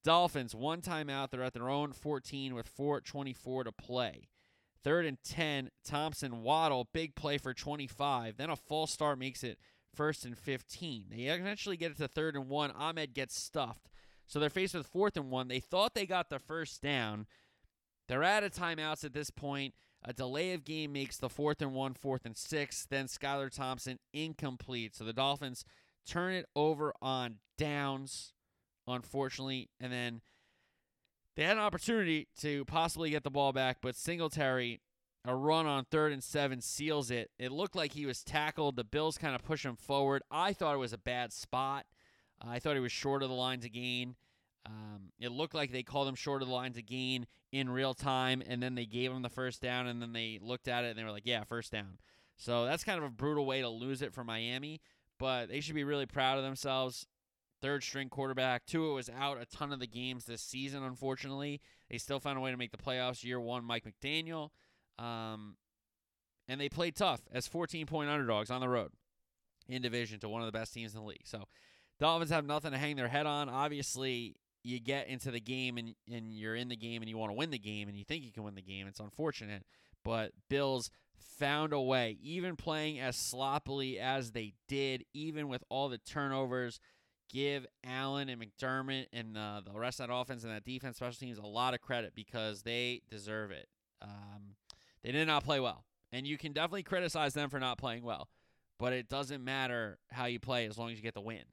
Dolphins, 0.02 0.54
one 0.54 0.80
timeout. 0.80 1.30
They're 1.30 1.42
at 1.42 1.52
their 1.52 1.68
own 1.68 1.92
14 1.92 2.54
with 2.54 2.74
4.24 2.74 3.64
to 3.64 3.72
play. 3.72 4.28
Third 4.82 5.04
and 5.04 5.18
10, 5.22 5.70
Thompson 5.84 6.42
Waddle, 6.42 6.88
big 6.92 7.14
play 7.14 7.36
for 7.38 7.52
25. 7.52 8.36
Then 8.36 8.50
a 8.50 8.56
false 8.56 8.90
start 8.90 9.18
makes 9.18 9.44
it 9.44 9.58
first 9.94 10.24
and 10.24 10.38
15. 10.38 11.06
They 11.10 11.24
eventually 11.24 11.76
get 11.76 11.90
it 11.90 11.98
to 11.98 12.08
third 12.08 12.34
and 12.34 12.48
one. 12.48 12.70
Ahmed 12.70 13.14
gets 13.14 13.38
stuffed. 13.38 13.88
So 14.26 14.38
they're 14.38 14.48
faced 14.48 14.74
with 14.74 14.86
fourth 14.86 15.16
and 15.16 15.30
one. 15.30 15.48
They 15.48 15.60
thought 15.60 15.94
they 15.94 16.06
got 16.06 16.30
the 16.30 16.38
first 16.38 16.80
down. 16.80 17.26
They're 18.08 18.24
out 18.24 18.44
of 18.44 18.52
timeouts 18.52 19.04
at 19.04 19.12
this 19.12 19.30
point. 19.30 19.74
A 20.02 20.12
delay 20.12 20.52
of 20.52 20.64
game 20.64 20.92
makes 20.92 21.18
the 21.18 21.28
fourth 21.28 21.60
and 21.60 21.74
one, 21.74 21.94
fourth 21.94 22.24
and 22.24 22.36
six. 22.36 22.86
Then 22.88 23.06
Skylar 23.06 23.54
Thompson 23.54 23.98
incomplete. 24.14 24.96
So 24.96 25.04
the 25.04 25.12
Dolphins 25.12 25.64
turn 26.06 26.32
it 26.32 26.46
over 26.56 26.94
on 27.02 27.36
downs, 27.58 28.32
unfortunately. 28.86 29.68
And 29.78 29.92
then 29.92 30.22
they 31.40 31.46
had 31.46 31.56
an 31.56 31.62
opportunity 31.62 32.28
to 32.38 32.66
possibly 32.66 33.08
get 33.08 33.24
the 33.24 33.30
ball 33.30 33.50
back, 33.54 33.78
but 33.80 33.96
Singletary, 33.96 34.82
a 35.24 35.34
run 35.34 35.64
on 35.64 35.86
third 35.86 36.12
and 36.12 36.22
seven, 36.22 36.60
seals 36.60 37.10
it. 37.10 37.30
It 37.38 37.50
looked 37.50 37.74
like 37.74 37.92
he 37.92 38.04
was 38.04 38.22
tackled. 38.22 38.76
The 38.76 38.84
Bills 38.84 39.16
kind 39.16 39.34
of 39.34 39.42
push 39.42 39.64
him 39.64 39.74
forward. 39.74 40.22
I 40.30 40.52
thought 40.52 40.74
it 40.74 40.78
was 40.80 40.92
a 40.92 40.98
bad 40.98 41.32
spot. 41.32 41.86
I 42.46 42.58
thought 42.58 42.74
he 42.74 42.80
was 42.80 42.92
short 42.92 43.22
of 43.22 43.30
the 43.30 43.34
line 43.34 43.60
to 43.60 43.70
gain. 43.70 44.16
Um, 44.66 45.12
it 45.18 45.32
looked 45.32 45.54
like 45.54 45.72
they 45.72 45.82
called 45.82 46.08
him 46.08 46.14
short 46.14 46.42
of 46.42 46.48
the 46.48 46.54
line 46.54 46.74
to 46.74 46.82
gain 46.82 47.26
in 47.52 47.70
real 47.70 47.94
time, 47.94 48.42
and 48.46 48.62
then 48.62 48.74
they 48.74 48.84
gave 48.84 49.10
him 49.10 49.22
the 49.22 49.30
first 49.30 49.62
down, 49.62 49.86
and 49.86 50.02
then 50.02 50.12
they 50.12 50.38
looked 50.42 50.68
at 50.68 50.84
it 50.84 50.90
and 50.90 50.98
they 50.98 51.04
were 51.04 51.10
like, 51.10 51.24
"Yeah, 51.24 51.44
first 51.44 51.72
down." 51.72 52.00
So 52.36 52.66
that's 52.66 52.84
kind 52.84 52.98
of 52.98 53.04
a 53.04 53.10
brutal 53.10 53.46
way 53.46 53.62
to 53.62 53.68
lose 53.70 54.02
it 54.02 54.12
for 54.12 54.24
Miami, 54.24 54.82
but 55.18 55.48
they 55.48 55.60
should 55.60 55.74
be 55.74 55.84
really 55.84 56.04
proud 56.04 56.36
of 56.36 56.44
themselves. 56.44 57.06
Third 57.60 57.82
string 57.82 58.08
quarterback. 58.08 58.64
Tua 58.66 58.94
was 58.94 59.10
out 59.10 59.40
a 59.40 59.44
ton 59.44 59.72
of 59.72 59.80
the 59.80 59.86
games 59.86 60.24
this 60.24 60.42
season, 60.42 60.82
unfortunately. 60.82 61.60
They 61.90 61.98
still 61.98 62.20
found 62.20 62.38
a 62.38 62.40
way 62.40 62.50
to 62.50 62.56
make 62.56 62.70
the 62.70 62.78
playoffs. 62.78 63.24
Year 63.24 63.40
one, 63.40 63.64
Mike 63.64 63.84
McDaniel. 63.84 64.50
Um, 64.98 65.56
and 66.48 66.60
they 66.60 66.68
played 66.68 66.96
tough 66.96 67.20
as 67.32 67.46
14 67.46 67.86
point 67.86 68.10
underdogs 68.10 68.50
on 68.50 68.60
the 68.60 68.68
road 68.68 68.92
in 69.68 69.82
division 69.82 70.18
to 70.20 70.28
one 70.28 70.42
of 70.42 70.46
the 70.46 70.58
best 70.58 70.74
teams 70.74 70.94
in 70.94 71.00
the 71.00 71.06
league. 71.06 71.26
So 71.26 71.44
Dolphins 71.98 72.30
have 72.30 72.44
nothing 72.44 72.72
to 72.72 72.78
hang 72.78 72.96
their 72.96 73.08
head 73.08 73.26
on. 73.26 73.48
Obviously, 73.48 74.34
you 74.62 74.80
get 74.80 75.08
into 75.08 75.30
the 75.30 75.40
game 75.40 75.78
and, 75.78 75.94
and 76.12 76.32
you're 76.32 76.56
in 76.56 76.68
the 76.68 76.76
game 76.76 77.02
and 77.02 77.08
you 77.08 77.16
want 77.16 77.30
to 77.30 77.36
win 77.36 77.50
the 77.50 77.58
game 77.58 77.88
and 77.88 77.96
you 77.96 78.04
think 78.04 78.24
you 78.24 78.32
can 78.32 78.42
win 78.42 78.54
the 78.54 78.62
game. 78.62 78.86
It's 78.86 79.00
unfortunate. 79.00 79.64
But 80.04 80.32
Bills 80.48 80.90
found 81.38 81.72
a 81.72 81.80
way, 81.80 82.18
even 82.22 82.56
playing 82.56 82.98
as 83.00 83.16
sloppily 83.16 83.98
as 83.98 84.32
they 84.32 84.54
did, 84.68 85.04
even 85.12 85.48
with 85.48 85.62
all 85.68 85.88
the 85.88 85.98
turnovers. 85.98 86.80
Give 87.32 87.66
Allen 87.84 88.28
and 88.28 88.42
McDermott 88.42 89.06
and 89.12 89.36
the 89.36 89.62
rest 89.74 90.00
of 90.00 90.08
that 90.08 90.14
offense 90.14 90.42
and 90.42 90.52
that 90.52 90.64
defense, 90.64 90.96
special 90.96 91.14
teams, 91.14 91.38
a 91.38 91.42
lot 91.46 91.74
of 91.74 91.80
credit 91.80 92.12
because 92.14 92.62
they 92.62 93.02
deserve 93.08 93.50
it. 93.52 93.68
Um, 94.02 94.56
they 95.02 95.12
did 95.12 95.26
not 95.26 95.44
play 95.44 95.60
well. 95.60 95.84
And 96.12 96.26
you 96.26 96.36
can 96.36 96.52
definitely 96.52 96.82
criticize 96.82 97.34
them 97.34 97.50
for 97.50 97.60
not 97.60 97.78
playing 97.78 98.02
well, 98.02 98.28
but 98.78 98.92
it 98.92 99.08
doesn't 99.08 99.44
matter 99.44 99.98
how 100.10 100.26
you 100.26 100.40
play 100.40 100.66
as 100.66 100.76
long 100.76 100.90
as 100.90 100.96
you 100.96 101.02
get 101.02 101.14
the 101.14 101.20
win. 101.20 101.44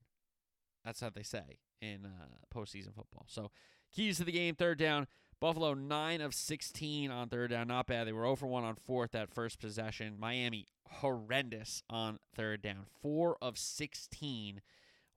That's 0.84 1.02
what 1.02 1.14
they 1.14 1.24
say 1.24 1.60
in 1.82 2.06
uh, 2.06 2.56
postseason 2.56 2.96
football. 2.96 3.26
So, 3.28 3.52
keys 3.94 4.18
to 4.18 4.24
the 4.24 4.32
game: 4.32 4.56
third 4.56 4.80
down. 4.80 5.08
Buffalo 5.40 5.76
nine 5.76 6.22
of 6.22 6.34
sixteen 6.34 7.12
on 7.12 7.30
third 7.30 7.52
down, 7.52 7.68
not 7.68 7.86
bad. 7.86 8.08
They 8.08 8.14
were 8.14 8.24
0 8.24 8.38
for 8.38 8.48
one 8.48 8.64
on 8.64 8.76
fourth 8.76 9.12
that 9.12 9.32
first 9.32 9.60
possession. 9.60 10.16
Miami 10.20 10.66
horrendous 10.90 11.84
on 11.90 12.18
third 12.36 12.62
down, 12.62 12.86
four 13.02 13.38
of 13.42 13.58
sixteen, 13.58 14.62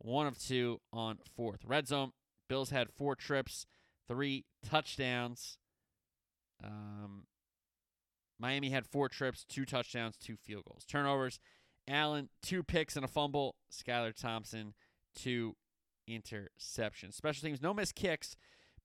one 0.01 0.27
of 0.27 0.39
two 0.39 0.81
on 0.93 1.19
fourth. 1.37 1.61
Red 1.65 1.87
zone. 1.87 2.13
Bills 2.49 2.71
had 2.71 2.91
four 2.91 3.15
trips, 3.15 3.67
three 4.09 4.45
touchdowns. 4.65 5.59
Um, 6.63 7.25
Miami 8.39 8.71
had 8.71 8.87
four 8.87 9.09
trips, 9.09 9.45
two 9.45 9.65
touchdowns, 9.65 10.17
two 10.17 10.37
field 10.37 10.65
goals. 10.65 10.85
Turnovers. 10.85 11.39
Allen, 11.89 12.29
two 12.43 12.63
picks 12.63 12.97
and 12.97 13.05
a 13.05 13.09
fumble. 13.09 13.57
Skylar 13.71 14.15
Thompson, 14.15 14.75
two 15.15 15.57
interceptions. 16.09 17.15
Special 17.15 17.47
teams, 17.47 17.63
no 17.63 17.75
missed 17.75 17.95
kicks. 17.95 18.37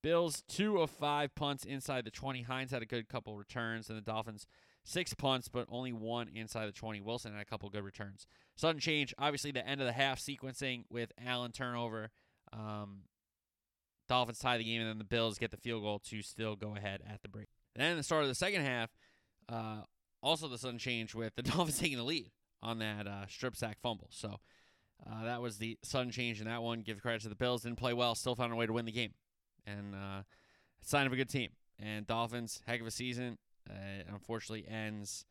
Bills, 0.02 0.44
two 0.48 0.80
of 0.80 0.92
five 0.92 1.34
punts 1.36 1.66
inside 1.66 2.06
the 2.06 2.12
20. 2.12 2.44
Hines 2.44 2.72
had 2.72 2.82
a 2.82 2.86
good 2.86 3.10
couple 3.10 3.36
returns, 3.36 3.90
and 3.90 3.98
the 3.98 4.02
Dolphins, 4.02 4.46
six 4.86 5.14
punts, 5.14 5.50
but 5.50 5.66
only 5.70 5.92
one 5.92 6.30
inside 6.34 6.68
the 6.68 6.72
20. 6.72 7.02
Wilson 7.02 7.34
had 7.34 7.42
a 7.42 7.46
couple 7.46 7.70
good 7.70 7.84
returns. 7.84 8.26
Sudden 8.56 8.80
change, 8.80 9.14
obviously, 9.18 9.52
the 9.52 9.68
end 9.68 9.82
of 9.82 9.88
the 9.88 9.94
half 9.94 10.20
sequencing 10.20 10.86
with 10.90 11.12
Allen 11.26 11.52
turnover. 11.52 12.12
Um, 12.54 13.02
Dolphins 14.08 14.40
tie 14.40 14.58
the 14.58 14.64
game, 14.64 14.82
and 14.82 14.90
then 14.90 15.00
the 15.00 15.04
Bills 15.04 15.38
get 15.38 15.52
the 15.52 15.58
field 15.58 15.84
goal 15.84 16.00
to 16.00 16.22
still 16.22 16.56
go 16.56 16.76
ahead 16.76 17.02
at 17.12 17.22
the 17.24 17.28
break. 17.28 17.48
then 17.76 17.98
the 17.98 18.04
start 18.04 18.22
of 18.22 18.30
the 18.30 18.36
second 18.36 18.62
half, 18.62 18.92
uh, 19.50 19.82
also 20.22 20.48
the 20.48 20.58
sudden 20.58 20.80
change 20.80 21.14
with 21.16 21.36
the 21.36 21.42
Dolphins 21.44 21.80
taking 21.80 21.98
the 21.98 22.04
lead 22.04 22.32
on 22.62 22.80
that 22.80 23.08
uh, 23.08 23.26
strip 23.28 23.56
sack 23.56 23.78
fumble. 23.82 24.08
So 24.12 24.40
Uh, 25.06 25.26
that 25.26 25.42
was 25.42 25.58
the 25.58 25.78
sudden 25.84 26.12
change 26.12 26.40
in 26.40 26.46
that 26.48 26.64
one. 26.64 26.82
Give 26.82 27.02
credit 27.02 27.22
to 27.24 27.30
the 27.30 27.36
Bills. 27.36 27.64
Didn't 27.64 27.78
play 27.78 27.94
well. 27.94 28.16
Still 28.16 28.36
found 28.36 28.54
a 28.54 28.56
way 28.56 28.66
to 28.66 28.74
win 28.74 28.86
the 28.86 28.92
game. 28.92 29.14
And 29.68 29.94
uh, 29.94 30.22
sign 30.82 31.06
of 31.06 31.12
a 31.14 31.16
good 31.16 31.30
team. 31.30 31.50
And 31.80 32.08
Dolphins, 32.08 32.62
heck 32.66 32.80
of 32.80 32.88
a 32.88 32.92
season. 32.92 33.38
Uh, 33.70 34.04
unfortunately, 34.12 34.66
ends 34.68 35.26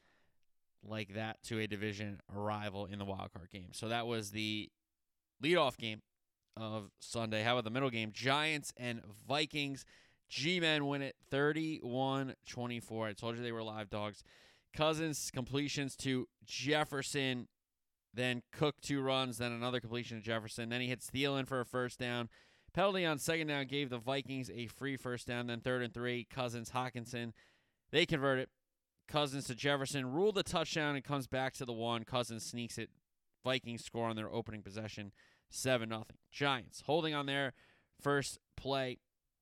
like 0.82 1.14
that 1.14 1.42
to 1.44 1.58
a 1.58 1.66
division 1.66 2.20
rival 2.32 2.86
in 2.86 2.98
the 2.98 3.04
wild 3.04 3.32
card 3.32 3.50
game. 3.50 3.68
So 3.72 3.88
that 3.88 4.06
was 4.06 4.30
the 4.30 4.70
leadoff 5.42 5.76
game 5.76 6.02
of 6.56 6.90
Sunday. 7.00 7.42
How 7.42 7.52
about 7.52 7.64
the 7.64 7.70
middle 7.70 7.90
game? 7.90 8.10
Giants 8.12 8.72
and 8.76 9.00
Vikings. 9.26 9.84
G 10.28 10.58
Men 10.58 10.86
win 10.86 11.02
it 11.02 11.16
31 11.30 12.34
24. 12.48 13.06
I 13.08 13.12
told 13.12 13.36
you 13.36 13.42
they 13.42 13.52
were 13.52 13.62
live 13.62 13.90
dogs. 13.90 14.22
Cousins 14.74 15.30
completions 15.32 15.94
to 15.96 16.26
Jefferson, 16.44 17.46
then 18.12 18.42
Cook 18.52 18.80
two 18.80 19.00
runs, 19.00 19.38
then 19.38 19.52
another 19.52 19.80
completion 19.80 20.18
to 20.18 20.24
Jefferson. 20.24 20.68
Then 20.68 20.80
he 20.80 20.88
hits 20.88 21.08
Thielen 21.10 21.46
for 21.46 21.60
a 21.60 21.66
first 21.66 21.98
down. 21.98 22.28
Penalty 22.72 23.04
on 23.04 23.18
second 23.18 23.46
down 23.46 23.66
gave 23.66 23.90
the 23.90 23.98
Vikings 23.98 24.50
a 24.50 24.66
free 24.66 24.96
first 24.96 25.28
down. 25.28 25.46
Then 25.46 25.60
third 25.60 25.82
and 25.82 25.94
three, 25.94 26.26
Cousins, 26.28 26.72
Hockenson. 26.72 27.32
They 27.90 28.06
convert 28.06 28.38
it. 28.38 28.48
Cousins 29.06 29.46
to 29.46 29.54
Jefferson, 29.54 30.12
rule 30.12 30.32
the 30.32 30.42
touchdown 30.42 30.94
and 30.94 31.04
comes 31.04 31.26
back 31.26 31.52
to 31.54 31.64
the 31.64 31.72
one. 31.72 32.04
Cousins 32.04 32.44
sneaks 32.44 32.78
it. 32.78 32.90
Vikings 33.44 33.84
score 33.84 34.08
on 34.08 34.16
their 34.16 34.32
opening 34.32 34.62
possession, 34.62 35.12
7 35.50 35.90
0. 35.90 36.04
Giants 36.32 36.82
holding 36.86 37.14
on 37.14 37.26
their 37.26 37.52
first 38.00 38.38
play, 38.56 38.98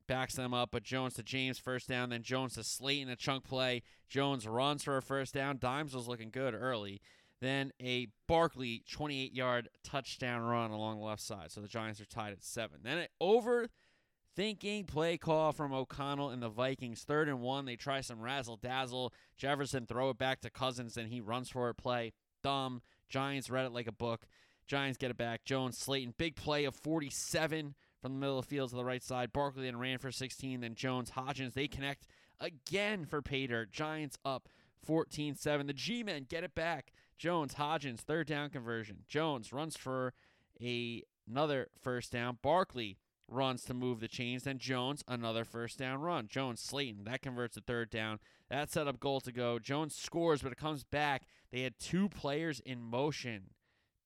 backs 0.08 0.34
them 0.34 0.52
up, 0.52 0.70
but 0.72 0.82
Jones 0.82 1.14
to 1.14 1.22
James, 1.22 1.58
first 1.58 1.88
down. 1.88 2.10
Then 2.10 2.22
Jones 2.22 2.54
to 2.54 2.64
Slayton, 2.64 3.08
a 3.08 3.16
chunk 3.16 3.44
play. 3.44 3.82
Jones 4.08 4.46
runs 4.46 4.82
for 4.82 4.96
a 4.96 5.02
first 5.02 5.34
down. 5.34 5.58
Dimes 5.58 5.94
was 5.94 6.08
looking 6.08 6.30
good 6.30 6.54
early. 6.54 7.00
Then 7.40 7.72
a 7.80 8.08
Barkley 8.28 8.82
28 8.90 9.32
yard 9.32 9.68
touchdown 9.82 10.42
run 10.42 10.70
along 10.70 10.98
the 10.98 11.04
left 11.04 11.22
side. 11.22 11.50
So 11.50 11.60
the 11.60 11.68
Giants 11.68 12.00
are 12.00 12.04
tied 12.04 12.32
at 12.32 12.44
seven. 12.44 12.80
Then 12.82 12.98
it 12.98 13.10
over 13.20 13.68
thinking 14.34 14.84
play 14.84 15.16
call 15.16 15.52
from 15.52 15.72
O'Connell 15.72 16.30
and 16.30 16.42
the 16.42 16.48
Vikings. 16.48 17.02
Third 17.02 17.28
and 17.28 17.40
one. 17.40 17.64
They 17.64 17.76
try 17.76 18.00
some 18.00 18.20
razzle 18.20 18.56
dazzle. 18.56 19.12
Jefferson 19.36 19.86
throw 19.86 20.10
it 20.10 20.18
back 20.18 20.40
to 20.40 20.50
Cousins, 20.50 20.96
and 20.96 21.08
he 21.08 21.20
runs 21.20 21.48
for 21.48 21.68
a 21.68 21.74
play. 21.74 22.12
Dumb. 22.42 22.82
Giants 23.08 23.50
read 23.50 23.66
it 23.66 23.72
like 23.72 23.86
a 23.86 23.92
book. 23.92 24.26
Giants 24.66 24.98
get 24.98 25.10
it 25.10 25.16
back. 25.16 25.44
Jones, 25.44 25.78
Slayton, 25.78 26.14
big 26.16 26.36
play 26.36 26.64
of 26.64 26.74
47 26.74 27.74
from 28.00 28.12
the 28.14 28.18
middle 28.18 28.38
of 28.38 28.46
the 28.46 28.54
field 28.54 28.70
to 28.70 28.76
the 28.76 28.84
right 28.84 29.02
side. 29.02 29.32
Barkley 29.32 29.64
then 29.64 29.78
ran 29.78 29.98
for 29.98 30.10
16. 30.10 30.60
Then 30.60 30.74
Jones, 30.74 31.12
Hodgins, 31.12 31.54
they 31.54 31.68
connect 31.68 32.06
again 32.40 33.04
for 33.04 33.20
dirt. 33.20 33.70
Giants 33.70 34.18
up 34.24 34.48
14 34.84 35.36
7. 35.36 35.66
The 35.66 35.72
G 35.72 36.02
men 36.02 36.26
get 36.28 36.44
it 36.44 36.54
back. 36.54 36.92
Jones, 37.18 37.54
Hodgins, 37.54 38.00
third 38.00 38.26
down 38.26 38.50
conversion. 38.50 39.04
Jones 39.08 39.52
runs 39.52 39.76
for 39.76 40.12
a, 40.60 41.04
another 41.28 41.68
first 41.80 42.10
down. 42.10 42.38
Barkley 42.42 42.98
runs 43.32 43.64
to 43.64 43.74
move 43.74 44.00
the 44.00 44.08
chains. 44.08 44.44
Then 44.44 44.58
Jones, 44.58 45.02
another 45.08 45.44
first 45.44 45.78
down 45.78 46.00
run. 46.00 46.28
Jones, 46.28 46.60
Slayton, 46.60 47.04
that 47.04 47.22
converts 47.22 47.54
to 47.54 47.60
third 47.60 47.90
down. 47.90 48.18
That 48.50 48.70
set 48.70 48.86
up 48.86 49.00
goal 49.00 49.20
to 49.20 49.32
go. 49.32 49.58
Jones 49.58 49.96
scores, 49.96 50.42
but 50.42 50.52
it 50.52 50.58
comes 50.58 50.84
back. 50.84 51.22
They 51.50 51.62
had 51.62 51.78
two 51.78 52.08
players 52.08 52.60
in 52.60 52.82
motion. 52.82 53.50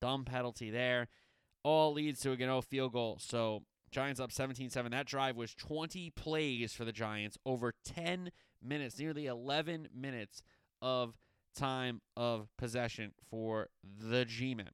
Dumb 0.00 0.24
penalty 0.24 0.70
there. 0.70 1.08
All 1.62 1.92
leads 1.92 2.20
to 2.20 2.32
a 2.32 2.36
Gano 2.36 2.60
field 2.60 2.92
goal. 2.92 3.18
So 3.20 3.62
Giants 3.90 4.20
up 4.20 4.32
17 4.32 4.70
7. 4.70 4.92
That 4.92 5.06
drive 5.06 5.36
was 5.36 5.54
20 5.54 6.10
plays 6.10 6.72
for 6.72 6.84
the 6.84 6.92
Giants, 6.92 7.38
over 7.44 7.72
10 7.84 8.30
minutes, 8.62 8.98
nearly 8.98 9.26
11 9.26 9.88
minutes 9.94 10.42
of 10.82 11.16
time 11.56 12.00
of 12.16 12.48
possession 12.58 13.12
for 13.30 13.68
the 13.82 14.24
G 14.24 14.54
Men. 14.54 14.70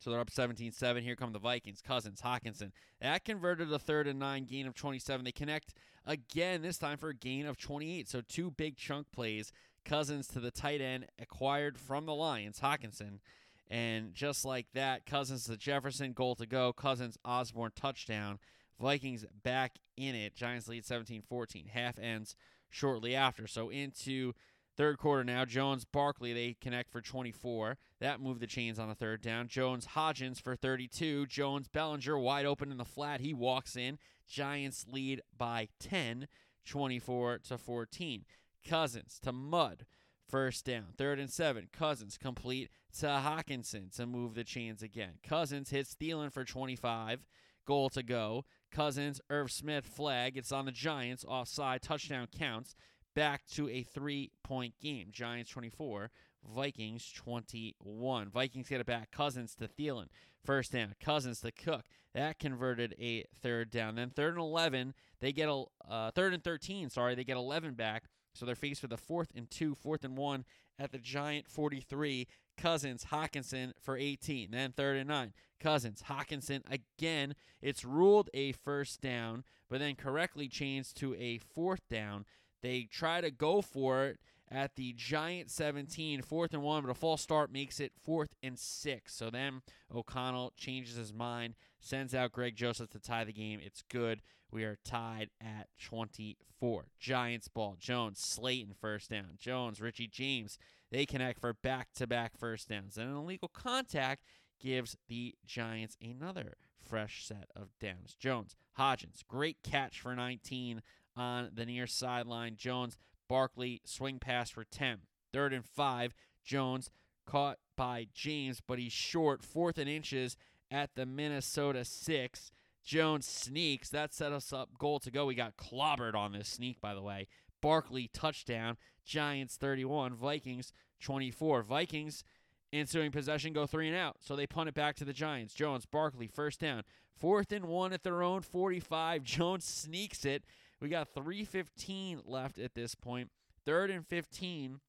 So 0.00 0.10
they're 0.10 0.20
up 0.20 0.30
17 0.30 0.72
7. 0.72 1.02
Here 1.02 1.14
come 1.14 1.32
the 1.32 1.38
Vikings. 1.38 1.82
Cousins, 1.86 2.22
Hockenson. 2.22 2.72
That 3.00 3.24
converted 3.24 3.70
a 3.72 3.78
third 3.78 4.06
and 4.06 4.18
nine 4.18 4.44
gain 4.44 4.66
of 4.66 4.74
27. 4.74 5.24
They 5.24 5.32
connect 5.32 5.74
again, 6.06 6.62
this 6.62 6.78
time 6.78 6.98
for 6.98 7.10
a 7.10 7.14
gain 7.14 7.46
of 7.46 7.58
28. 7.58 8.08
So 8.08 8.22
two 8.26 8.50
big 8.50 8.76
chunk 8.76 9.12
plays. 9.12 9.52
Cousins 9.84 10.26
to 10.28 10.40
the 10.40 10.50
tight 10.50 10.80
end, 10.80 11.06
acquired 11.18 11.78
from 11.78 12.06
the 12.06 12.14
Lions, 12.14 12.60
Hockenson. 12.60 13.20
And 13.68 14.14
just 14.14 14.44
like 14.44 14.66
that, 14.74 15.06
Cousins 15.06 15.44
to 15.44 15.56
Jefferson, 15.56 16.12
goal 16.12 16.34
to 16.36 16.46
go. 16.46 16.72
Cousins, 16.72 17.16
Osborne, 17.24 17.72
touchdown. 17.76 18.38
Vikings 18.80 19.26
back 19.42 19.76
in 19.96 20.14
it. 20.14 20.34
Giants 20.34 20.66
lead 20.66 20.84
17 20.84 21.22
14. 21.28 21.66
Half 21.66 21.98
ends 21.98 22.34
shortly 22.70 23.14
after. 23.14 23.46
So 23.46 23.68
into 23.68 24.32
Third 24.80 24.96
quarter 24.96 25.24
now, 25.24 25.44
Jones 25.44 25.84
Barkley, 25.84 26.32
they 26.32 26.56
connect 26.58 26.90
for 26.90 27.02
24. 27.02 27.76
That 28.00 28.18
moved 28.18 28.40
the 28.40 28.46
chains 28.46 28.78
on 28.78 28.88
a 28.88 28.94
third 28.94 29.20
down. 29.20 29.46
Jones 29.46 29.88
Hodgins 29.88 30.40
for 30.40 30.56
32. 30.56 31.26
Jones 31.26 31.68
Bellinger 31.68 32.18
wide 32.18 32.46
open 32.46 32.72
in 32.72 32.78
the 32.78 32.86
flat. 32.86 33.20
He 33.20 33.34
walks 33.34 33.76
in. 33.76 33.98
Giants 34.26 34.86
lead 34.90 35.20
by 35.36 35.68
10, 35.80 36.28
24 36.64 37.40
to 37.40 37.58
14. 37.58 38.24
Cousins 38.66 39.20
to 39.22 39.32
Mundt. 39.32 39.82
First 40.30 40.64
down. 40.64 40.94
Third 40.96 41.18
and 41.18 41.30
seven. 41.30 41.68
Cousins 41.70 42.16
complete 42.16 42.70
to 43.00 43.06
Hockenson 43.06 43.94
to 43.96 44.06
move 44.06 44.32
the 44.32 44.44
chains 44.44 44.82
again. 44.82 45.18
Cousins 45.22 45.68
hits 45.68 45.94
Thielen 45.94 46.32
for 46.32 46.46
25. 46.46 47.26
Goal 47.66 47.90
to 47.90 48.02
go. 48.02 48.46
Cousins, 48.72 49.20
Irv 49.28 49.52
Smith 49.52 49.84
flag. 49.84 50.38
It's 50.38 50.52
on 50.52 50.64
the 50.64 50.72
Giants. 50.72 51.22
Offside. 51.28 51.82
Touchdown 51.82 52.28
counts 52.34 52.74
back 53.20 53.46
to 53.46 53.68
a 53.68 53.82
three 53.82 54.30
point 54.42 54.72
game. 54.80 55.08
Giants 55.12 55.50
24, 55.50 56.10
Vikings 56.54 57.12
21. 57.12 58.30
Vikings 58.30 58.66
get 58.66 58.80
it 58.80 58.86
back. 58.86 59.10
Cousins 59.10 59.54
to 59.56 59.68
Thielen. 59.68 60.06
First 60.42 60.72
down. 60.72 60.94
Cousins 61.04 61.42
to 61.42 61.52
Cook. 61.52 61.84
That 62.14 62.38
converted 62.38 62.94
a 62.98 63.26
third 63.42 63.70
down. 63.70 63.96
Then 63.96 64.08
third 64.08 64.32
and 64.32 64.42
11, 64.42 64.94
they 65.20 65.32
get 65.32 65.50
a 65.50 65.64
uh, 65.86 66.10
third 66.12 66.32
and 66.32 66.42
13, 66.42 66.88
sorry, 66.88 67.14
they 67.14 67.24
get 67.24 67.36
11 67.36 67.74
back. 67.74 68.04
So 68.32 68.46
they're 68.46 68.54
faced 68.54 68.80
with 68.80 68.92
a 68.94 68.96
fourth 68.96 69.32
and 69.36 69.50
two, 69.50 69.74
fourth 69.74 70.02
and 70.02 70.16
one 70.16 70.46
at 70.78 70.90
the 70.90 70.98
Giant 70.98 71.46
43. 71.46 72.26
Cousins, 72.56 73.04
Hockenson 73.10 73.72
for 73.82 73.98
18. 73.98 74.50
Then 74.50 74.72
third 74.72 74.96
and 74.96 75.08
nine. 75.08 75.34
Cousins, 75.60 76.04
Hockenson 76.08 76.62
again. 76.70 77.34
It's 77.60 77.84
ruled 77.84 78.30
a 78.32 78.52
first 78.52 79.02
down, 79.02 79.44
but 79.68 79.78
then 79.78 79.94
correctly 79.94 80.48
changed 80.48 80.96
to 80.98 81.14
a 81.16 81.36
fourth 81.36 81.86
down. 81.90 82.24
They 82.62 82.88
try 82.90 83.20
to 83.20 83.30
go 83.30 83.62
for 83.62 84.06
it 84.06 84.18
at 84.50 84.74
the 84.74 84.92
Giant 84.92 85.50
17, 85.50 86.22
fourth 86.22 86.52
and 86.52 86.62
one, 86.62 86.82
but 86.82 86.90
a 86.90 86.94
false 86.94 87.22
start 87.22 87.52
makes 87.52 87.78
it 87.78 87.92
fourth 88.02 88.34
and 88.42 88.58
six. 88.58 89.14
So 89.14 89.30
then 89.30 89.62
O'Connell 89.94 90.52
changes 90.56 90.96
his 90.96 91.12
mind, 91.12 91.54
sends 91.80 92.14
out 92.14 92.32
Greg 92.32 92.56
Joseph 92.56 92.90
to 92.90 92.98
tie 92.98 93.24
the 93.24 93.32
game. 93.32 93.60
It's 93.62 93.82
good. 93.82 94.22
We 94.50 94.64
are 94.64 94.78
tied 94.84 95.30
at 95.40 95.68
24. 95.80 96.86
Giants 96.98 97.48
ball. 97.48 97.76
Jones, 97.78 98.18
Slayton 98.18 98.74
first 98.80 99.10
down. 99.10 99.36
Jones, 99.38 99.80
Richie 99.80 100.08
James. 100.08 100.58
They 100.90 101.06
connect 101.06 101.40
for 101.40 101.54
back 101.54 101.92
to 101.94 102.06
back 102.08 102.36
first 102.36 102.68
downs. 102.68 102.98
And 102.98 103.08
an 103.08 103.16
illegal 103.16 103.48
contact 103.48 104.24
gives 104.58 104.96
the 105.08 105.34
Giants 105.46 105.96
another 106.02 106.54
fresh 106.80 107.24
set 107.24 107.48
of 107.54 107.68
downs. 107.80 108.16
Jones, 108.18 108.56
Hodgins, 108.76 109.22
great 109.26 109.58
catch 109.62 110.00
for 110.00 110.16
19 110.16 110.82
on 111.16 111.50
the 111.54 111.66
near 111.66 111.86
sideline. 111.86 112.56
Jones, 112.56 112.96
Barkley, 113.28 113.80
swing 113.84 114.18
pass 114.18 114.50
for 114.50 114.64
10. 114.64 114.98
Third 115.32 115.52
and 115.52 115.64
five. 115.64 116.14
Jones 116.44 116.90
caught 117.26 117.58
by 117.76 118.08
James, 118.12 118.60
but 118.66 118.78
he's 118.78 118.92
short. 118.92 119.44
Fourth 119.44 119.78
and 119.78 119.88
inches 119.88 120.36
at 120.70 120.90
the 120.94 121.06
Minnesota 121.06 121.84
six. 121.84 122.50
Jones 122.84 123.26
sneaks. 123.26 123.90
That 123.90 124.12
set 124.12 124.32
us 124.32 124.52
up 124.52 124.70
goal 124.78 124.98
to 125.00 125.10
go. 125.10 125.26
We 125.26 125.34
got 125.34 125.56
clobbered 125.56 126.14
on 126.14 126.32
this 126.32 126.48
sneak, 126.48 126.80
by 126.80 126.94
the 126.94 127.02
way. 127.02 127.28
Barkley 127.60 128.10
touchdown. 128.12 128.76
Giants 129.04 129.56
31. 129.56 130.14
Vikings 130.14 130.72
24. 131.00 131.62
Vikings 131.62 132.24
ensuing 132.72 133.10
possession 133.10 133.52
go 133.52 133.66
three 133.66 133.88
and 133.88 133.96
out. 133.96 134.16
So 134.20 134.36
they 134.36 134.46
punt 134.46 134.68
it 134.68 134.74
back 134.74 134.96
to 134.96 135.04
the 135.04 135.12
Giants. 135.12 135.54
Jones, 135.54 135.86
Barkley, 135.86 136.26
first 136.26 136.60
down. 136.60 136.82
Fourth 137.16 137.52
and 137.52 137.66
one 137.66 137.92
at 137.92 138.02
their 138.02 138.22
own 138.22 138.42
45. 138.42 139.22
Jones 139.22 139.64
sneaks 139.64 140.24
it 140.24 140.44
we 140.80 140.88
got 140.88 141.14
315 141.14 142.22
left 142.24 142.58
at 142.58 142.74
this 142.74 142.94
point. 142.94 143.30
Third 143.64 143.90
and 143.90 144.06
15. 144.06 144.80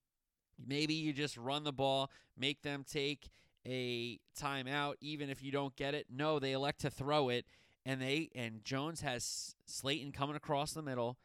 Maybe 0.66 0.94
you 0.94 1.12
just 1.12 1.38
run 1.38 1.64
the 1.64 1.74
ball, 1.74 2.10
make 2.38 2.62
them 2.62 2.86
take 2.90 3.30
a 3.66 4.20
timeout, 4.40 4.96
even 5.02 5.30
if 5.30 5.44
you 5.44 5.52
don't 5.52 5.76
get 5.76 5.94
it. 5.94 6.08
No, 6.10 6.40
they 6.40 6.54
elect 6.54 6.82
to 6.82 6.90
throw 6.90 7.30
it, 7.30 7.46
and 7.86 8.02
they 8.02 8.30
and 8.36 8.64
Jones 8.64 9.02
has 9.02 9.56
Slayton 9.66 10.12
coming 10.12 10.36
across 10.36 10.74
the 10.74 10.82
middle, 10.82 11.18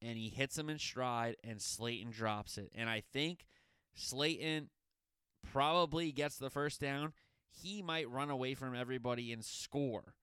and 0.00 0.16
he 0.16 0.28
hits 0.28 0.58
him 0.58 0.68
in 0.68 0.78
stride, 0.78 1.36
and 1.42 1.60
Slayton 1.60 2.10
drops 2.10 2.58
it. 2.58 2.70
And 2.74 2.88
I 2.88 3.02
think 3.12 3.46
Slayton 3.94 4.68
probably 5.50 6.12
gets 6.12 6.36
the 6.36 6.50
first 6.50 6.80
down. 6.80 7.12
He 7.50 7.82
might 7.82 8.08
run 8.10 8.30
away 8.30 8.54
from 8.54 8.74
everybody 8.74 9.32
and 9.32 9.44
score 9.44 10.14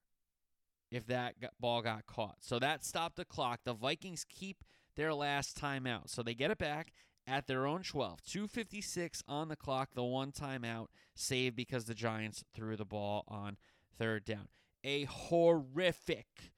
if 0.92 1.06
that 1.08 1.36
ball 1.60 1.82
got 1.82 2.06
caught. 2.06 2.38
So 2.40 2.60
that 2.60 2.84
stopped 2.84 3.16
the 3.16 3.26
clock. 3.26 3.62
The 3.64 3.74
Vikings 3.74 4.26
keep 4.28 4.64
their 4.96 5.14
last 5.14 5.60
timeout. 5.60 6.10
So 6.10 6.24
they 6.24 6.34
get 6.34 6.52
it 6.52 6.58
back 6.58 6.92
at 7.28 7.48
their 7.48 7.68
own 7.68 7.84
12. 7.84 8.22
256 8.24 9.24
on 9.28 9.50
the 9.50 9.56
clock, 9.56 9.90
the 9.94 10.04
one 10.04 10.32
timeout 10.32 10.88
saved 11.16 11.56
because 11.56 11.86
the 11.86 11.94
Giants 11.94 12.44
threw 12.56 12.76
the 12.76 12.86
ball 12.86 13.24
on 13.28 13.58
third 13.98 14.26
down. 14.26 14.48
A 14.84 15.04
horrific, 15.04 16.52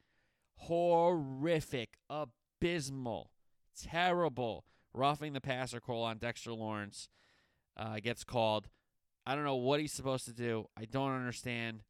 horrific, 0.56 1.98
abysmal, 2.10 3.32
terrible 3.80 4.66
roughing 4.94 5.34
the 5.34 5.42
passer 5.42 5.80
call 5.80 6.04
on 6.04 6.18
Dexter 6.18 6.54
Lawrence 6.54 7.10
uh, 7.78 8.00
gets 8.02 8.24
called. 8.24 8.70
I 9.26 9.36
don't 9.36 9.44
know 9.44 9.56
what 9.56 9.80
he's 9.80 9.94
supposed 9.94 10.26
to 10.26 10.34
do. 10.34 10.68
I 10.78 10.86
don't 10.86 11.12
understand. 11.12 11.84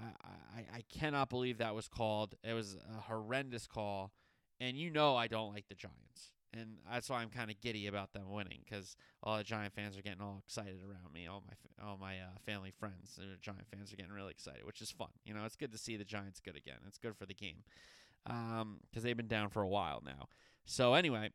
I, 0.00 0.58
I, 0.58 0.76
I 0.76 0.82
cannot 0.92 1.28
believe 1.30 1.58
that 1.58 1.74
was 1.74 1.88
called. 1.88 2.34
It 2.42 2.54
was 2.54 2.76
a 2.96 3.00
horrendous 3.02 3.66
call. 3.66 4.12
And 4.58 4.76
you 4.76 4.90
know 4.90 5.16
I 5.16 5.26
don't 5.26 5.52
like 5.52 5.68
the 5.68 5.74
Giants. 5.74 6.32
And 6.52 6.78
that's 6.90 7.08
why 7.08 7.22
I'm 7.22 7.30
kind 7.30 7.50
of 7.50 7.60
giddy 7.60 7.86
about 7.86 8.12
them 8.12 8.30
winning 8.30 8.58
because 8.64 8.96
all 9.22 9.38
the 9.38 9.44
Giant 9.44 9.72
fans 9.72 9.96
are 9.96 10.02
getting 10.02 10.20
all 10.20 10.42
excited 10.44 10.80
around 10.82 11.12
me. 11.14 11.28
All 11.28 11.44
my 11.46 11.86
all 11.86 11.96
my 11.96 12.18
uh, 12.18 12.38
family 12.44 12.72
friends, 12.72 13.16
the 13.16 13.36
Giant 13.40 13.66
fans, 13.70 13.92
are 13.92 13.96
getting 13.96 14.12
really 14.12 14.32
excited, 14.32 14.64
which 14.64 14.80
is 14.80 14.90
fun. 14.90 15.10
You 15.24 15.32
know, 15.32 15.44
it's 15.44 15.54
good 15.54 15.70
to 15.70 15.78
see 15.78 15.96
the 15.96 16.04
Giants 16.04 16.40
good 16.40 16.56
again. 16.56 16.78
It's 16.88 16.98
good 16.98 17.16
for 17.16 17.24
the 17.24 17.34
game 17.34 17.62
because 18.24 18.62
um, 18.62 18.80
they've 18.94 19.16
been 19.16 19.28
down 19.28 19.48
for 19.48 19.62
a 19.62 19.68
while 19.68 20.02
now. 20.04 20.26
So 20.64 20.94
anyway, 20.94 21.30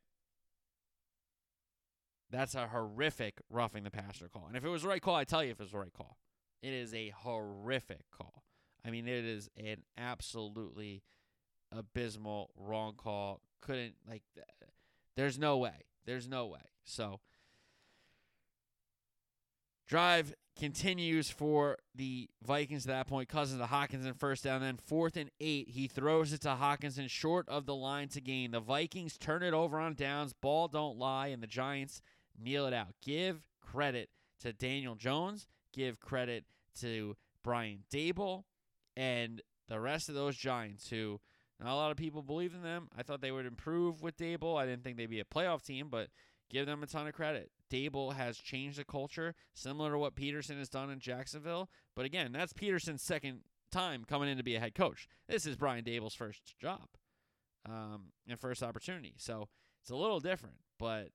that's 2.30 2.54
a 2.54 2.68
horrific 2.68 3.40
roughing 3.50 3.84
the 3.84 3.92
passer 3.92 4.28
call. 4.28 4.48
And 4.48 4.58
if 4.58 4.66
it 4.66 4.70
was 4.70 4.82
the 4.82 4.90
right 4.90 5.02
call, 5.02 5.16
I 5.16 5.24
tell 5.24 5.44
you 5.44 5.52
if 5.52 5.60
it 5.60 5.64
was 5.64 5.72
the 5.72 5.80
right 5.80 5.94
call. 5.94 6.18
It 6.62 6.74
is 6.74 6.94
a 6.94 7.10
horrific 7.10 8.10
call. 8.12 8.45
I 8.86 8.92
mean, 8.92 9.08
it 9.08 9.26
is 9.26 9.50
an 9.58 9.78
absolutely 9.98 11.02
abysmal 11.72 12.52
wrong 12.56 12.94
call. 12.96 13.42
Couldn't 13.62 13.96
like. 14.08 14.22
There's 15.16 15.40
no 15.40 15.58
way. 15.58 15.86
There's 16.06 16.28
no 16.28 16.46
way. 16.46 16.60
So 16.84 17.20
drive 19.88 20.36
continues 20.58 21.30
for 21.30 21.78
the 21.96 22.30
Vikings 22.44 22.86
at 22.86 22.90
that 22.90 23.08
point. 23.08 23.28
Cousins 23.28 23.60
to 23.60 23.68
Hockenson 23.68 24.16
first 24.16 24.44
down. 24.44 24.62
Then 24.62 24.78
fourth 24.78 25.18
and 25.18 25.32
eight. 25.40 25.70
He 25.70 25.88
throws 25.88 26.32
it 26.32 26.42
to 26.42 26.50
Hockenson 26.50 27.10
short 27.10 27.50
of 27.50 27.66
the 27.66 27.76
line 27.76 28.10
to 28.10 28.22
gain. 28.22 28.52
The 28.52 28.60
Vikings 28.60 29.18
turn 29.18 29.42
it 29.42 29.54
over 29.54 29.80
on 29.80 29.96
downs. 29.96 30.34
Ball 30.34 30.68
don't 30.68 30.98
lie, 30.98 31.28
and 31.28 31.42
the 31.42 31.48
Giants 31.48 32.02
kneel 32.40 32.68
it 32.68 32.74
out. 32.74 32.94
Give 33.04 33.42
credit 33.62 34.10
to 34.42 34.54
Daniel 34.54 34.96
Jones. 34.96 35.48
Give 35.74 36.00
credit 36.00 36.46
to 36.82 37.18
Brian 37.44 37.84
Daboll 37.92 38.44
and 38.96 39.42
the 39.68 39.80
rest 39.80 40.10
of 40.10 40.16
those 40.16 40.36
Giants 40.36 40.90
who 40.90 41.20
not 41.60 41.72
a 41.72 41.76
lot 41.76 41.92
of 41.92 41.98
people 41.98 42.22
believe 42.22 42.54
in 42.54 42.64
them. 42.64 42.90
I 42.98 43.04
thought 43.04 43.22
they 43.22 43.32
would 43.32 43.46
improve 43.46 44.02
with 44.02 44.18
Daboll. 44.18 44.58
I 44.58 44.66
didn't 44.66 44.84
think 44.84 44.98
they'd 44.98 45.10
be 45.10 45.22
a 45.22 45.26
playoff 45.26 45.66
team, 45.66 45.88
but 45.90 46.10
give 46.50 46.66
them 46.66 46.84
a 46.84 46.88
ton 46.88 47.08
of 47.08 47.14
credit. 47.14 47.52
Daboll 47.72 48.14
has 48.14 48.38
changed 48.38 48.78
the 48.78 48.84
culture, 48.84 49.36
similar 49.54 49.92
to 49.92 49.98
what 49.98 50.16
Pederson 50.16 50.58
has 50.58 50.70
done 50.70 50.90
in 50.90 51.00
Jacksonville. 51.00 51.70
But 51.96 52.06
again, 52.06 52.32
that's 52.34 52.54
Pederson's 52.54 53.02
second 53.02 53.42
time 53.72 54.04
coming 54.04 54.30
in 54.30 54.38
to 54.38 54.44
be 54.44 54.56
a 54.56 54.60
head 54.60 54.76
coach. 54.76 55.08
This 55.28 55.46
is 55.46 55.56
Brian 55.56 55.84
Daboll's 55.84 56.14
first 56.14 56.58
job 56.60 56.88
um, 57.68 58.12
and 58.28 58.40
first 58.40 58.62
opportunity. 58.62 59.14
So 59.18 59.48
it's 59.82 59.92
a 59.92 59.96
little 59.96 60.20
different, 60.20 60.58
but 60.78 61.10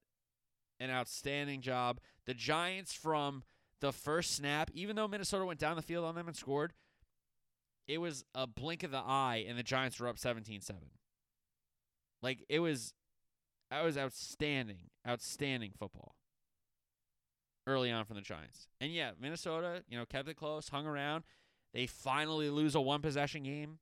an 0.78 0.90
outstanding 0.90 1.60
job. 1.60 2.00
The 2.26 2.34
Giants 2.34 2.94
from 2.94 3.44
the 3.80 3.92
first 3.92 4.32
snap, 4.32 4.70
even 4.74 4.96
though 4.96 5.08
Minnesota 5.08 5.44
went 5.44 5.60
down 5.60 5.76
the 5.76 5.82
field 5.82 6.04
on 6.04 6.14
them 6.14 6.28
and 6.28 6.36
scored, 6.36 6.72
it 7.88 7.98
was 7.98 8.24
a 8.34 8.46
blink 8.46 8.82
of 8.82 8.90
the 8.90 8.98
eye 8.98 9.44
and 9.48 9.58
the 9.58 9.62
Giants 9.62 9.98
were 9.98 10.08
up 10.08 10.16
17-7. 10.16 10.70
Like 12.22 12.44
it 12.48 12.60
was 12.60 12.94
that 13.70 13.84
was 13.84 13.96
outstanding, 13.96 14.90
outstanding 15.06 15.72
football 15.78 16.16
early 17.66 17.90
on 17.90 18.04
from 18.04 18.16
the 18.16 18.22
Giants. 18.22 18.68
And 18.80 18.92
yeah, 18.92 19.12
Minnesota, 19.20 19.84
you 19.88 19.96
know, 19.96 20.04
kept 20.04 20.28
it 20.28 20.34
close, 20.34 20.68
hung 20.68 20.86
around. 20.86 21.24
They 21.72 21.86
finally 21.86 22.50
lose 22.50 22.74
a 22.74 22.80
one 22.80 23.00
possession 23.00 23.44
game. 23.44 23.78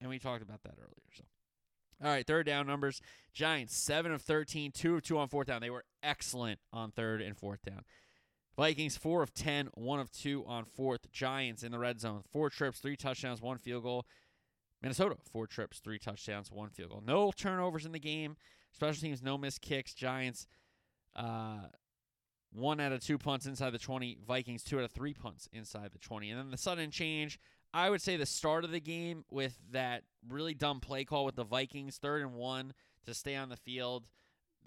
And 0.00 0.10
we 0.10 0.18
talked 0.18 0.42
about 0.42 0.62
that 0.62 0.74
earlier. 0.78 1.12
So 1.16 1.24
all 2.02 2.10
right, 2.10 2.26
third 2.26 2.46
down 2.46 2.66
numbers. 2.66 3.00
Giants, 3.32 3.76
7 3.76 4.12
of 4.12 4.22
13, 4.22 4.70
2 4.72 4.96
of 4.96 5.02
2 5.02 5.18
on 5.18 5.28
fourth 5.28 5.48
down. 5.48 5.60
They 5.60 5.70
were 5.70 5.84
excellent 6.02 6.60
on 6.72 6.92
third 6.92 7.20
and 7.20 7.36
fourth 7.36 7.62
down. 7.62 7.82
Vikings, 8.58 8.96
4 8.96 9.22
of 9.22 9.32
10, 9.32 9.68
1 9.74 10.00
of 10.00 10.10
2 10.10 10.44
on 10.46 10.64
fourth. 10.64 11.10
Giants 11.12 11.62
in 11.62 11.72
the 11.72 11.78
red 11.78 12.00
zone, 12.00 12.22
4 12.32 12.50
trips, 12.50 12.80
3 12.80 12.96
touchdowns, 12.96 13.40
1 13.40 13.58
field 13.58 13.84
goal. 13.84 14.04
Minnesota, 14.82 15.16
4 15.32 15.46
trips, 15.46 15.78
3 15.78 15.98
touchdowns, 15.98 16.50
1 16.50 16.70
field 16.70 16.90
goal. 16.90 17.02
No 17.06 17.30
turnovers 17.30 17.86
in 17.86 17.92
the 17.92 18.00
game. 18.00 18.36
Special 18.72 19.00
teams, 19.00 19.22
no 19.22 19.38
missed 19.38 19.62
kicks. 19.62 19.94
Giants, 19.94 20.48
uh, 21.14 21.68
1 22.52 22.80
out 22.80 22.92
of 22.92 23.00
2 23.00 23.16
punts 23.16 23.46
inside 23.46 23.70
the 23.70 23.78
20. 23.78 24.18
Vikings, 24.26 24.64
2 24.64 24.78
out 24.78 24.84
of 24.84 24.90
3 24.90 25.14
punts 25.14 25.48
inside 25.52 25.92
the 25.92 25.98
20. 25.98 26.30
And 26.30 26.40
then 26.40 26.50
the 26.50 26.58
sudden 26.58 26.90
change 26.90 27.38
I 27.72 27.90
would 27.90 28.00
say 28.00 28.16
the 28.16 28.26
start 28.26 28.64
of 28.64 28.70
the 28.70 28.80
game 28.80 29.24
with 29.30 29.58
that 29.72 30.04
really 30.26 30.54
dumb 30.54 30.80
play 30.80 31.04
call 31.04 31.24
with 31.24 31.36
the 31.36 31.44
Vikings, 31.44 31.98
third 31.98 32.22
and 32.22 32.34
one 32.34 32.72
to 33.04 33.14
stay 33.14 33.36
on 33.36 33.50
the 33.50 33.56
field. 33.56 34.06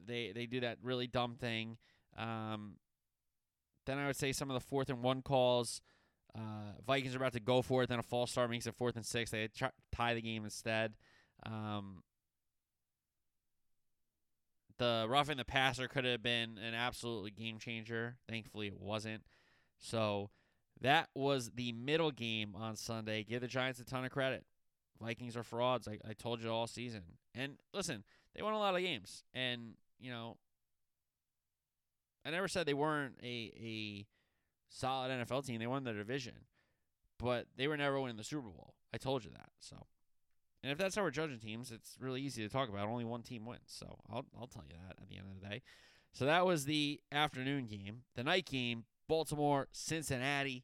They 0.04 0.32
they 0.34 0.46
do 0.46 0.60
that 0.60 0.78
really 0.84 1.08
dumb 1.08 1.36
thing. 1.36 1.78
Um, 2.18 2.76
then 3.86 3.98
I 3.98 4.08
would 4.08 4.16
say 4.16 4.32
some 4.32 4.50
of 4.50 4.54
the 4.54 4.66
fourth 4.66 4.90
and 4.90 5.02
one 5.02 5.22
calls. 5.22 5.82
Uh, 6.36 6.74
Vikings 6.86 7.14
are 7.14 7.18
about 7.18 7.34
to 7.34 7.40
go 7.40 7.62
for 7.62 7.84
it. 7.84 7.90
Then 7.90 8.00
a 8.00 8.04
false 8.04 8.32
start 8.32 8.50
makes 8.50 8.68
it 8.68 8.76
fourth 8.76 8.96
and 8.96 9.06
six. 9.06 9.32
They 9.32 9.48
try, 9.48 9.70
tie 9.92 10.14
the 10.14 10.22
game 10.22 10.44
instead. 10.46 10.94
Um, 11.46 12.04
the 14.78 15.06
roughing 15.10 15.38
the 15.38 15.46
passer 15.46 15.88
could 15.88 16.06
have 16.06 16.24
been 16.24 16.58
an 16.58 16.74
absolutely 16.74 17.32
game 17.32 17.60
changer. 17.60 18.18
Thankfully, 18.30 18.68
it 18.68 18.80
wasn't. 18.80 19.24
So 19.78 20.30
that 20.80 21.10
was 21.14 21.52
the 21.56 21.72
middle 21.74 22.12
game 22.12 22.56
on 22.56 22.76
Sunday. 22.76 23.24
Give 23.24 23.42
the 23.42 23.48
Giants 23.48 23.80
a 23.80 23.86
ton 23.86 24.06
of 24.06 24.12
credit. 24.12 24.46
Vikings 25.02 25.36
are 25.36 25.44
frauds. 25.44 25.88
I, 25.88 25.98
I 26.08 26.14
told 26.14 26.42
you 26.42 26.50
all 26.50 26.68
season. 26.68 27.02
And 27.36 27.58
listen, 27.74 28.04
they 28.36 28.42
won 28.42 28.54
a 28.54 28.60
lot 28.60 28.76
of 28.76 28.82
games. 28.82 29.24
And, 29.34 29.74
you 30.00 30.12
know, 30.12 30.38
I 32.26 32.32
never 32.32 32.48
said 32.48 32.66
they 32.66 32.74
weren't 32.74 33.16
a, 33.24 33.52
a 33.58 34.06
solid 34.70 35.12
NFL 35.12 35.46
team. 35.46 35.60
They 35.60 35.68
won 35.68 35.84
their 35.84 35.94
division. 35.94 36.34
But 37.18 37.48
they 37.56 37.68
were 37.68 37.78
never 37.78 38.00
winning 38.00 38.18
the 38.18 38.24
Super 38.24 38.50
Bowl. 38.50 38.74
I 38.94 38.98
told 38.98 39.24
you 39.24 39.32
that. 39.32 39.50
So 39.60 39.86
and 40.64 40.72
if 40.72 40.78
that's 40.78 40.96
how 40.96 41.02
we're 41.02 41.12
judging 41.12 41.40
teams, 41.40 41.72
it's 41.72 41.98
really 42.00 42.22
easy 42.22 42.44
to 42.44 42.50
talk 42.50 42.70
about. 42.70 42.88
Only 42.88 43.06
one 43.06 43.24
team 43.24 43.46
wins. 43.46 43.62
So 43.68 44.00
I'll 44.12 44.26
I'll 44.40 44.48
tell 44.48 44.64
you 44.68 44.76
that 44.88 45.02
at 45.02 45.10
the 45.10 45.18
end 45.18 45.28
of 45.28 45.42
the 45.42 45.48
day. 45.48 45.62
So 46.14 46.26
that 46.26 46.46
was 46.46 46.66
the 46.66 47.00
afternoon 47.12 47.68
game. 47.68 48.04
The 48.16 48.24
night 48.24 48.46
game, 48.46 48.86
Baltimore, 49.08 49.68
Cincinnati. 49.72 50.64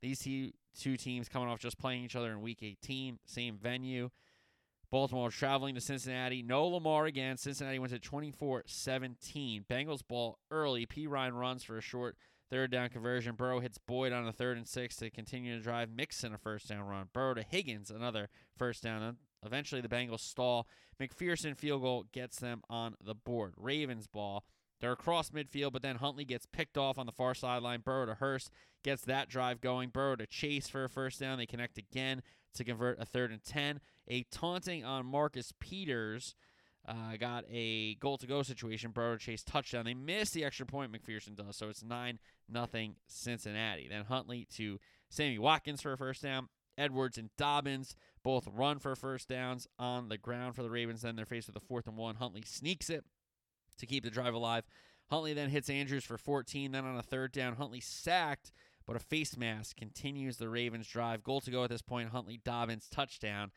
These 0.00 0.20
two, 0.20 0.50
two 0.78 0.96
teams 0.96 1.28
coming 1.28 1.48
off 1.48 1.58
just 1.58 1.78
playing 1.78 2.04
each 2.04 2.14
other 2.14 2.30
in 2.30 2.42
Week 2.42 2.62
18, 2.62 3.18
same 3.24 3.56
venue. 3.56 4.10
Baltimore 4.94 5.28
traveling 5.28 5.74
to 5.74 5.80
Cincinnati. 5.80 6.40
No 6.40 6.68
Lamar 6.68 7.06
again. 7.06 7.36
Cincinnati 7.36 7.80
went 7.80 7.92
to 7.92 7.98
24 7.98 8.62
17. 8.64 9.64
Bengals 9.68 10.06
ball 10.06 10.38
early. 10.52 10.86
Perine 10.86 11.32
runs 11.32 11.64
for 11.64 11.76
a 11.76 11.80
short 11.80 12.16
third 12.48 12.70
down 12.70 12.90
conversion. 12.90 13.34
Burrow 13.34 13.58
hits 13.58 13.76
Boyd 13.76 14.12
on 14.12 14.24
a 14.28 14.32
third 14.32 14.56
and 14.56 14.68
six 14.68 14.94
to 14.98 15.10
continue 15.10 15.56
to 15.56 15.60
drive. 15.60 15.90
Mixon 15.90 16.32
a 16.32 16.38
first 16.38 16.68
down 16.68 16.82
run. 16.82 17.08
Burrow 17.12 17.34
to 17.34 17.42
Higgins, 17.42 17.90
another 17.90 18.28
first 18.56 18.84
down. 18.84 19.16
Eventually, 19.44 19.80
the 19.80 19.88
Bengals 19.88 20.20
stall. 20.20 20.68
McPherson 21.02 21.56
field 21.56 21.82
goal 21.82 22.04
gets 22.12 22.38
them 22.38 22.62
on 22.70 22.94
the 23.04 23.16
board. 23.16 23.54
Ravens 23.56 24.06
ball. 24.06 24.44
They're 24.80 24.92
across 24.92 25.30
midfield, 25.30 25.72
but 25.72 25.82
then 25.82 25.96
Huntley 25.96 26.24
gets 26.24 26.46
picked 26.46 26.78
off 26.78 26.98
on 26.98 27.06
the 27.06 27.12
far 27.12 27.34
sideline. 27.34 27.80
Burrow 27.80 28.06
to 28.06 28.14
Hurst 28.14 28.52
gets 28.84 29.02
that 29.06 29.28
drive 29.28 29.60
going. 29.60 29.88
Burrow 29.88 30.14
to 30.14 30.26
Chase 30.28 30.68
for 30.68 30.84
a 30.84 30.88
first 30.88 31.18
down. 31.18 31.38
They 31.38 31.46
connect 31.46 31.78
again 31.78 32.22
to 32.54 32.64
convert 32.64 33.00
a 33.00 33.04
third 33.04 33.30
and 33.30 33.42
10. 33.42 33.80
A 34.08 34.22
taunting 34.24 34.84
on 34.84 35.06
Marcus 35.06 35.52
Peters. 35.58 36.34
Uh, 36.86 37.16
got 37.18 37.44
a 37.50 37.94
goal 37.94 38.18
to 38.18 38.26
go 38.26 38.42
situation. 38.42 38.90
Burrow 38.90 39.16
Chase 39.16 39.42
touchdown. 39.42 39.86
They 39.86 39.94
miss 39.94 40.30
the 40.30 40.44
extra 40.44 40.66
point. 40.66 40.92
McPherson 40.92 41.34
does, 41.34 41.56
so 41.56 41.68
it's 41.68 41.82
nine 41.82 42.18
nothing 42.48 42.96
Cincinnati. 43.06 43.88
Then 43.88 44.04
Huntley 44.04 44.46
to 44.56 44.78
Sammy 45.08 45.38
Watkins 45.38 45.80
for 45.80 45.92
a 45.92 45.98
first 45.98 46.22
down. 46.22 46.48
Edwards 46.76 47.18
and 47.18 47.30
Dobbins 47.38 47.94
both 48.22 48.48
run 48.52 48.78
for 48.80 48.96
first 48.96 49.28
downs 49.28 49.68
on 49.78 50.08
the 50.08 50.18
ground 50.18 50.56
for 50.56 50.62
the 50.62 50.70
Ravens. 50.70 51.02
Then 51.02 51.16
they're 51.16 51.24
faced 51.24 51.46
with 51.46 51.56
a 51.56 51.60
fourth 51.60 51.86
and 51.86 51.96
one. 51.96 52.16
Huntley 52.16 52.42
sneaks 52.44 52.90
it 52.90 53.04
to 53.78 53.86
keep 53.86 54.04
the 54.04 54.10
drive 54.10 54.34
alive. 54.34 54.64
Huntley 55.10 55.34
then 55.34 55.50
hits 55.50 55.70
Andrews 55.70 56.04
for 56.04 56.18
14. 56.18 56.72
Then 56.72 56.84
on 56.84 56.96
a 56.96 57.02
third 57.02 57.32
down, 57.32 57.56
Huntley 57.56 57.80
sacked, 57.80 58.50
but 58.86 58.96
a 58.96 59.00
face 59.00 59.36
mask 59.36 59.76
continues 59.76 60.36
the 60.36 60.48
Ravens' 60.48 60.88
drive. 60.88 61.22
Goal 61.22 61.40
to 61.42 61.50
go 61.50 61.64
at 61.64 61.70
this 61.70 61.82
point. 61.82 62.10
Huntley 62.10 62.40
Dobbins 62.44 62.88
touchdown. 62.90 63.50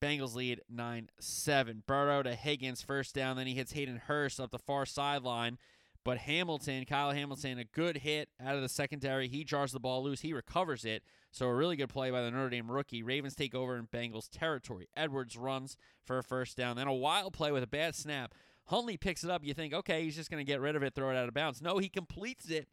Bengals 0.00 0.34
lead 0.34 0.60
9 0.68 1.08
7. 1.18 1.82
Burrow 1.86 2.22
to 2.22 2.34
Higgins, 2.34 2.82
first 2.82 3.14
down. 3.14 3.36
Then 3.36 3.46
he 3.46 3.54
hits 3.54 3.72
Hayden 3.72 4.02
Hurst 4.06 4.40
up 4.40 4.50
the 4.50 4.58
far 4.58 4.86
sideline. 4.86 5.58
But 6.04 6.18
Hamilton, 6.18 6.84
Kyle 6.84 7.10
Hamilton, 7.10 7.58
a 7.58 7.64
good 7.64 7.98
hit 7.98 8.28
out 8.40 8.54
of 8.54 8.62
the 8.62 8.68
secondary. 8.68 9.28
He 9.28 9.44
jars 9.44 9.72
the 9.72 9.80
ball 9.80 10.02
loose. 10.02 10.20
He 10.20 10.32
recovers 10.32 10.84
it. 10.84 11.02
So 11.32 11.46
a 11.46 11.54
really 11.54 11.76
good 11.76 11.88
play 11.88 12.10
by 12.10 12.22
the 12.22 12.30
Notre 12.30 12.50
Dame 12.50 12.70
rookie. 12.70 13.02
Ravens 13.02 13.34
take 13.34 13.54
over 13.54 13.76
in 13.76 13.88
Bengals 13.88 14.28
territory. 14.30 14.88
Edwards 14.96 15.36
runs 15.36 15.76
for 16.04 16.18
a 16.18 16.22
first 16.22 16.56
down. 16.56 16.76
Then 16.76 16.86
a 16.86 16.94
wild 16.94 17.34
play 17.34 17.52
with 17.52 17.62
a 17.62 17.68
bad 17.68 17.94
snap 17.94 18.34
Huntley 18.68 18.98
picks 18.98 19.24
it 19.24 19.30
up. 19.30 19.44
You 19.44 19.54
think, 19.54 19.72
okay, 19.72 20.04
he's 20.04 20.16
just 20.16 20.30
going 20.30 20.44
to 20.44 20.50
get 20.50 20.60
rid 20.60 20.76
of 20.76 20.82
it, 20.82 20.94
throw 20.94 21.10
it 21.10 21.16
out 21.16 21.28
of 21.28 21.34
bounds. 21.34 21.62
No, 21.62 21.78
he 21.78 21.88
completes 21.88 22.50
it 22.50 22.68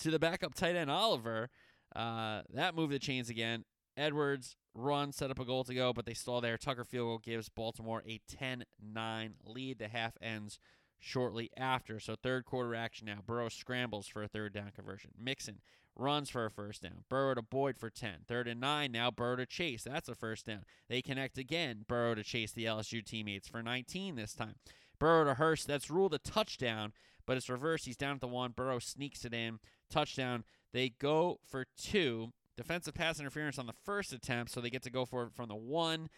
to 0.00 0.10
the 0.10 0.18
backup 0.18 0.54
tight 0.54 0.76
end 0.76 0.90
Oliver. 0.90 1.48
Uh, 1.94 2.42
that 2.52 2.74
moved 2.74 2.92
the 2.92 2.98
chains 2.98 3.28
again. 3.30 3.64
Edwards 3.96 4.56
run, 4.74 5.12
set 5.12 5.30
up 5.30 5.38
a 5.38 5.44
goal 5.44 5.64
to 5.64 5.74
go, 5.74 5.92
but 5.92 6.06
they 6.06 6.14
stall 6.14 6.40
there. 6.40 6.56
Tucker 6.56 6.84
field 6.84 7.06
goal 7.06 7.18
gives 7.18 7.48
Baltimore 7.48 8.02
a 8.06 8.20
10 8.28 8.64
9 8.80 9.34
lead. 9.44 9.78
The 9.78 9.88
half 9.88 10.16
ends 10.22 10.58
shortly 10.98 11.50
after. 11.56 11.98
So, 11.98 12.14
third 12.22 12.44
quarter 12.44 12.74
action 12.74 13.06
now. 13.06 13.18
Burrow 13.26 13.48
scrambles 13.48 14.06
for 14.06 14.22
a 14.22 14.28
third 14.28 14.54
down 14.54 14.70
conversion. 14.74 15.10
Mixon 15.18 15.60
runs 15.96 16.30
for 16.30 16.46
a 16.46 16.50
first 16.50 16.82
down. 16.82 17.04
Burrow 17.08 17.34
to 17.34 17.42
Boyd 17.42 17.76
for 17.76 17.90
10. 17.90 18.20
Third 18.26 18.48
and 18.48 18.60
nine. 18.60 18.92
Now 18.92 19.10
Burrow 19.10 19.36
to 19.36 19.46
Chase. 19.46 19.84
That's 19.84 20.08
a 20.08 20.14
first 20.14 20.46
down. 20.46 20.64
They 20.88 21.02
connect 21.02 21.36
again. 21.38 21.84
Burrow 21.86 22.14
to 22.14 22.22
Chase 22.22 22.52
the 22.52 22.64
LSU 22.64 23.04
teammates 23.04 23.48
for 23.48 23.62
19 23.62 24.16
this 24.16 24.34
time. 24.34 24.54
Burrow 24.98 25.24
to 25.24 25.34
Hurst. 25.34 25.66
That's 25.66 25.90
ruled 25.90 26.14
a 26.14 26.18
touchdown, 26.18 26.92
but 27.30 27.36
it's 27.36 27.48
reversed. 27.48 27.86
He's 27.86 27.96
down 27.96 28.16
at 28.16 28.20
the 28.20 28.26
one. 28.26 28.50
Burrow 28.50 28.80
sneaks 28.80 29.24
it 29.24 29.32
in. 29.32 29.60
Touchdown. 29.88 30.42
They 30.72 30.88
go 30.88 31.38
for 31.46 31.64
two. 31.78 32.32
Defensive 32.56 32.94
pass 32.94 33.20
interference 33.20 33.56
on 33.56 33.68
the 33.68 33.72
first 33.84 34.12
attempt, 34.12 34.50
so 34.50 34.60
they 34.60 34.68
get 34.68 34.82
to 34.82 34.90
go 34.90 35.04
for 35.04 35.22
it 35.22 35.32
from 35.32 35.46
the 35.46 35.54
one. 35.54 36.08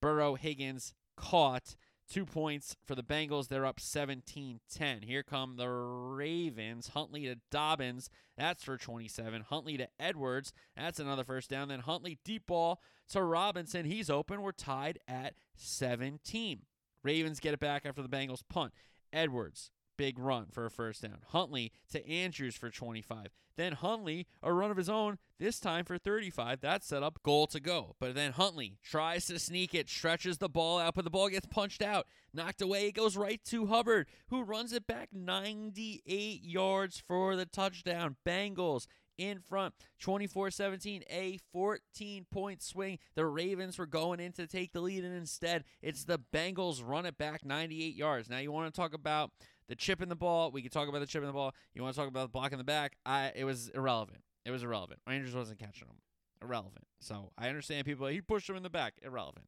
Burrow, 0.00 0.36
Higgins 0.36 0.94
caught. 1.16 1.74
Two 2.08 2.24
points 2.24 2.76
for 2.86 2.94
the 2.94 3.02
Bengals. 3.02 3.48
They're 3.48 3.66
up 3.66 3.80
17 3.80 4.60
10. 4.72 5.02
Here 5.02 5.24
come 5.24 5.56
the 5.56 5.68
Ravens. 5.68 6.90
Huntley 6.94 7.24
to 7.24 7.40
Dobbins. 7.50 8.08
That's 8.38 8.62
for 8.62 8.78
27. 8.78 9.46
Huntley 9.48 9.76
to 9.76 9.88
Edwards. 9.98 10.52
That's 10.76 11.00
another 11.00 11.24
first 11.24 11.50
down. 11.50 11.66
Then 11.66 11.80
Huntley 11.80 12.20
deep 12.24 12.46
ball 12.46 12.80
to 13.08 13.24
Robinson. 13.24 13.86
He's 13.86 14.08
open. 14.08 14.40
We're 14.40 14.52
tied 14.52 15.00
at 15.08 15.34
17. 15.56 16.60
Ravens 17.02 17.40
get 17.40 17.54
it 17.54 17.60
back 17.60 17.84
after 17.84 18.02
the 18.02 18.08
Bengals 18.08 18.44
punt. 18.48 18.72
Edwards 19.12 19.72
big 20.00 20.18
run 20.18 20.46
for 20.50 20.64
a 20.64 20.70
first 20.70 21.02
down. 21.02 21.18
Huntley 21.28 21.72
to 21.92 22.08
Andrews 22.08 22.56
for 22.56 22.70
25. 22.70 23.26
Then 23.58 23.74
Huntley, 23.74 24.26
a 24.42 24.50
run 24.50 24.70
of 24.70 24.78
his 24.78 24.88
own, 24.88 25.18
this 25.38 25.60
time 25.60 25.84
for 25.84 25.98
35. 25.98 26.62
That 26.62 26.82
set 26.82 27.02
up 27.02 27.22
goal 27.22 27.46
to 27.48 27.60
go. 27.60 27.96
But 28.00 28.14
then 28.14 28.32
Huntley 28.32 28.78
tries 28.82 29.26
to 29.26 29.38
sneak 29.38 29.74
it, 29.74 29.90
stretches 29.90 30.38
the 30.38 30.48
ball 30.48 30.78
out, 30.78 30.94
but 30.94 31.04
the 31.04 31.10
ball 31.10 31.28
gets 31.28 31.46
punched 31.46 31.82
out. 31.82 32.06
Knocked 32.32 32.62
away. 32.62 32.86
It 32.86 32.94
goes 32.94 33.14
right 33.14 33.44
to 33.46 33.66
Hubbard, 33.66 34.08
who 34.30 34.42
runs 34.42 34.72
it 34.72 34.86
back 34.86 35.10
98 35.12 36.42
yards 36.42 37.02
for 37.06 37.36
the 37.36 37.44
touchdown. 37.44 38.16
Bengals 38.26 38.86
in 39.18 39.38
front 39.38 39.74
24 40.00 40.50
17, 40.50 41.04
a 41.10 41.38
14 41.52 42.26
point 42.32 42.62
swing. 42.62 42.98
The 43.16 43.26
Ravens 43.26 43.78
were 43.78 43.84
going 43.84 44.18
in 44.18 44.32
to 44.32 44.46
take 44.46 44.72
the 44.72 44.80
lead, 44.80 45.04
and 45.04 45.14
instead, 45.14 45.64
it's 45.82 46.04
the 46.04 46.18
Bengals 46.32 46.82
run 46.82 47.04
it 47.04 47.18
back 47.18 47.44
98 47.44 47.94
yards. 47.94 48.30
Now, 48.30 48.38
you 48.38 48.50
want 48.50 48.72
to 48.72 48.80
talk 48.80 48.94
about 48.94 49.30
the 49.70 49.76
chip 49.76 50.02
in 50.02 50.08
the 50.08 50.16
ball. 50.16 50.50
We 50.50 50.62
can 50.62 50.70
talk 50.70 50.88
about 50.88 50.98
the 50.98 51.06
chip 51.06 51.22
in 51.22 51.28
the 51.28 51.32
ball. 51.32 51.54
You 51.74 51.82
want 51.82 51.94
to 51.94 52.00
talk 52.00 52.08
about 52.08 52.22
the 52.22 52.32
block 52.32 52.50
in 52.50 52.58
the 52.58 52.64
back? 52.64 52.96
I 53.06 53.32
it 53.34 53.44
was 53.44 53.68
irrelevant. 53.68 54.18
It 54.44 54.50
was 54.50 54.64
irrelevant. 54.64 55.00
Andrews 55.06 55.34
wasn't 55.34 55.60
catching 55.60 55.86
him. 55.86 55.96
Irrelevant. 56.42 56.86
So 57.00 57.30
I 57.38 57.48
understand 57.48 57.86
people. 57.86 58.08
He 58.08 58.20
pushed 58.20 58.50
him 58.50 58.56
in 58.56 58.64
the 58.64 58.68
back. 58.68 58.94
Irrelevant. 59.00 59.46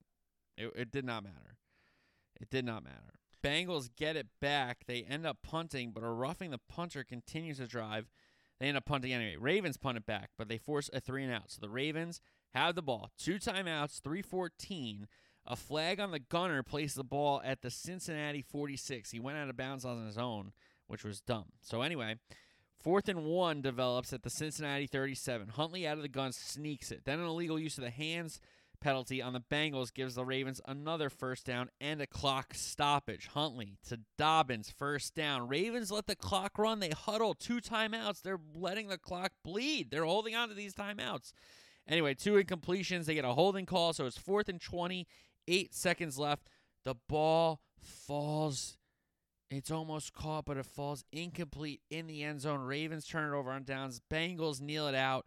It, 0.56 0.72
it 0.76 0.92
did 0.92 1.04
not 1.04 1.24
matter. 1.24 1.56
It 2.40 2.50
did 2.50 2.64
not 2.64 2.84
matter. 2.84 3.18
Bengals 3.42 3.90
get 3.96 4.14
it 4.14 4.28
back. 4.40 4.84
They 4.86 5.02
end 5.02 5.26
up 5.26 5.38
punting, 5.42 5.90
but 5.90 6.04
a 6.04 6.08
roughing 6.08 6.52
the 6.52 6.60
punter 6.68 7.02
continues 7.02 7.58
to 7.58 7.66
drive. 7.66 8.08
They 8.60 8.68
end 8.68 8.76
up 8.76 8.86
punting 8.86 9.12
anyway. 9.12 9.36
Ravens 9.40 9.76
punt 9.76 9.98
it 9.98 10.06
back, 10.06 10.30
but 10.38 10.48
they 10.48 10.58
force 10.58 10.88
a 10.92 11.00
three 11.00 11.24
and 11.24 11.32
out. 11.32 11.50
So 11.50 11.58
the 11.60 11.68
Ravens 11.68 12.20
have 12.54 12.76
the 12.76 12.82
ball. 12.82 13.10
Two 13.18 13.40
timeouts, 13.40 14.00
314. 14.00 15.08
A 15.46 15.56
flag 15.56 15.98
on 15.98 16.12
the 16.12 16.18
gunner 16.18 16.62
placed 16.62 16.96
the 16.96 17.04
ball 17.04 17.42
at 17.44 17.62
the 17.62 17.70
Cincinnati 17.70 18.42
46. 18.42 19.10
He 19.10 19.20
went 19.20 19.38
out 19.38 19.48
of 19.48 19.56
bounds 19.56 19.84
on 19.84 20.06
his 20.06 20.16
own, 20.16 20.52
which 20.86 21.04
was 21.04 21.20
dumb. 21.20 21.46
So, 21.60 21.82
anyway, 21.82 22.16
fourth 22.78 23.08
and 23.08 23.24
one 23.24 23.60
develops 23.60 24.12
at 24.12 24.22
the 24.22 24.30
Cincinnati 24.30 24.86
37. 24.86 25.48
Huntley 25.48 25.86
out 25.86 25.96
of 25.96 26.02
the 26.02 26.08
gun 26.08 26.32
sneaks 26.32 26.92
it. 26.92 27.04
Then, 27.04 27.18
an 27.18 27.26
illegal 27.26 27.58
use 27.58 27.76
of 27.76 27.84
the 27.84 27.90
hands 27.90 28.40
penalty 28.82 29.22
on 29.22 29.32
the 29.32 29.40
Bengals 29.40 29.94
gives 29.94 30.16
the 30.16 30.24
Ravens 30.24 30.60
another 30.66 31.08
first 31.08 31.46
down 31.46 31.70
and 31.80 32.02
a 32.02 32.06
clock 32.06 32.52
stoppage. 32.52 33.28
Huntley 33.28 33.78
to 33.88 34.00
Dobbins, 34.18 34.70
first 34.70 35.14
down. 35.14 35.48
Ravens 35.48 35.90
let 35.90 36.06
the 36.06 36.16
clock 36.16 36.58
run. 36.58 36.80
They 36.80 36.90
huddle 36.90 37.34
two 37.34 37.60
timeouts. 37.60 38.22
They're 38.22 38.40
letting 38.54 38.88
the 38.88 38.98
clock 38.98 39.32
bleed. 39.44 39.90
They're 39.90 40.04
holding 40.04 40.34
on 40.34 40.48
to 40.48 40.54
these 40.54 40.74
timeouts. 40.74 41.32
Anyway, 41.88 42.14
two 42.14 42.34
incompletions. 42.34 43.06
They 43.06 43.14
get 43.14 43.24
a 43.24 43.34
holding 43.34 43.66
call, 43.66 43.92
so 43.92 44.06
it's 44.06 44.18
fourth 44.18 44.48
and 44.48 44.60
20 44.60 45.06
Eight 45.48 45.74
seconds 45.74 46.18
left. 46.18 46.48
The 46.84 46.94
ball 47.08 47.60
falls. 47.80 48.76
It's 49.50 49.70
almost 49.70 50.14
caught, 50.14 50.46
but 50.46 50.56
it 50.56 50.66
falls 50.66 51.04
incomplete 51.12 51.80
in 51.90 52.06
the 52.06 52.22
end 52.22 52.40
zone. 52.40 52.60
Ravens 52.60 53.06
turn 53.06 53.32
it 53.32 53.36
over 53.36 53.50
on 53.50 53.64
downs. 53.64 54.00
Bengals 54.10 54.60
kneel 54.60 54.88
it 54.88 54.94
out. 54.94 55.26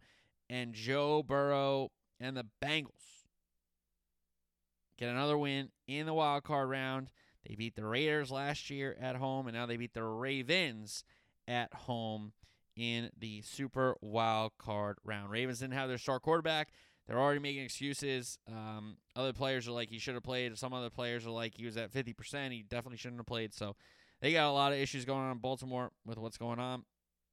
And 0.49 0.73
Joe 0.73 1.23
Burrow 1.23 1.91
and 2.19 2.35
the 2.35 2.45
Bengals 2.63 3.25
get 4.97 5.09
another 5.09 5.37
win 5.37 5.69
in 5.87 6.05
the 6.05 6.13
wild 6.13 6.43
card 6.43 6.69
round. 6.69 7.09
They 7.47 7.55
beat 7.55 7.75
the 7.75 7.85
Raiders 7.85 8.31
last 8.31 8.69
year 8.69 8.97
at 8.99 9.17
home, 9.17 9.47
and 9.47 9.55
now 9.55 9.65
they 9.65 9.77
beat 9.77 9.93
the 9.93 10.03
Ravens 10.03 11.03
at 11.47 11.73
home 11.73 12.33
in 12.75 13.09
the 13.17 13.41
Super 13.41 13.95
Wild 14.01 14.53
Card 14.57 14.97
round. 15.03 15.29
Ravens 15.29 15.59
didn't 15.59 15.75
have 15.75 15.87
their 15.87 15.97
star 15.97 16.19
quarterback. 16.19 16.69
They're 17.07 17.19
already 17.19 17.39
making 17.39 17.63
excuses. 17.63 18.39
Um, 18.47 18.97
other 19.15 19.33
players 19.33 19.67
are 19.67 19.71
like 19.71 19.89
he 19.89 19.99
should 19.99 20.15
have 20.15 20.23
played. 20.23 20.57
Some 20.57 20.73
other 20.73 20.89
players 20.89 21.25
are 21.25 21.31
like 21.31 21.55
he 21.55 21.65
was 21.65 21.77
at 21.77 21.91
50%. 21.91 22.51
He 22.51 22.63
definitely 22.63 22.97
shouldn't 22.97 23.19
have 23.19 23.27
played. 23.27 23.53
So 23.53 23.75
they 24.21 24.33
got 24.33 24.49
a 24.49 24.51
lot 24.51 24.73
of 24.73 24.79
issues 24.79 25.05
going 25.05 25.21
on 25.21 25.31
in 25.31 25.37
Baltimore 25.37 25.91
with 26.05 26.17
what's 26.17 26.37
going 26.37 26.59
on. 26.59 26.83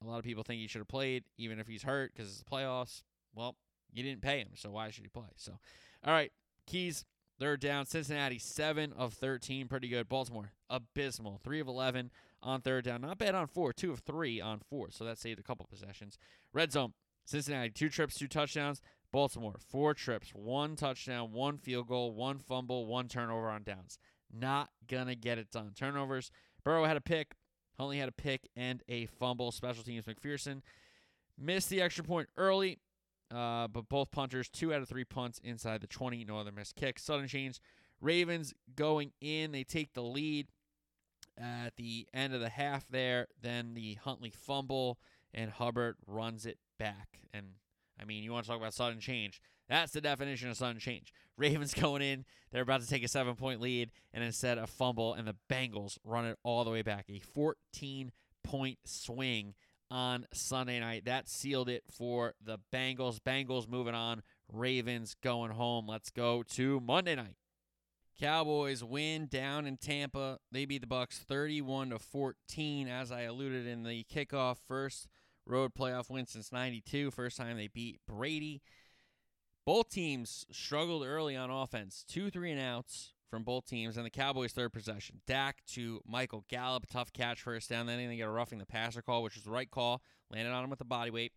A 0.04 0.06
lot 0.06 0.18
of 0.18 0.24
people 0.24 0.42
think 0.42 0.60
he 0.60 0.66
should 0.66 0.80
have 0.80 0.88
played, 0.88 1.24
even 1.38 1.58
if 1.58 1.66
he's 1.66 1.84
hurt, 1.84 2.12
because 2.14 2.30
it's 2.30 2.42
the 2.42 2.44
playoffs. 2.44 3.02
Well, 3.34 3.56
you 3.92 4.02
didn't 4.02 4.20
pay 4.20 4.40
him, 4.40 4.50
so 4.54 4.70
why 4.70 4.90
should 4.90 5.04
he 5.04 5.08
play? 5.08 5.28
So, 5.36 5.58
all 6.04 6.12
right, 6.12 6.32
Keys, 6.66 7.04
they're 7.38 7.56
down. 7.56 7.86
Cincinnati, 7.86 8.38
7 8.38 8.92
of 8.92 9.14
13. 9.14 9.68
Pretty 9.68 9.88
good. 9.88 10.08
Baltimore, 10.08 10.52
abysmal. 10.68 11.40
3 11.42 11.60
of 11.60 11.68
11 11.68 12.10
on 12.42 12.60
third 12.60 12.84
down. 12.84 13.02
Not 13.02 13.18
bad 13.18 13.34
on 13.34 13.46
four. 13.46 13.72
2 13.72 13.92
of 13.92 14.00
3 14.00 14.40
on 14.40 14.60
four. 14.68 14.90
So 14.90 15.04
that 15.04 15.18
saved 15.18 15.40
a 15.40 15.42
couple 15.42 15.66
possessions. 15.70 16.18
Red 16.52 16.72
zone, 16.72 16.92
Cincinnati, 17.24 17.70
two 17.70 17.88
trips, 17.88 18.16
two 18.16 18.28
touchdowns. 18.28 18.80
Baltimore, 19.12 19.56
four 19.68 19.92
trips, 19.92 20.30
one 20.34 20.74
touchdown, 20.74 21.32
one 21.32 21.58
field 21.58 21.88
goal, 21.88 22.14
one 22.14 22.38
fumble, 22.38 22.86
one 22.86 23.08
turnover 23.08 23.50
on 23.50 23.62
downs. 23.62 23.98
Not 24.32 24.70
going 24.88 25.08
to 25.08 25.14
get 25.14 25.38
it 25.38 25.50
done. 25.50 25.72
Turnovers. 25.76 26.30
Burrow 26.64 26.84
had 26.84 26.96
a 26.96 27.02
pick. 27.02 27.34
Huntley 27.78 27.98
had 27.98 28.08
a 28.08 28.12
pick 28.12 28.48
and 28.56 28.82
a 28.88 29.06
fumble. 29.06 29.52
Special 29.52 29.84
teams 29.84 30.06
McPherson 30.06 30.62
missed 31.38 31.68
the 31.68 31.82
extra 31.82 32.04
point 32.04 32.28
early, 32.36 32.78
uh, 33.34 33.68
but 33.68 33.88
both 33.88 34.10
punters, 34.10 34.48
two 34.48 34.72
out 34.72 34.80
of 34.80 34.88
three 34.88 35.04
punts 35.04 35.40
inside 35.44 35.80
the 35.82 35.86
20. 35.86 36.24
No 36.24 36.38
other 36.38 36.52
missed 36.52 36.76
kicks. 36.76 37.02
Sudden 37.02 37.28
change. 37.28 37.60
Ravens 38.00 38.54
going 38.74 39.12
in. 39.20 39.52
They 39.52 39.64
take 39.64 39.92
the 39.92 40.02
lead 40.02 40.48
at 41.38 41.76
the 41.76 42.06
end 42.14 42.34
of 42.34 42.40
the 42.40 42.48
half 42.48 42.86
there. 42.88 43.28
Then 43.40 43.74
the 43.74 43.94
Huntley 44.02 44.30
fumble, 44.30 44.98
and 45.34 45.50
Hubbard 45.50 45.96
runs 46.06 46.46
it 46.46 46.58
back. 46.78 47.20
And 47.34 47.46
I 48.00 48.04
mean, 48.04 48.22
you 48.22 48.32
want 48.32 48.44
to 48.44 48.50
talk 48.50 48.60
about 48.60 48.74
sudden 48.74 49.00
change. 49.00 49.40
That's 49.68 49.92
the 49.92 50.00
definition 50.00 50.50
of 50.50 50.56
sudden 50.56 50.80
change. 50.80 51.12
Ravens 51.36 51.74
going 51.80 52.02
in, 52.02 52.24
they're 52.50 52.62
about 52.62 52.80
to 52.82 52.88
take 52.88 53.04
a 53.04 53.08
seven 53.08 53.34
point 53.34 53.60
lead, 53.60 53.90
and 54.12 54.22
instead 54.24 54.58
a 54.58 54.66
fumble, 54.66 55.14
and 55.14 55.26
the 55.26 55.36
Bengals 55.50 55.98
run 56.04 56.26
it 56.26 56.38
all 56.42 56.64
the 56.64 56.70
way 56.70 56.82
back. 56.82 57.06
A 57.08 57.20
14 57.20 58.12
point 58.42 58.78
swing 58.84 59.54
on 59.90 60.26
Sunday 60.32 60.80
night. 60.80 61.04
That 61.04 61.28
sealed 61.28 61.68
it 61.68 61.84
for 61.90 62.34
the 62.42 62.58
Bengals. 62.72 63.20
Bengals 63.20 63.68
moving 63.68 63.94
on. 63.94 64.22
Ravens 64.50 65.14
going 65.22 65.52
home. 65.52 65.86
Let's 65.86 66.10
go 66.10 66.42
to 66.54 66.80
Monday 66.80 67.14
night. 67.14 67.36
Cowboys 68.18 68.84
win 68.84 69.26
down 69.26 69.66
in 69.66 69.76
Tampa. 69.76 70.38
They 70.50 70.64
beat 70.64 70.82
the 70.82 70.86
Bucks 70.86 71.18
31 71.18 71.90
to 71.90 71.98
14 71.98 72.88
as 72.88 73.10
I 73.10 73.22
alluded 73.22 73.66
in 73.66 73.82
the 73.82 74.04
kickoff 74.04 74.58
first 74.68 75.08
road 75.46 75.72
playoff 75.74 76.10
win 76.10 76.26
since 76.26 76.52
92. 76.52 77.10
First 77.10 77.36
time 77.36 77.56
they 77.56 77.68
beat 77.68 78.00
Brady. 78.06 78.62
Both 79.64 79.90
teams 79.90 80.46
struggled 80.50 81.04
early 81.04 81.36
on 81.36 81.50
offense. 81.50 82.04
Two 82.08 82.30
three 82.30 82.50
and 82.50 82.60
outs 82.60 83.12
from 83.32 83.44
both 83.44 83.64
teams, 83.64 83.96
and 83.96 84.04
the 84.04 84.10
Cowboys' 84.10 84.52
third 84.52 84.74
possession. 84.74 85.20
Dak 85.26 85.64
to 85.68 86.02
Michael 86.06 86.44
Gallup, 86.48 86.86
tough 86.86 87.14
catch 87.14 87.40
first 87.40 87.70
down. 87.70 87.86
Then 87.86 88.06
they 88.06 88.16
get 88.16 88.26
a 88.26 88.30
roughing 88.30 88.58
the 88.58 88.66
passer 88.66 89.00
call, 89.00 89.22
which 89.22 89.36
was 89.36 89.44
the 89.44 89.50
right 89.50 89.70
call. 89.70 90.02
Landed 90.30 90.52
on 90.52 90.64
him 90.64 90.70
with 90.70 90.80
the 90.80 90.84
body 90.84 91.10
weight 91.10 91.32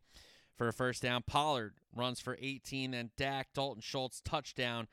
for 0.58 0.68
a 0.68 0.74
first 0.74 1.02
down. 1.02 1.24
Pollard 1.26 1.76
runs 1.96 2.20
for 2.20 2.38
18. 2.42 2.92
Then 2.92 3.12
Dak, 3.16 3.48
Dalton 3.54 3.82
Schultz, 3.82 4.22
touchdown. 4.26 4.88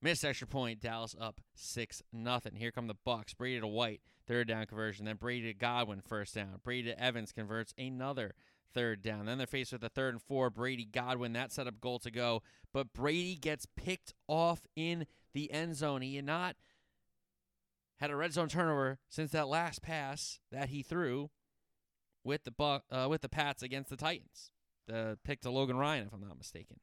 Missed 0.00 0.24
extra 0.24 0.46
point. 0.46 0.80
Dallas 0.80 1.16
up 1.20 1.40
six 1.56 2.02
nothing. 2.12 2.54
Here 2.54 2.70
come 2.70 2.86
the 2.86 2.94
Bucks. 3.04 3.34
Brady 3.34 3.58
to 3.58 3.66
White, 3.66 4.02
third 4.28 4.46
down 4.46 4.66
conversion. 4.66 5.06
Then 5.06 5.16
Brady 5.16 5.52
to 5.52 5.58
Godwin, 5.58 6.02
first 6.06 6.36
down. 6.36 6.60
Brady 6.62 6.90
to 6.90 7.02
Evans 7.02 7.32
converts 7.32 7.74
another 7.76 8.34
third 8.74 9.02
down. 9.02 9.26
Then 9.26 9.38
they're 9.38 9.46
faced 9.46 9.72
with 9.72 9.84
a 9.84 9.88
third 9.88 10.14
and 10.14 10.22
four. 10.22 10.50
Brady 10.50 10.84
Godwin, 10.84 11.32
that 11.34 11.52
set 11.52 11.66
up 11.66 11.80
goal 11.80 11.98
to 12.00 12.10
go. 12.10 12.42
But 12.72 12.92
Brady 12.92 13.36
gets 13.36 13.66
picked 13.76 14.14
off 14.28 14.66
in 14.76 15.06
the 15.32 15.50
end 15.52 15.76
zone. 15.76 16.02
He 16.02 16.16
had 16.16 16.24
not 16.24 16.56
had 17.98 18.10
a 18.10 18.16
red 18.16 18.32
zone 18.32 18.48
turnover 18.48 18.98
since 19.08 19.30
that 19.30 19.48
last 19.48 19.82
pass 19.82 20.40
that 20.50 20.68
he 20.68 20.82
threw 20.82 21.30
with 22.24 22.42
the 22.44 22.82
uh, 22.90 23.06
with 23.08 23.22
the 23.22 23.28
Pats 23.28 23.62
against 23.62 23.90
the 23.90 23.96
Titans. 23.96 24.50
The 24.86 25.18
pick 25.24 25.40
to 25.42 25.50
Logan 25.50 25.76
Ryan, 25.76 26.06
if 26.06 26.12
I'm 26.12 26.26
not 26.26 26.36
mistaken. 26.36 26.80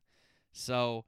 So 0.51 1.05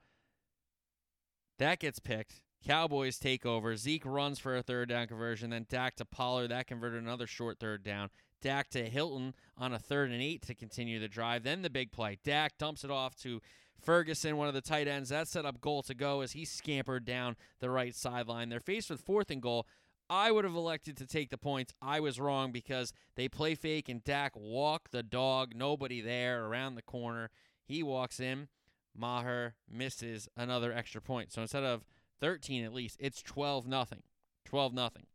that 1.60 1.80
gets 1.80 2.00
picked. 2.00 2.42
Cowboys 2.66 3.20
take 3.20 3.46
over. 3.46 3.76
Zeke 3.76 4.06
runs 4.06 4.40
for 4.40 4.56
a 4.56 4.64
third 4.64 4.90
down 4.90 5.08
conversion. 5.08 5.50
Then 5.50 5.66
Dak 5.70 5.96
to 5.96 6.06
Pollard. 6.06 6.50
That 6.50 6.68
converted 6.68 7.02
another 7.02 7.28
short 7.28 7.60
third 7.60 7.84
down. 7.84 8.10
Dak 8.44 8.70
to 8.72 8.84
Hilton 8.88 9.34
on 9.58 9.74
a 9.74 9.80
third 9.80 10.12
and 10.12 10.22
eight 10.22 10.42
to 10.44 10.54
continue 10.54 11.00
the 11.00 11.08
drive. 11.08 11.44
Then 11.44 11.62
the 11.62 11.70
big 11.70 11.92
play. 11.92 12.20
Dak 12.24 12.58
dumps 12.58 12.84
it 12.84 12.92
off 12.92 13.16
to 13.22 13.42
Ferguson, 13.82 14.38
one 14.38 14.50
of 14.50 14.54
the 14.54 14.62
tight 14.62 14.88
ends. 14.88 15.10
That 15.10 15.28
set 15.28 15.46
up 15.46 15.62
goal 15.62 15.82
to 15.84 15.94
go 15.94 16.22
as 16.22 16.34
he 16.34 16.46
scampered 16.46 17.06
down 17.06 17.38
the 17.60 17.70
right 17.70 17.96
sideline. 17.96 18.50
They're 18.50 18.60
faced 18.60 18.90
with 18.90 19.02
fourth 19.02 19.32
and 19.32 19.42
goal. 19.42 19.66
I 20.10 20.30
would 20.32 20.44
have 20.44 20.56
elected 20.56 20.98
to 20.98 21.08
take 21.08 21.30
the 21.30 21.38
points. 21.38 21.74
I 21.82 22.02
was 22.02 22.20
wrong 22.20 22.52
because 22.52 22.92
they 23.16 23.30
play 23.30 23.56
fake 23.56 23.88
and 23.88 24.04
Dak 24.04 24.34
walk 24.36 24.90
the 24.92 25.04
dog. 25.04 25.54
Nobody 25.56 26.02
there 26.02 26.46
around 26.46 26.76
the 26.76 26.82
corner. 26.82 27.30
He 27.66 27.82
walks 27.82 28.20
in. 28.20 28.50
Maher 28.96 29.56
misses 29.72 30.28
another 30.36 30.72
extra 30.72 31.02
point. 31.02 31.32
So 31.32 31.42
instead 31.42 31.64
of 31.64 31.86
13 32.20 32.64
at 32.64 32.74
least, 32.74 32.98
it's 33.00 33.22
12 33.22 33.66
nothing. 33.66 34.04
12 34.46 34.74
nothing. 34.74 35.08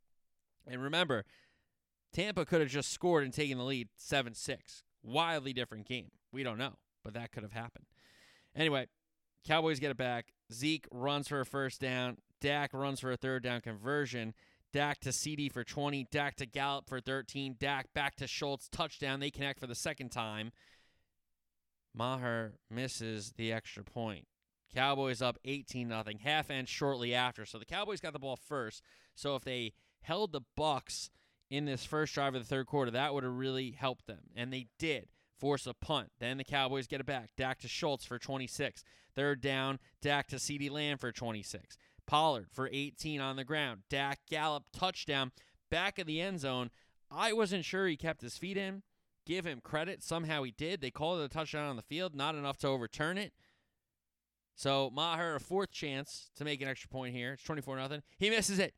And 0.66 0.83
remember, 0.83 1.24
Tampa 2.13 2.45
could 2.45 2.61
have 2.61 2.71
just 2.71 2.93
scored 2.93 3.25
and 3.25 3.33
taken 3.33 3.59
the 3.59 3.65
lead 3.65 3.89
7-6. 3.99 4.83
Wildly 5.03 5.53
different 5.53 5.87
game. 5.87 6.11
We 6.33 6.43
don't 6.43 6.59
know, 6.59 6.75
but 7.05 7.15
that 7.15 7.33
could 7.33 7.43
have 7.43 7.53
happened. 7.53 7.87
Anyway, 8.55 8.87
Cowboys 9.47 9.79
get 9.79 9.91
it 9.91 9.97
back. 9.97 10.33
Zeke 10.53 10.87
runs 10.91 11.29
for 11.29 11.41
a 11.41 11.47
first 11.47 11.81
down. 11.81 12.19
Dak 12.41 12.73
runs 12.73 13.01
for 13.01 13.13
a 13.13 13.17
third 13.17 13.43
down 13.43 13.61
conversion. 13.61 14.35
Dak 14.73 15.01
to 15.01 15.11
CeeDee 15.11 15.53
for 15.53 15.65
20. 15.65 16.07
Dak 16.11 16.37
to 16.37 16.47
Gallup 16.47 16.89
for 16.89 17.01
13. 17.01 17.57
Dak 17.59 17.93
back 17.95 18.17
to 18.17 18.27
Schultz. 18.27 18.69
Touchdown. 18.69 19.21
They 19.21 19.31
connect 19.31 19.61
for 19.61 19.67
the 19.67 19.75
second 19.75 20.11
time. 20.11 20.53
Maher 21.95 22.55
misses 22.71 23.33
the 23.37 23.53
extra 23.53 23.83
point. 23.83 24.27
Cowboys 24.75 25.23
up 25.23 25.39
18 25.45 25.89
nothing. 25.89 26.19
Half 26.19 26.51
end 26.51 26.69
shortly 26.69 27.15
after. 27.15 27.47
So 27.47 27.59
the 27.59 27.65
Cowboys 27.65 28.01
got 28.01 28.13
the 28.13 28.19
ball 28.19 28.37
first. 28.37 28.83
So 29.15 29.35
if 29.35 29.45
they 29.45 29.73
held 30.03 30.33
the 30.33 30.43
Bucks 30.57 31.11
in 31.51 31.64
this 31.64 31.84
first 31.84 32.14
drive 32.14 32.34
of 32.34 32.42
the 32.42 32.49
third 32.49 32.66
quarter, 32.66 32.90
that 32.90 33.14
would 33.14 33.24
have 33.24 33.32
really 33.32 33.70
helped 33.70 34.07
them. 34.07 34.30
And 34.36 34.53
they 34.53 34.68
did 34.78 35.09
force 35.38 35.66
a 35.66 35.74
punt. 35.74 36.11
Then 36.18 36.38
the 36.38 36.44
Cowboys 36.44 36.86
get 36.86 37.01
it 37.01 37.07
back. 37.07 37.30
Dak 37.36 37.59
to 37.61 37.68
Schultz 37.68 38.05
for 38.05 38.18
26. 38.18 38.84
Third 39.14 39.40
down, 39.40 39.78
Dak 40.03 40.28
to 40.28 40.36
CeeDee 40.36 40.70
Lamb 40.70 40.99
for 40.99 41.12
26. 41.12 41.76
Pollard 42.07 42.46
for 42.51 42.68
18 42.72 43.20
on 43.20 43.36
the 43.36 43.44
ground. 43.44 43.82
Dak 43.88 44.20
Gallup 44.30 44.64
touchdown 44.72 45.32
back 45.70 45.99
of 45.99 46.07
the 46.07 46.20
end 46.20 46.40
zone. 46.40 46.70
I 47.11 47.32
wasn't 47.32 47.64
sure 47.64 47.86
he 47.86 47.96
kept 47.96 48.20
his 48.20 48.36
feet 48.36 48.57
in. 48.57 48.82
Give 49.26 49.46
him 49.46 49.61
credit. 49.62 50.03
Somehow 50.03 50.42
he 50.42 50.53
did. 50.53 50.80
They 50.80 50.90
called 50.90 51.20
it 51.20 51.24
a 51.24 51.28
touchdown 51.28 51.68
on 51.68 51.76
the 51.76 51.82
field, 51.82 52.14
not 52.14 52.34
enough 52.34 52.57
to 52.59 52.68
overturn 52.68 53.18
it. 53.18 53.32
So 54.55 54.90
Maher 54.92 55.36
a 55.36 55.40
fourth 55.40 55.70
chance 55.70 56.30
to 56.36 56.44
make 56.44 56.61
an 56.61 56.68
extra 56.68 56.88
point 56.88 57.14
here. 57.14 57.34
It's 57.34 57.42
24 57.42 57.76
0. 57.76 58.01
He 58.18 58.30
misses 58.30 58.59
it. 58.59 58.74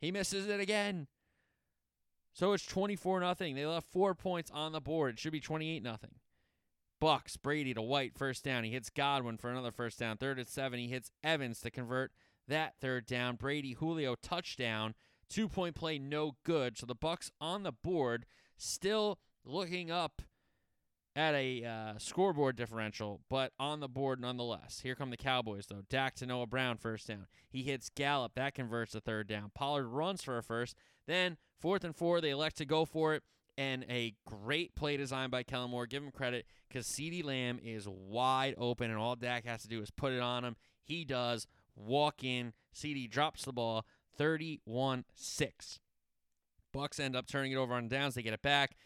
He 0.00 0.10
misses 0.10 0.48
it 0.48 0.58
again. 0.58 1.06
So 2.36 2.52
it's 2.52 2.66
24 2.66 3.20
nothing. 3.20 3.54
They 3.54 3.64
left 3.64 3.90
4 3.90 4.14
points 4.14 4.50
on 4.52 4.72
the 4.72 4.80
board. 4.80 5.14
It 5.14 5.18
should 5.18 5.32
be 5.32 5.40
28 5.40 5.82
nothing. 5.82 6.16
Bucks, 7.00 7.38
Brady 7.38 7.72
to 7.72 7.80
White, 7.80 8.12
first 8.14 8.44
down. 8.44 8.62
He 8.62 8.72
hits 8.72 8.90
Godwin 8.90 9.38
for 9.38 9.50
another 9.50 9.72
first 9.72 9.98
down. 9.98 10.18
Third 10.18 10.38
and 10.38 10.46
seven. 10.46 10.78
He 10.78 10.88
hits 10.88 11.10
Evans 11.24 11.60
to 11.60 11.70
convert 11.70 12.12
that 12.46 12.74
third 12.78 13.06
down. 13.06 13.36
Brady, 13.36 13.72
Julio, 13.72 14.16
touchdown. 14.16 14.94
Two 15.30 15.48
point 15.48 15.74
play, 15.74 15.98
no 15.98 16.36
good. 16.44 16.76
So 16.76 16.84
the 16.84 16.94
Bucks 16.94 17.30
on 17.40 17.62
the 17.62 17.72
board, 17.72 18.26
still 18.58 19.18
looking 19.44 19.90
up 19.90 20.22
at 21.14 21.34
a 21.34 21.64
uh, 21.64 21.98
scoreboard 21.98 22.56
differential, 22.56 23.22
but 23.30 23.52
on 23.58 23.80
the 23.80 23.88
board 23.88 24.20
nonetheless. 24.20 24.80
Here 24.82 24.94
come 24.94 25.08
the 25.08 25.16
Cowboys, 25.16 25.66
though. 25.66 25.82
Dak 25.88 26.14
to 26.16 26.26
Noah 26.26 26.46
Brown, 26.46 26.76
first 26.76 27.08
down. 27.08 27.26
He 27.48 27.62
hits 27.62 27.88
Gallup. 27.88 28.34
That 28.34 28.54
converts 28.54 28.92
the 28.92 29.00
third 29.00 29.26
down. 29.26 29.50
Pollard 29.54 29.88
runs 29.88 30.22
for 30.22 30.36
a 30.36 30.42
first. 30.42 30.76
Then, 31.06 31.38
fourth 31.60 31.84
and 31.84 31.94
four, 31.94 32.20
they 32.20 32.30
elect 32.30 32.56
to 32.58 32.64
go 32.64 32.84
for 32.84 33.14
it 33.14 33.22
and 33.58 33.84
a 33.88 34.14
great 34.26 34.74
play 34.74 34.96
design 34.96 35.30
by 35.30 35.42
Kellen 35.42 35.70
Moore. 35.70 35.86
Give 35.86 36.02
him 36.02 36.10
credit 36.10 36.46
because 36.68 36.86
CeeDee 36.86 37.24
Lamb 37.24 37.58
is 37.62 37.88
wide 37.88 38.54
open, 38.58 38.90
and 38.90 38.98
all 38.98 39.16
Dak 39.16 39.44
has 39.46 39.62
to 39.62 39.68
do 39.68 39.80
is 39.80 39.90
put 39.90 40.12
it 40.12 40.20
on 40.20 40.44
him. 40.44 40.56
He 40.82 41.04
does. 41.04 41.46
Walk 41.74 42.22
in. 42.22 42.52
CeeDee 42.74 43.10
drops 43.10 43.44
the 43.44 43.52
ball 43.52 43.84
31 44.16 45.04
6. 45.14 45.80
Bucks 46.72 47.00
end 47.00 47.16
up 47.16 47.26
turning 47.26 47.52
it 47.52 47.56
over 47.56 47.74
on 47.74 47.88
downs. 47.88 48.14
They 48.14 48.22
get 48.22 48.34
it 48.34 48.42
back. 48.42 48.76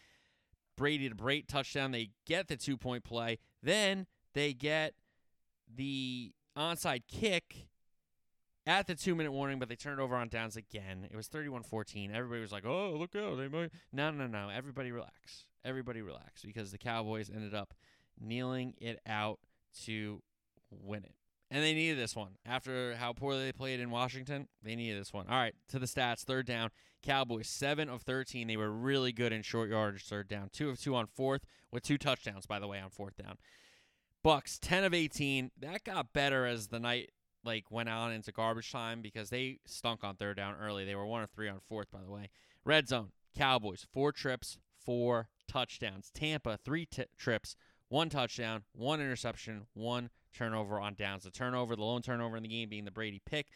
Brady 0.77 1.09
to 1.09 1.15
Brate 1.15 1.47
touchdown. 1.47 1.91
They 1.91 2.11
get 2.25 2.47
the 2.47 2.57
two 2.57 2.77
point 2.77 3.03
play. 3.03 3.39
Then 3.61 4.07
they 4.33 4.53
get 4.53 4.93
the 5.73 6.33
onside 6.57 7.03
kick 7.07 7.67
at 8.65 8.87
the 8.87 8.95
two 8.95 9.15
minute 9.15 9.31
warning, 9.31 9.59
but 9.59 9.69
they 9.69 9.75
turned 9.75 9.99
over 9.99 10.15
on 10.15 10.27
downs 10.29 10.55
again. 10.55 11.07
It 11.09 11.15
was 11.15 11.27
31 11.27 11.63
14. 11.63 12.11
Everybody 12.13 12.41
was 12.41 12.51
like, 12.51 12.65
oh, 12.65 12.95
look 12.97 13.15
out. 13.15 13.37
They 13.37 13.47
might. 13.47 13.71
No, 13.91 14.11
no, 14.11 14.27
no. 14.27 14.49
Everybody 14.49 14.91
relax. 14.91 15.45
Everybody 15.63 16.01
relax 16.01 16.43
because 16.43 16.71
the 16.71 16.77
Cowboys 16.77 17.29
ended 17.33 17.53
up 17.53 17.73
kneeling 18.19 18.73
it 18.79 18.99
out 19.05 19.39
to 19.85 20.21
win 20.69 21.03
it. 21.03 21.15
And 21.49 21.61
they 21.63 21.73
needed 21.73 21.97
this 21.97 22.15
one. 22.15 22.37
After 22.45 22.95
how 22.95 23.11
poorly 23.11 23.43
they 23.43 23.51
played 23.51 23.81
in 23.81 23.91
Washington, 23.91 24.47
they 24.63 24.75
needed 24.75 25.01
this 25.01 25.11
one. 25.11 25.27
All 25.27 25.35
right, 25.35 25.53
to 25.69 25.79
the 25.79 25.85
stats. 25.85 26.23
Third 26.23 26.45
down. 26.45 26.69
Cowboys, 27.03 27.47
7 27.47 27.89
of 27.89 28.03
13. 28.03 28.47
They 28.47 28.57
were 28.57 28.71
really 28.71 29.11
good 29.11 29.33
in 29.33 29.41
short 29.41 29.69
yardage 29.69 30.05
third 30.05 30.27
down. 30.27 30.49
2 30.53 30.69
of 30.69 30.79
2 30.79 30.95
on 30.95 31.07
fourth, 31.07 31.45
with 31.71 31.83
two 31.83 31.97
touchdowns, 31.97 32.45
by 32.45 32.59
the 32.59 32.67
way, 32.67 32.79
on 32.79 32.89
fourth 32.89 33.17
down. 33.17 33.37
Bucks, 34.23 34.59
10 34.59 34.83
of 34.83 34.93
18. 34.93 35.51
That 35.59 35.83
got 35.83 36.13
better 36.13 36.45
as 36.45 36.67
the 36.67 36.79
night 36.79 37.09
like 37.43 37.71
went 37.71 37.89
on 37.89 38.11
into 38.11 38.31
garbage 38.31 38.71
time 38.71 39.01
because 39.01 39.29
they 39.29 39.59
stunk 39.65 40.03
on 40.03 40.15
third 40.15 40.37
down 40.37 40.55
early. 40.61 40.85
They 40.85 40.95
were 40.95 41.05
one 41.05 41.23
of 41.23 41.31
three 41.31 41.49
on 41.49 41.59
fourth, 41.67 41.91
by 41.91 42.01
the 42.03 42.11
way. 42.11 42.29
Red 42.63 42.87
zone, 42.87 43.11
Cowboys, 43.35 43.85
four 43.91 44.11
trips, 44.11 44.57
four 44.83 45.29
touchdowns. 45.47 46.11
Tampa, 46.13 46.57
three 46.63 46.85
t- 46.85 47.05
trips, 47.17 47.55
one 47.89 48.09
touchdown, 48.09 48.63
one 48.73 49.01
interception, 49.01 49.67
one 49.73 50.09
turnover 50.33 50.79
on 50.79 50.95
downs. 50.95 51.23
The 51.23 51.31
turnover, 51.31 51.75
the 51.75 51.83
lone 51.83 52.01
turnover 52.01 52.37
in 52.37 52.43
the 52.43 52.49
game 52.49 52.69
being 52.69 52.85
the 52.85 52.91
Brady 52.91 53.21
pick. 53.25 53.47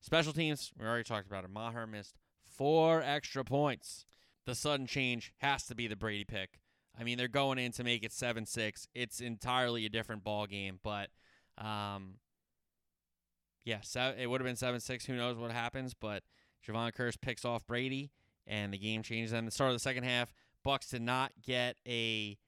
Special 0.00 0.32
teams, 0.32 0.72
we 0.78 0.86
already 0.86 1.04
talked 1.04 1.26
about 1.26 1.44
it. 1.44 1.50
Maher 1.50 1.86
missed 1.86 2.16
four 2.44 3.02
extra 3.02 3.44
points. 3.44 4.04
The 4.46 4.54
sudden 4.54 4.86
change 4.86 5.32
has 5.38 5.64
to 5.66 5.74
be 5.74 5.86
the 5.86 5.96
Brady 5.96 6.24
pick. 6.24 6.60
I 6.98 7.02
mean, 7.04 7.18
they're 7.18 7.28
going 7.28 7.58
in 7.58 7.72
to 7.72 7.84
make 7.84 8.04
it 8.04 8.12
7 8.12 8.46
6. 8.46 8.88
It's 8.94 9.20
entirely 9.20 9.86
a 9.86 9.88
different 9.88 10.22
ball 10.22 10.46
game, 10.46 10.78
but 10.82 11.08
um, 11.58 12.14
yeah, 13.64 13.78
so 13.82 14.14
it 14.16 14.26
would 14.26 14.40
have 14.40 14.46
been 14.46 14.56
seven 14.56 14.80
six. 14.80 15.06
Who 15.06 15.16
knows 15.16 15.36
what 15.36 15.50
happens? 15.50 15.94
But 15.94 16.22
Jayron 16.66 16.92
Kearse 16.92 17.20
picks 17.20 17.44
off 17.44 17.66
Brady, 17.66 18.10
and 18.46 18.72
the 18.72 18.78
game 18.78 19.02
changes. 19.02 19.32
And 19.32 19.46
the 19.46 19.50
start 19.50 19.70
of 19.70 19.76
the 19.76 19.80
second 19.80 20.04
half, 20.04 20.32
Bucks 20.62 20.88
did 20.88 21.02
not 21.02 21.32
get 21.42 21.76
a 21.86 22.38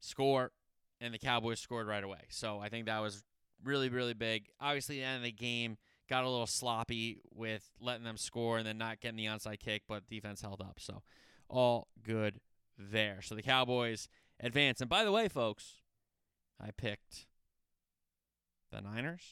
score, 0.00 0.52
and 1.00 1.14
the 1.14 1.18
Cowboys 1.18 1.60
scored 1.60 1.86
right 1.86 2.02
away. 2.02 2.22
So 2.28 2.58
I 2.58 2.68
think 2.68 2.86
that 2.86 3.00
was 3.00 3.22
really 3.62 3.88
really 3.88 4.14
big. 4.14 4.48
Obviously, 4.60 4.96
the 4.98 5.04
end 5.04 5.18
of 5.18 5.22
the 5.22 5.32
game 5.32 5.76
got 6.08 6.24
a 6.24 6.28
little 6.28 6.46
sloppy 6.46 7.20
with 7.32 7.70
letting 7.80 8.04
them 8.04 8.16
score 8.16 8.58
and 8.58 8.66
then 8.66 8.78
not 8.78 9.00
getting 9.00 9.16
the 9.16 9.26
onside 9.26 9.60
kick, 9.60 9.82
but 9.88 10.06
defense 10.08 10.42
held 10.42 10.60
up. 10.60 10.78
So 10.78 11.02
all 11.48 11.88
good 12.02 12.40
there. 12.78 13.22
So 13.22 13.34
the 13.34 13.42
Cowboys 13.42 14.08
advance. 14.40 14.80
And 14.80 14.90
by 14.90 15.04
the 15.04 15.12
way, 15.12 15.28
folks, 15.28 15.76
I 16.60 16.70
picked 16.76 17.26
the 18.70 18.80
Niners. 18.80 19.22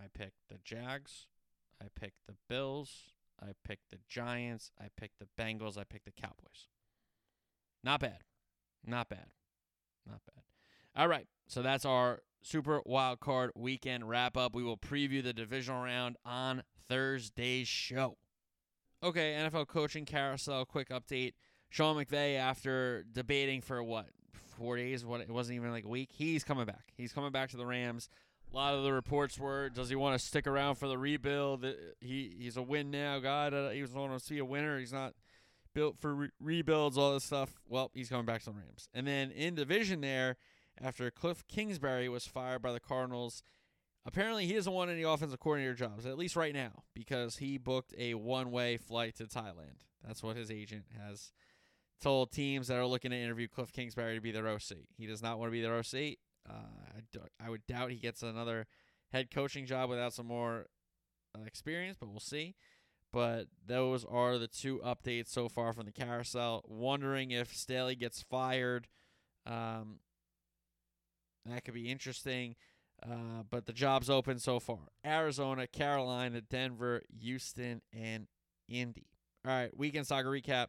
I 0.00 0.06
picked 0.12 0.48
the 0.48 0.58
Jags. 0.64 1.26
I 1.82 1.86
picked 1.94 2.26
the 2.26 2.34
Bills. 2.48 3.12
I 3.40 3.52
picked 3.64 3.90
the 3.90 3.98
Giants. 4.08 4.70
I 4.80 4.86
picked 4.96 5.18
the 5.18 5.28
Bengals. 5.40 5.78
I 5.78 5.84
picked 5.84 6.06
the 6.06 6.12
Cowboys. 6.12 6.68
Not 7.84 8.00
bad. 8.00 8.20
Not 8.84 9.08
bad. 9.08 9.26
Not 10.06 10.20
bad. 10.26 10.42
All 10.96 11.08
right. 11.08 11.26
So 11.46 11.62
that's 11.62 11.84
our 11.84 12.20
Super 12.42 12.80
Wild 12.86 13.20
Card 13.20 13.50
Weekend 13.54 14.08
wrap 14.08 14.36
up. 14.36 14.54
We 14.54 14.62
will 14.62 14.78
preview 14.78 15.22
the 15.22 15.32
divisional 15.32 15.82
round 15.82 16.16
on 16.24 16.62
Thursday's 16.88 17.68
show. 17.68 18.16
Okay, 19.02 19.34
NFL 19.34 19.66
coaching 19.68 20.04
carousel. 20.04 20.64
Quick 20.64 20.88
update. 20.88 21.34
Sean 21.68 21.96
McVay, 21.96 22.38
after 22.38 23.04
debating 23.12 23.60
for 23.60 23.82
what 23.82 24.06
four 24.56 24.76
days, 24.76 25.04
what 25.04 25.20
it 25.20 25.30
wasn't 25.30 25.56
even 25.56 25.70
like 25.70 25.84
a 25.84 25.88
week, 25.88 26.10
he's 26.12 26.44
coming 26.44 26.64
back. 26.64 26.92
He's 26.96 27.12
coming 27.12 27.32
back 27.32 27.50
to 27.50 27.56
the 27.56 27.66
Rams. 27.66 28.08
A 28.52 28.56
lot 28.56 28.74
of 28.74 28.84
the 28.84 28.92
reports 28.92 29.38
were, 29.38 29.68
does 29.68 29.88
he 29.88 29.96
want 29.96 30.18
to 30.18 30.24
stick 30.24 30.46
around 30.46 30.76
for 30.76 30.88
the 30.88 30.96
rebuild? 30.96 31.64
Uh, 31.64 31.72
he 32.00 32.34
he's 32.38 32.56
a 32.56 32.62
win 32.62 32.90
now 32.90 33.18
guy. 33.18 33.74
He 33.74 33.82
was 33.82 33.92
want 33.92 34.12
to 34.12 34.24
see 34.24 34.38
a 34.38 34.44
winner. 34.44 34.78
He's 34.78 34.92
not 34.92 35.14
built 35.74 35.98
for 35.98 36.14
re- 36.14 36.30
rebuilds, 36.40 36.96
all 36.96 37.12
this 37.14 37.24
stuff. 37.24 37.60
Well, 37.68 37.90
he's 37.92 38.08
coming 38.08 38.24
back 38.24 38.40
to 38.40 38.46
the 38.46 38.56
Rams. 38.56 38.88
And 38.94 39.06
then 39.06 39.30
in 39.30 39.54
division 39.54 40.00
there, 40.00 40.36
after 40.80 41.10
Cliff 41.10 41.46
Kingsbury 41.48 42.08
was 42.08 42.26
fired 42.26 42.62
by 42.62 42.72
the 42.72 42.80
Cardinals, 42.80 43.42
apparently 44.06 44.46
he 44.46 44.54
doesn't 44.54 44.72
want 44.72 44.90
any 44.90 45.02
offensive 45.02 45.40
coordinator 45.40 45.74
jobs, 45.74 46.06
at 46.06 46.16
least 46.16 46.36
right 46.36 46.54
now, 46.54 46.84
because 46.94 47.36
he 47.36 47.58
booked 47.58 47.92
a 47.98 48.14
one 48.14 48.50
way 48.50 48.76
flight 48.76 49.16
to 49.16 49.24
Thailand. 49.24 49.82
That's 50.06 50.22
what 50.22 50.36
his 50.36 50.50
agent 50.50 50.84
has 50.98 51.32
told 52.00 52.30
teams 52.30 52.68
that 52.68 52.78
are 52.78 52.86
looking 52.86 53.10
to 53.10 53.16
interview 53.16 53.48
Cliff 53.48 53.72
Kingsbury 53.72 54.14
to 54.14 54.20
be 54.20 54.32
their 54.32 54.48
OC. 54.48 54.72
He 54.96 55.06
does 55.06 55.22
not 55.22 55.38
want 55.38 55.48
to 55.48 55.52
be 55.52 55.62
their 55.62 55.76
OC. 55.76 56.16
Uh, 56.48 57.20
I 57.44 57.50
would 57.50 57.66
doubt 57.66 57.90
he 57.90 57.98
gets 57.98 58.22
another 58.22 58.66
head 59.12 59.30
coaching 59.30 59.66
job 59.66 59.90
without 59.90 60.12
some 60.12 60.26
more 60.26 60.66
uh, 61.34 61.44
experience, 61.46 61.96
but 61.98 62.08
we'll 62.08 62.20
see. 62.20 62.54
But 63.12 63.46
those 63.64 64.04
are 64.04 64.38
the 64.38 64.48
two 64.48 64.80
updates 64.84 65.28
so 65.28 65.48
far 65.48 65.72
from 65.72 65.86
the 65.86 65.92
carousel. 65.92 66.64
Wondering 66.66 67.30
if 67.30 67.54
Staley 67.54 67.94
gets 67.94 68.22
fired. 68.22 68.88
Um, 69.46 70.00
that 71.46 71.64
could 71.64 71.74
be 71.74 71.90
interesting. 71.90 72.56
Uh, 73.02 73.42
but 73.50 73.66
the 73.66 73.72
job's 73.72 74.08
open 74.08 74.38
so 74.38 74.58
far 74.58 74.78
Arizona, 75.04 75.66
Carolina, 75.66 76.40
Denver, 76.40 77.02
Houston, 77.20 77.82
and 77.92 78.26
Indy. 78.68 79.06
All 79.46 79.52
right, 79.52 79.76
weekend 79.76 80.06
soccer 80.06 80.30
recap. 80.30 80.68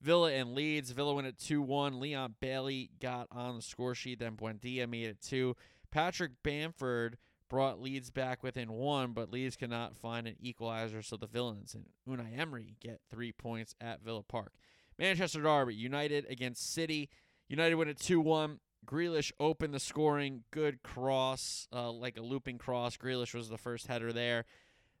Villa 0.00 0.32
and 0.32 0.54
Leeds. 0.54 0.90
Villa 0.90 1.14
win 1.14 1.26
at 1.26 1.38
2 1.38 1.62
1. 1.62 2.00
Leon 2.00 2.34
Bailey 2.40 2.90
got 3.00 3.28
on 3.30 3.56
the 3.56 3.62
score 3.62 3.94
sheet. 3.94 4.18
Then 4.20 4.36
Buendia 4.36 4.88
made 4.88 5.08
it 5.08 5.22
2. 5.22 5.56
Patrick 5.90 6.32
Bamford 6.42 7.16
brought 7.48 7.80
Leeds 7.80 8.10
back 8.10 8.42
within 8.42 8.72
one, 8.72 9.12
but 9.12 9.30
Leeds 9.30 9.56
cannot 9.56 9.96
find 9.96 10.26
an 10.26 10.36
equalizer, 10.40 11.02
so 11.02 11.16
the 11.16 11.26
Villains 11.26 11.74
and 11.74 11.86
Unai 12.08 12.38
Emery 12.38 12.76
get 12.80 13.00
three 13.10 13.32
points 13.32 13.74
at 13.80 14.02
Villa 14.02 14.22
Park. 14.22 14.52
Manchester 14.98 15.42
Derby, 15.42 15.74
United 15.74 16.26
against 16.28 16.72
City. 16.72 17.08
United 17.48 17.74
win 17.74 17.88
at 17.88 17.98
2 17.98 18.20
1. 18.20 18.60
Grealish 18.86 19.32
opened 19.40 19.74
the 19.74 19.80
scoring. 19.80 20.44
Good 20.50 20.82
cross, 20.82 21.66
uh, 21.72 21.90
like 21.90 22.16
a 22.16 22.22
looping 22.22 22.58
cross. 22.58 22.96
Grealish 22.96 23.34
was 23.34 23.48
the 23.48 23.58
first 23.58 23.88
header 23.88 24.12
there. 24.12 24.44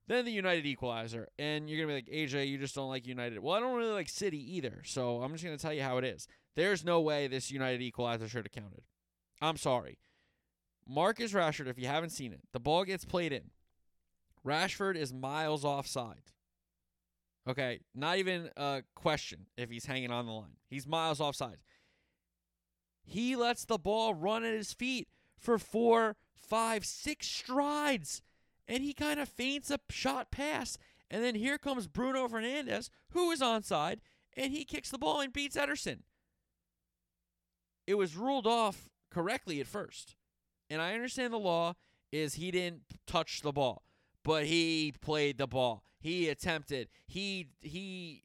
Then 0.08 0.24
the 0.24 0.30
United 0.30 0.66
equalizer. 0.66 1.28
And 1.38 1.68
you're 1.68 1.84
going 1.84 1.96
to 1.96 2.02
be 2.02 2.16
like, 2.16 2.28
AJ, 2.28 2.48
you 2.48 2.58
just 2.58 2.74
don't 2.74 2.88
like 2.88 3.06
United. 3.06 3.40
Well, 3.40 3.54
I 3.54 3.60
don't 3.60 3.76
really 3.76 3.92
like 3.92 4.08
City 4.08 4.56
either. 4.56 4.82
So 4.84 5.22
I'm 5.22 5.32
just 5.32 5.44
going 5.44 5.56
to 5.56 5.62
tell 5.62 5.72
you 5.72 5.82
how 5.82 5.98
it 5.98 6.04
is. 6.04 6.28
There's 6.54 6.84
no 6.84 7.00
way 7.00 7.26
this 7.26 7.50
United 7.50 7.82
equalizer 7.82 8.28
should 8.28 8.46
have 8.46 8.64
counted. 8.64 8.82
I'm 9.40 9.56
sorry. 9.56 9.98
Marcus 10.88 11.32
Rashford, 11.32 11.66
if 11.66 11.78
you 11.78 11.88
haven't 11.88 12.10
seen 12.10 12.32
it, 12.32 12.40
the 12.52 12.60
ball 12.60 12.84
gets 12.84 13.04
played 13.04 13.32
in. 13.32 13.50
Rashford 14.46 14.96
is 14.96 15.12
miles 15.12 15.64
offside. 15.64 16.22
Okay, 17.48 17.80
not 17.94 18.18
even 18.18 18.50
a 18.56 18.82
question 18.94 19.46
if 19.56 19.70
he's 19.70 19.86
hanging 19.86 20.10
on 20.10 20.26
the 20.26 20.32
line. 20.32 20.56
He's 20.68 20.86
miles 20.86 21.20
offside. 21.20 21.58
He 23.02 23.36
lets 23.36 23.64
the 23.64 23.78
ball 23.78 24.14
run 24.14 24.44
at 24.44 24.54
his 24.54 24.72
feet 24.72 25.08
for 25.38 25.58
four, 25.58 26.16
five, 26.34 26.84
six 26.84 27.26
strides. 27.28 28.22
And 28.68 28.82
he 28.82 28.92
kind 28.92 29.20
of 29.20 29.28
feints 29.28 29.70
a 29.70 29.78
shot 29.90 30.30
pass. 30.30 30.76
And 31.10 31.22
then 31.22 31.34
here 31.34 31.58
comes 31.58 31.86
Bruno 31.86 32.26
Fernandes, 32.26 32.90
who 33.10 33.30
is 33.30 33.40
onside, 33.40 33.98
and 34.36 34.52
he 34.52 34.64
kicks 34.64 34.90
the 34.90 34.98
ball 34.98 35.20
and 35.20 35.32
beats 35.32 35.56
Ederson. 35.56 36.00
It 37.86 37.94
was 37.94 38.16
ruled 38.16 38.46
off 38.46 38.88
correctly 39.10 39.60
at 39.60 39.66
first. 39.66 40.16
And 40.68 40.82
I 40.82 40.94
understand 40.94 41.32
the 41.32 41.38
law 41.38 41.74
is 42.10 42.34
he 42.34 42.50
didn't 42.50 42.82
touch 43.06 43.42
the 43.42 43.52
ball, 43.52 43.84
but 44.24 44.46
he 44.46 44.92
played 45.00 45.38
the 45.38 45.46
ball. 45.46 45.84
He 46.00 46.28
attempted. 46.28 46.88
He 47.06 47.48
he 47.60 48.24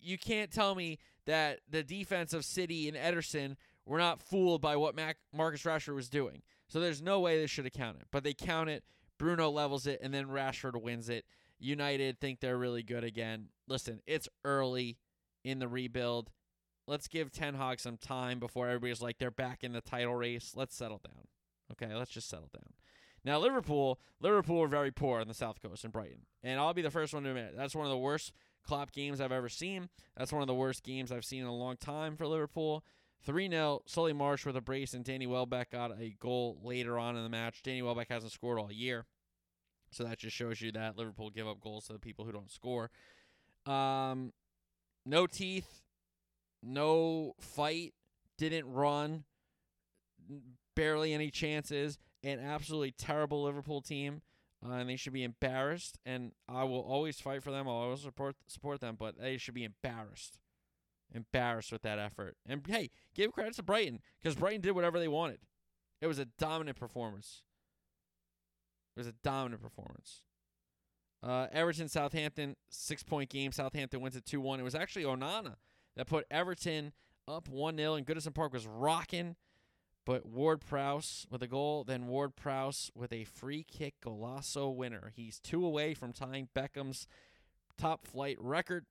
you 0.00 0.18
can't 0.18 0.50
tell 0.50 0.74
me 0.74 0.98
that 1.26 1.60
the 1.70 1.82
defense 1.82 2.32
of 2.32 2.44
City 2.44 2.88
and 2.88 2.96
Ederson 2.96 3.56
were 3.86 3.98
not 3.98 4.20
fooled 4.20 4.60
by 4.60 4.76
what 4.76 4.94
Mac- 4.94 5.18
Marcus 5.32 5.62
Rashford 5.62 5.94
was 5.94 6.08
doing. 6.08 6.42
So 6.68 6.80
there's 6.80 7.02
no 7.02 7.20
way 7.20 7.38
they 7.38 7.46
should 7.46 7.64
have 7.64 7.72
counted. 7.72 8.04
But 8.10 8.24
they 8.24 8.34
count 8.34 8.70
it. 8.70 8.84
Bruno 9.18 9.50
levels 9.50 9.86
it, 9.86 10.00
and 10.02 10.12
then 10.12 10.26
Rashford 10.26 10.80
wins 10.80 11.08
it. 11.08 11.24
United 11.58 12.20
think 12.20 12.40
they're 12.40 12.58
really 12.58 12.82
good 12.82 13.04
again. 13.04 13.48
Listen, 13.68 14.00
it's 14.06 14.28
early 14.44 14.98
in 15.44 15.58
the 15.58 15.68
rebuild. 15.68 16.30
Let's 16.86 17.08
give 17.08 17.30
Ten 17.30 17.54
Hag 17.54 17.80
some 17.80 17.96
time 17.96 18.38
before 18.38 18.66
everybody's 18.68 19.00
like 19.00 19.18
they're 19.18 19.30
back 19.30 19.64
in 19.64 19.72
the 19.72 19.80
title 19.80 20.14
race. 20.14 20.52
Let's 20.54 20.76
settle 20.76 21.00
down. 21.02 21.28
Okay, 21.72 21.94
let's 21.94 22.10
just 22.10 22.28
settle 22.28 22.50
down. 22.52 22.74
Now 23.24 23.38
Liverpool, 23.38 24.00
Liverpool 24.20 24.62
are 24.62 24.68
very 24.68 24.90
poor 24.90 25.20
on 25.20 25.28
the 25.28 25.34
South 25.34 25.62
Coast 25.62 25.84
in 25.84 25.90
Brighton, 25.90 26.26
and 26.42 26.60
I'll 26.60 26.74
be 26.74 26.82
the 26.82 26.90
first 26.90 27.14
one 27.14 27.22
to 27.22 27.30
admit 27.30 27.46
it. 27.46 27.56
That's 27.56 27.74
one 27.74 27.86
of 27.86 27.90
the 27.90 27.96
worst 27.96 28.32
Klopp 28.66 28.92
games 28.92 29.20
I've 29.20 29.32
ever 29.32 29.48
seen. 29.48 29.88
That's 30.16 30.32
one 30.32 30.42
of 30.42 30.48
the 30.48 30.54
worst 30.54 30.82
games 30.82 31.10
I've 31.10 31.24
seen 31.24 31.40
in 31.40 31.46
a 31.46 31.54
long 31.54 31.76
time 31.76 32.16
for 32.16 32.26
Liverpool. 32.26 32.84
3 33.24 33.48
0, 33.48 33.82
Solly 33.86 34.12
March 34.12 34.44
with 34.44 34.56
a 34.56 34.60
brace, 34.60 34.92
and 34.94 35.04
Danny 35.04 35.26
Welbeck 35.26 35.70
got 35.70 35.92
a 35.98 36.14
goal 36.20 36.58
later 36.62 36.98
on 36.98 37.16
in 37.16 37.22
the 37.22 37.28
match. 37.28 37.62
Danny 37.62 37.82
Welbeck 37.82 38.10
hasn't 38.10 38.32
scored 38.32 38.58
all 38.58 38.70
year. 38.70 39.06
So 39.90 40.04
that 40.04 40.18
just 40.18 40.36
shows 40.36 40.60
you 40.60 40.72
that 40.72 40.98
Liverpool 40.98 41.30
give 41.30 41.46
up 41.46 41.60
goals 41.60 41.86
to 41.86 41.92
the 41.92 41.98
people 41.98 42.24
who 42.24 42.32
don't 42.32 42.50
score. 42.50 42.90
Um, 43.64 44.32
no 45.06 45.26
teeth, 45.26 45.82
no 46.62 47.34
fight, 47.40 47.94
didn't 48.36 48.70
run, 48.70 49.24
barely 50.74 51.14
any 51.14 51.30
chances, 51.30 51.98
an 52.22 52.40
absolutely 52.40 52.90
terrible 52.90 53.44
Liverpool 53.44 53.80
team. 53.80 54.22
Uh, 54.66 54.72
and 54.72 54.88
they 54.88 54.96
should 54.96 55.12
be 55.12 55.24
embarrassed. 55.24 55.98
And 56.04 56.32
I 56.48 56.64
will 56.64 56.80
always 56.80 57.20
fight 57.20 57.42
for 57.42 57.50
them. 57.50 57.68
I'll 57.68 57.74
always 57.74 58.00
support 58.00 58.36
support 58.46 58.80
them, 58.80 58.96
but 58.98 59.18
they 59.18 59.36
should 59.36 59.54
be 59.54 59.64
embarrassed 59.64 60.38
embarrassed 61.14 61.72
with 61.72 61.82
that 61.82 61.98
effort. 61.98 62.36
And 62.46 62.62
hey, 62.66 62.90
give 63.14 63.32
credit 63.32 63.54
to 63.54 63.62
Brighton 63.62 64.00
because 64.20 64.34
Brighton 64.34 64.60
did 64.60 64.72
whatever 64.72 64.98
they 64.98 65.08
wanted. 65.08 65.38
It 66.00 66.06
was 66.06 66.18
a 66.18 66.26
dominant 66.26 66.78
performance. 66.78 67.42
It 68.96 69.00
was 69.00 69.06
a 69.06 69.14
dominant 69.22 69.62
performance. 69.62 70.22
Uh, 71.22 71.46
Everton 71.52 71.88
Southampton 71.88 72.56
six 72.68 73.02
point 73.02 73.30
game. 73.30 73.52
Southampton 73.52 74.00
wins 74.00 74.16
it 74.16 74.26
two 74.26 74.40
one. 74.40 74.60
It 74.60 74.64
was 74.64 74.74
actually 74.74 75.04
Onana 75.04 75.54
that 75.96 76.06
put 76.06 76.26
Everton 76.30 76.92
up 77.26 77.48
one 77.48 77.76
0 77.76 77.94
and 77.94 78.06
Goodison 78.06 78.34
Park 78.34 78.52
was 78.52 78.66
rocking. 78.66 79.36
But 80.06 80.26
Ward 80.26 80.60
Prowse 80.60 81.26
with 81.30 81.42
a 81.42 81.46
goal, 81.46 81.82
then 81.82 82.08
Ward 82.08 82.36
Prowse 82.36 82.90
with 82.94 83.10
a 83.10 83.24
free 83.24 83.64
kick 83.64 83.94
golazo 84.04 84.74
winner. 84.74 85.12
He's 85.16 85.40
two 85.40 85.64
away 85.64 85.94
from 85.94 86.12
tying 86.12 86.48
Beckham's 86.54 87.06
top 87.78 88.06
flight 88.06 88.36
record. 88.38 88.84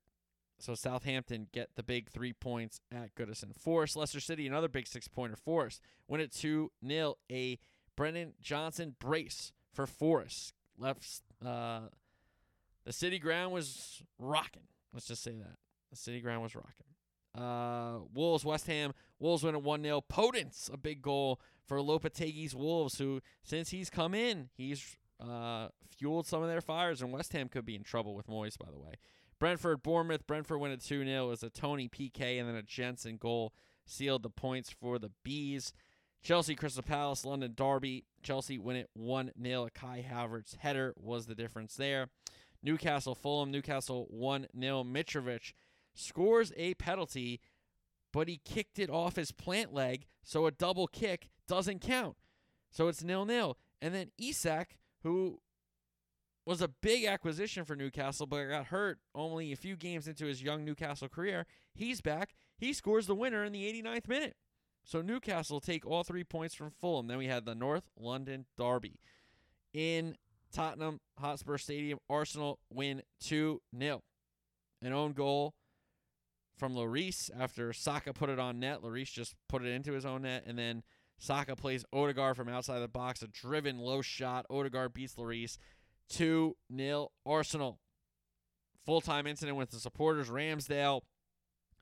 So 0.64 0.76
Southampton 0.76 1.48
get 1.52 1.72
the 1.76 1.84
big 1.84 2.10
three 2.10 2.32
points 2.32 2.80
at 2.90 3.16
Goodison. 3.16 3.54
Forest, 3.54 3.98
Leicester 3.98 4.22
City, 4.22 4.48
another 4.48 4.70
big 4.70 4.88
six 4.88 5.10
pointer. 5.10 5.36
Forest 5.36 5.82
win 6.08 6.22
it 6.22 6.32
2 6.32 6.72
0. 6.88 7.16
A 7.30 7.60
Brennan 7.98 8.32
Johnson 8.42 8.96
brace 8.98 9.52
for 9.74 9.86
Forest. 9.86 10.54
Left 10.78 11.06
uh, 11.46 11.82
the 12.86 12.94
city 12.94 13.20
ground 13.20 13.52
was 13.52 14.04
rocking. 14.18 14.64
Let's 14.94 15.08
just 15.08 15.22
say 15.22 15.34
that. 15.34 15.58
The 15.92 15.98
city 15.98 16.22
ground 16.22 16.44
was 16.44 16.56
rocking. 16.56 16.88
Uh, 17.38 18.06
Wolves, 18.14 18.46
West 18.46 18.66
Ham. 18.68 18.94
Wolves 19.20 19.44
win 19.44 19.56
at 19.56 19.64
1 19.64 19.84
0. 19.84 20.02
Podence, 20.10 20.74
a 20.74 20.78
big 20.78 21.02
goal 21.02 21.42
for 21.68 21.80
Lopetegui's 21.80 22.56
Wolves, 22.56 22.98
who, 23.00 23.20
since 23.44 23.72
he's 23.72 23.90
come 23.90 24.14
in, 24.14 24.48
he's 24.56 24.96
uh, 25.20 25.68
fueled 25.98 26.26
some 26.26 26.42
of 26.42 26.48
their 26.48 26.62
fires, 26.62 27.02
and 27.02 27.12
West 27.12 27.34
Ham 27.34 27.50
could 27.50 27.66
be 27.66 27.76
in 27.76 27.84
trouble 27.84 28.16
with 28.16 28.28
Moyes, 28.28 28.58
by 28.58 28.72
the 28.72 28.80
way. 28.80 28.94
Brentford, 29.44 29.84
Bournemouth. 29.84 30.26
Brentford 30.26 30.62
win 30.62 30.72
at 30.72 30.80
2 30.80 31.04
0. 31.04 31.26
It 31.26 31.28
was 31.28 31.44
a 31.44 31.50
Toney 31.50 31.90
PK 31.90 32.40
and 32.40 32.48
then 32.48 32.56
a 32.56 32.62
Jensen 32.62 33.18
goal 33.18 33.52
sealed 33.86 34.24
the 34.24 34.30
points 34.30 34.70
for 34.70 34.98
the 34.98 35.12
Bees. 35.22 35.74
Chelsea, 36.22 36.56
Crystal 36.56 36.82
Palace, 36.82 37.26
London 37.26 37.52
Derby. 37.54 38.06
Chelsea 38.22 38.58
win 38.58 38.78
it 38.78 38.90
1 38.94 39.32
0. 39.44 39.68
Kai 39.76 40.06
Havertz 40.10 40.56
header 40.56 40.94
was 40.96 41.26
the 41.26 41.36
difference 41.36 41.76
there. 41.76 42.08
Newcastle, 42.64 43.16
Fulham. 43.16 43.52
Newcastle 43.52 44.08
1 44.12 44.48
0. 44.58 44.86
Mitrovic 44.86 45.52
scores 45.94 46.54
a 46.56 46.76
penalty, 46.76 47.42
but 48.14 48.30
he 48.30 48.40
kicked 48.46 48.80
it 48.80 48.90
off 48.90 49.18
his 49.18 49.34
plant 49.34 49.74
leg, 49.74 50.06
so 50.24 50.46
a 50.46 50.52
double 50.52 50.88
kick 50.88 51.28
doesn't 51.50 51.82
count. 51.82 52.16
So 52.72 52.88
it's 52.88 53.04
nil 53.04 53.26
nil. 53.26 53.58
And 53.82 53.94
then 53.94 54.12
Isak, 54.18 54.78
who 55.02 55.42
was 56.46 56.62
a 56.62 56.68
big 56.68 57.06
acquisition 57.06 57.64
for 57.64 57.76
Newcastle, 57.76 58.26
but 58.26 58.46
got 58.46 58.66
hurt 58.66 59.00
only 59.16 59.52
a 59.52 59.58
few 59.58 59.76
games 59.76 60.08
into 60.08 60.26
his 60.26 60.44
young 60.44 60.66
Newcastle 60.66 61.08
career. 61.08 61.46
He's 61.74 62.02
back. 62.02 62.36
He 62.58 62.74
scores 62.74 63.08
the 63.08 63.16
winner 63.16 63.44
in 63.44 63.54
the 63.54 63.82
89th 63.82 64.08
minute. 64.08 64.36
So 64.84 65.02
Newcastle 65.02 65.62
take 65.62 65.86
all 65.86 66.04
three 66.04 66.24
points 66.26 66.54
from 66.54 66.72
Fulham. 66.72 67.08
Then 67.08 67.18
we 67.18 67.28
had 67.28 67.46
the 67.46 67.56
North 67.56 67.90
London 67.98 68.46
Derby. 68.58 69.00
In 69.74 70.18
Tottenham 70.52 71.00
Hotspur 71.18 71.58
Stadium, 71.58 72.00
Arsenal 72.10 72.60
win 72.70 73.02
2 73.22 73.62
0. 73.78 74.02
An 74.82 74.94
own 74.94 75.14
goal 75.14 75.56
from 76.58 76.76
Lloris 76.76 77.32
after 77.38 77.74
Saka 77.74 78.14
put 78.14 78.30
it 78.30 78.40
on 78.40 78.60
net. 78.60 78.82
Lloris 78.82 79.12
just 79.12 79.36
put 79.48 79.64
it 79.64 79.70
into 79.70 79.94
his 79.94 80.06
own 80.06 80.24
net, 80.24 80.44
and 80.46 80.60
then 80.60 80.84
Saka 81.18 81.56
plays 81.56 81.86
Odegaard 81.94 82.36
from 82.36 82.50
outside 82.50 82.80
the 82.80 82.88
box. 82.88 83.22
A 83.22 83.28
driven 83.28 83.80
low 83.80 84.02
shot. 84.02 84.46
Odegaard 84.50 84.94
beats 84.94 85.16
Lloris. 85.16 85.58
2 86.10 86.56
0 86.76 87.12
Arsenal. 87.26 87.80
Full 88.86 89.02
time 89.02 89.28
incident 89.28 89.58
with 89.58 89.72
the 89.72 89.80
supporters. 89.80 90.30
Ramsdale, 90.30 91.02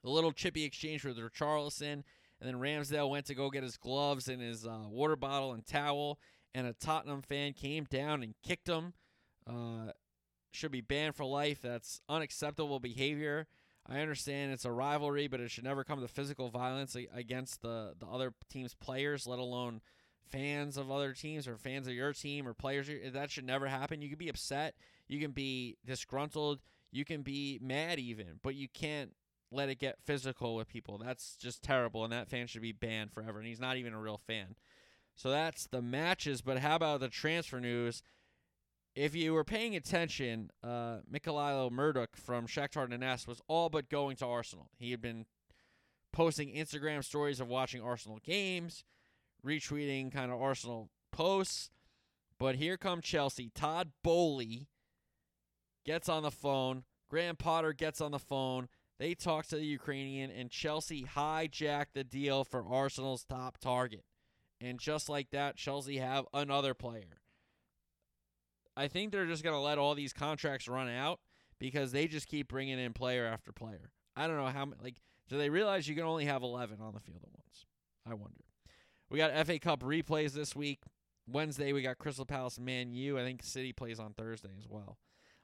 a 0.03 0.09
little 0.09 0.31
chippy 0.31 0.63
exchange 0.63 1.03
with 1.03 1.17
Richarlison. 1.17 2.03
And 2.41 2.49
then 2.49 2.55
Ramsdale 2.55 3.09
went 3.09 3.27
to 3.27 3.35
go 3.35 3.49
get 3.49 3.63
his 3.63 3.77
gloves 3.77 4.27
and 4.27 4.41
his 4.41 4.65
uh, 4.65 4.85
water 4.89 5.15
bottle 5.15 5.53
and 5.53 5.65
towel. 5.65 6.19
and 6.53 6.67
a 6.67 6.73
Tottenham 6.73 7.21
fan 7.21 7.53
came 7.53 7.85
down 7.85 8.23
and 8.23 8.33
kicked 8.43 8.67
him. 8.67 8.93
Uh, 9.47 9.91
should 10.51 10.71
be 10.71 10.81
banned 10.81 11.15
for 11.15 11.25
life. 11.25 11.61
That's 11.61 12.01
unacceptable 12.09 12.79
behavior. 12.79 13.47
I 13.87 13.99
understand 13.99 14.51
it's 14.51 14.65
a 14.65 14.71
rivalry, 14.71 15.27
but 15.27 15.39
it 15.39 15.49
should 15.49 15.63
never 15.63 15.83
come 15.83 16.01
to 16.01 16.07
physical 16.07 16.49
violence 16.49 16.95
against 17.13 17.61
the, 17.61 17.93
the 17.99 18.05
other 18.05 18.33
team's 18.49 18.75
players, 18.75 19.25
let 19.25 19.39
alone 19.39 19.81
fans 20.31 20.77
of 20.77 20.91
other 20.91 21.13
teams 21.13 21.47
or 21.47 21.57
fans 21.57 21.87
of 21.87 21.93
your 21.93 22.13
team 22.13 22.47
or 22.47 22.53
players. 22.53 22.89
That 23.13 23.31
should 23.31 23.45
never 23.45 23.67
happen. 23.67 24.01
You 24.01 24.09
can 24.09 24.17
be 24.17 24.29
upset. 24.29 24.75
You 25.07 25.19
can 25.19 25.31
be 25.31 25.77
disgruntled. 25.85 26.59
You 26.91 27.05
can 27.05 27.21
be 27.21 27.59
mad 27.61 27.99
even, 27.99 28.39
but 28.41 28.55
you 28.55 28.67
can't 28.67 29.11
let 29.51 29.69
it 29.69 29.79
get 29.79 29.97
physical 30.03 30.55
with 30.55 30.67
people. 30.67 30.97
That's 30.97 31.35
just 31.35 31.61
terrible, 31.61 32.03
and 32.03 32.13
that 32.13 32.29
fan 32.29 32.47
should 32.47 32.61
be 32.61 32.71
banned 32.71 33.11
forever. 33.11 33.39
And 33.39 33.47
he's 33.47 33.59
not 33.59 33.77
even 33.77 33.93
a 33.93 33.99
real 33.99 34.17
fan. 34.17 34.55
So 35.15 35.29
that's 35.29 35.67
the 35.67 35.81
matches. 35.81 36.41
But 36.41 36.59
how 36.59 36.75
about 36.75 37.01
the 37.01 37.09
transfer 37.09 37.59
news? 37.59 38.01
If 38.95 39.15
you 39.15 39.33
were 39.33 39.43
paying 39.43 39.75
attention, 39.75 40.49
uh, 40.63 40.97
Mykhailo 41.09 41.71
Mudryk 41.71 42.15
from 42.15 42.47
Shakhtar 42.47 42.89
Donetsk 42.89 43.27
was 43.27 43.41
all 43.47 43.69
but 43.69 43.89
going 43.89 44.17
to 44.17 44.25
Arsenal. 44.25 44.69
He 44.77 44.91
had 44.91 45.01
been 45.01 45.25
posting 46.11 46.53
Instagram 46.53 47.03
stories 47.03 47.39
of 47.39 47.47
watching 47.47 47.81
Arsenal 47.81 48.19
games, 48.23 48.83
retweeting 49.45 50.11
kind 50.11 50.31
of 50.31 50.41
Arsenal 50.41 50.89
posts. 51.11 51.69
But 52.39 52.55
here 52.55 52.77
come 52.77 53.01
Chelsea. 53.01 53.51
Todd 53.53 53.91
Boehly 54.03 54.67
gets 55.85 56.09
on 56.09 56.23
the 56.23 56.31
phone. 56.31 56.83
Graham 57.09 57.35
Potter 57.35 57.73
gets 57.73 58.01
on 58.01 58.11
the 58.11 58.19
phone. 58.19 58.67
They 58.99 59.15
talk 59.15 59.47
to 59.47 59.55
the 59.55 59.65
Ukrainian, 59.65 60.29
and 60.29 60.49
Chelsea 60.49 61.03
hijacked 61.03 61.93
the 61.93 62.03
deal 62.03 62.43
for 62.43 62.65
Arsenal's 62.67 63.25
top 63.25 63.57
target. 63.57 64.05
And 64.59 64.79
just 64.79 65.09
like 65.09 65.31
that, 65.31 65.57
Chelsea 65.57 65.97
have 65.97 66.25
another 66.33 66.73
player. 66.73 67.21
I 68.77 68.87
think 68.87 69.11
they're 69.11 69.25
just 69.25 69.43
going 69.43 69.55
to 69.55 69.59
let 69.61 69.79
all 69.79 69.95
these 69.95 70.13
contracts 70.13 70.67
run 70.67 70.87
out 70.87 71.19
because 71.59 71.91
they 71.91 72.07
just 72.07 72.27
keep 72.27 72.47
bringing 72.47 72.79
in 72.79 72.93
player 72.93 73.25
after 73.25 73.51
player. 73.51 73.91
I 74.15 74.27
don't 74.27 74.37
know 74.37 74.47
how 74.47 74.67
like 74.83 74.97
do 75.29 75.37
they 75.37 75.49
realize 75.49 75.87
you 75.87 75.95
can 75.95 76.03
only 76.03 76.25
have 76.25 76.43
11 76.43 76.79
on 76.81 76.93
the 76.93 76.99
field 76.99 77.21
at 77.23 77.31
once? 77.31 77.65
I 78.05 78.13
wonder. 78.13 78.50
We 79.11 79.17
got 79.17 79.45
FA 79.45 79.59
Cup 79.59 79.81
replays 79.83 80.31
this 80.31 80.55
week. 80.55 80.83
Wednesday 81.27 81.73
we 81.73 81.81
got 81.81 81.97
Crystal 81.97 82.25
Palace 82.25 82.57
Man 82.57 82.93
U. 82.93 83.19
I 83.19 83.23
think 83.23 83.43
City 83.43 83.73
plays 83.73 83.99
on 83.99 84.13
Thursday 84.13 84.51
as 84.57 84.69
well. 84.69 84.97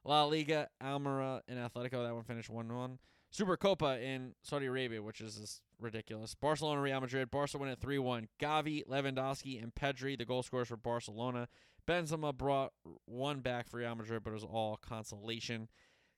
La 0.05 0.23
Liga, 0.23 0.69
Almeria, 0.81 1.41
and 1.49 1.59
Atletico. 1.59 2.01
That 2.05 2.15
one 2.15 2.23
finished 2.23 2.49
1 2.49 2.73
1. 2.73 2.97
Super 3.29 3.57
Copa 3.57 3.99
in 4.01 4.35
Saudi 4.41 4.67
Arabia, 4.67 5.03
which 5.03 5.19
is 5.19 5.35
just 5.35 5.61
ridiculous. 5.81 6.33
Barcelona, 6.33 6.79
Real 6.79 7.01
Madrid. 7.01 7.29
Barca 7.29 7.57
win 7.57 7.67
at 7.67 7.81
3 7.81 7.99
1. 7.99 8.29
Gavi, 8.39 8.87
Lewandowski, 8.87 9.61
and 9.61 9.75
Pedri, 9.75 10.17
the 10.17 10.23
goal 10.23 10.43
scorers 10.43 10.69
for 10.69 10.77
Barcelona. 10.77 11.49
Benzema 11.85 12.33
brought 12.33 12.71
one 13.03 13.41
back 13.41 13.67
for 13.67 13.77
Real 13.77 13.95
Madrid, 13.95 14.23
but 14.23 14.29
it 14.29 14.35
was 14.35 14.45
all 14.45 14.77
consolation. 14.77 15.67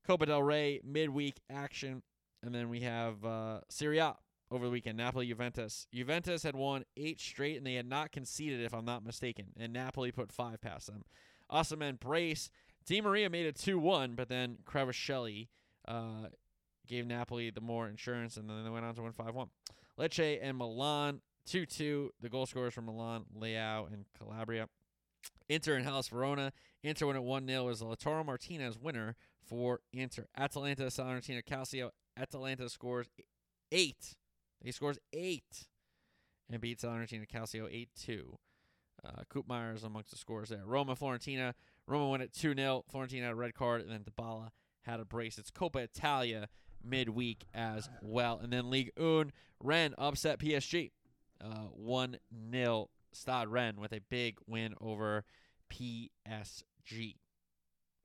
Copa 0.05 0.27
del 0.27 0.43
Rey, 0.43 0.81
midweek 0.83 1.37
action. 1.49 2.03
And 2.43 2.53
then 2.53 2.69
we 2.69 2.81
have 2.81 3.25
uh, 3.25 3.61
Serie 3.69 3.97
A 3.97 4.17
over 4.51 4.65
the 4.65 4.71
weekend. 4.71 4.97
Napoli, 4.97 5.27
Juventus. 5.27 5.87
Juventus 5.93 6.43
had 6.43 6.55
won 6.55 6.85
eight 6.97 7.19
straight, 7.19 7.57
and 7.57 7.65
they 7.65 7.75
had 7.75 7.87
not 7.87 8.11
conceded, 8.11 8.61
if 8.61 8.73
I'm 8.73 8.85
not 8.85 9.05
mistaken. 9.05 9.47
And 9.59 9.73
Napoli 9.73 10.11
put 10.11 10.31
five 10.31 10.61
past 10.61 10.87
them. 10.87 11.03
Osimhen 11.51 11.99
brace. 11.99 12.49
Di 12.85 13.01
Maria 13.01 13.29
made 13.29 13.45
it 13.45 13.55
2 13.55 13.77
1, 13.77 14.15
but 14.15 14.29
then 14.29 14.57
Kvaratskhelia 14.65 15.47
uh, 15.87 16.27
gave 16.87 17.05
Napoli 17.05 17.51
the 17.51 17.61
more 17.61 17.87
insurance, 17.87 18.37
and 18.37 18.49
then 18.49 18.63
they 18.63 18.69
went 18.69 18.85
on 18.85 18.95
to 18.95 19.01
win 19.01 19.11
5 19.11 19.35
1. 19.35 19.47
Lecce 19.99 20.39
and 20.41 20.57
Milan 20.57 21.21
2 21.45 21.65
2. 21.65 22.11
The 22.21 22.29
goal 22.29 22.45
scorers 22.45 22.73
from 22.73 22.85
Milan, 22.85 23.25
Leao 23.37 23.91
and 23.93 24.05
Calabria. 24.17 24.67
Inter 25.49 25.75
and 25.75 25.85
Hellas 25.85 26.07
Verona. 26.07 26.53
Inter 26.83 27.07
win 27.07 27.15
at 27.15 27.23
1 27.23 27.47
0 27.47 27.67
is 27.69 27.81
Lautaro 27.81 28.25
Martinez 28.25 28.77
winner 28.77 29.15
for 29.45 29.81
Inter. 29.93 30.27
Atalanta, 30.37 30.83
Salernitana, 30.83 31.43
Calcio. 31.43 31.89
Atalanta 32.17 32.69
scores 32.69 33.07
8. 33.71 34.15
He 34.63 34.71
scores 34.71 34.99
8 35.13 35.43
and 36.51 36.61
beats 36.61 36.83
Salernitana 36.83 37.27
Calcio 37.27 37.67
8 37.71 37.89
2. 37.95 38.37
Uh, 39.05 39.11
Koopmeier 39.33 39.75
is 39.75 39.83
amongst 39.83 40.11
the 40.11 40.17
scores 40.17 40.49
there. 40.49 40.65
Roma, 40.65 40.95
Florentina. 40.95 41.55
Roma 41.87 42.09
win 42.09 42.21
at 42.21 42.33
2 42.33 42.53
0. 42.55 42.83
Florentina 42.89 43.25
had 43.25 43.33
a 43.33 43.35
red 43.35 43.53
card, 43.53 43.81
and 43.81 43.91
then 43.91 44.03
Dybala 44.03 44.49
had 44.81 44.99
a 44.99 45.05
brace. 45.05 45.37
It's 45.37 45.51
Coppa 45.51 45.77
Italia 45.77 46.49
midweek 46.83 47.45
as 47.53 47.89
well. 48.01 48.39
And 48.41 48.51
then 48.51 48.69
League 48.69 48.91
Un, 48.99 49.31
Rennes 49.61 49.95
upset 49.97 50.39
PSG. 50.39 50.91
Uh, 51.41 51.67
1 51.71 52.15
uh, 52.15 52.51
0 52.51 52.89
Stade 53.13 53.47
Rennes 53.47 53.79
with 53.79 53.93
a 53.93 54.01
big 54.09 54.37
win 54.45 54.75
over 54.81 55.23
PSG. 55.71 57.15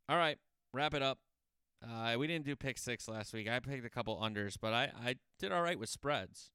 All 0.09 0.17
right, 0.17 0.39
wrap 0.73 0.95
it 0.95 1.03
up. 1.03 1.19
Uh, 1.85 2.19
we 2.19 2.27
didn't 2.27 2.45
do 2.45 2.57
pick 2.57 2.79
six 2.79 3.09
last 3.09 3.33
week. 3.33 3.49
I 3.49 3.61
picked 3.61 3.85
a 3.85 3.91
couple 3.91 4.17
unders, 4.19 4.57
but 4.61 4.73
I, 4.73 4.91
I 5.05 5.17
did 5.39 5.53
all 5.53 5.63
right 5.63 5.79
with 5.79 5.89
spreads. 5.89 6.51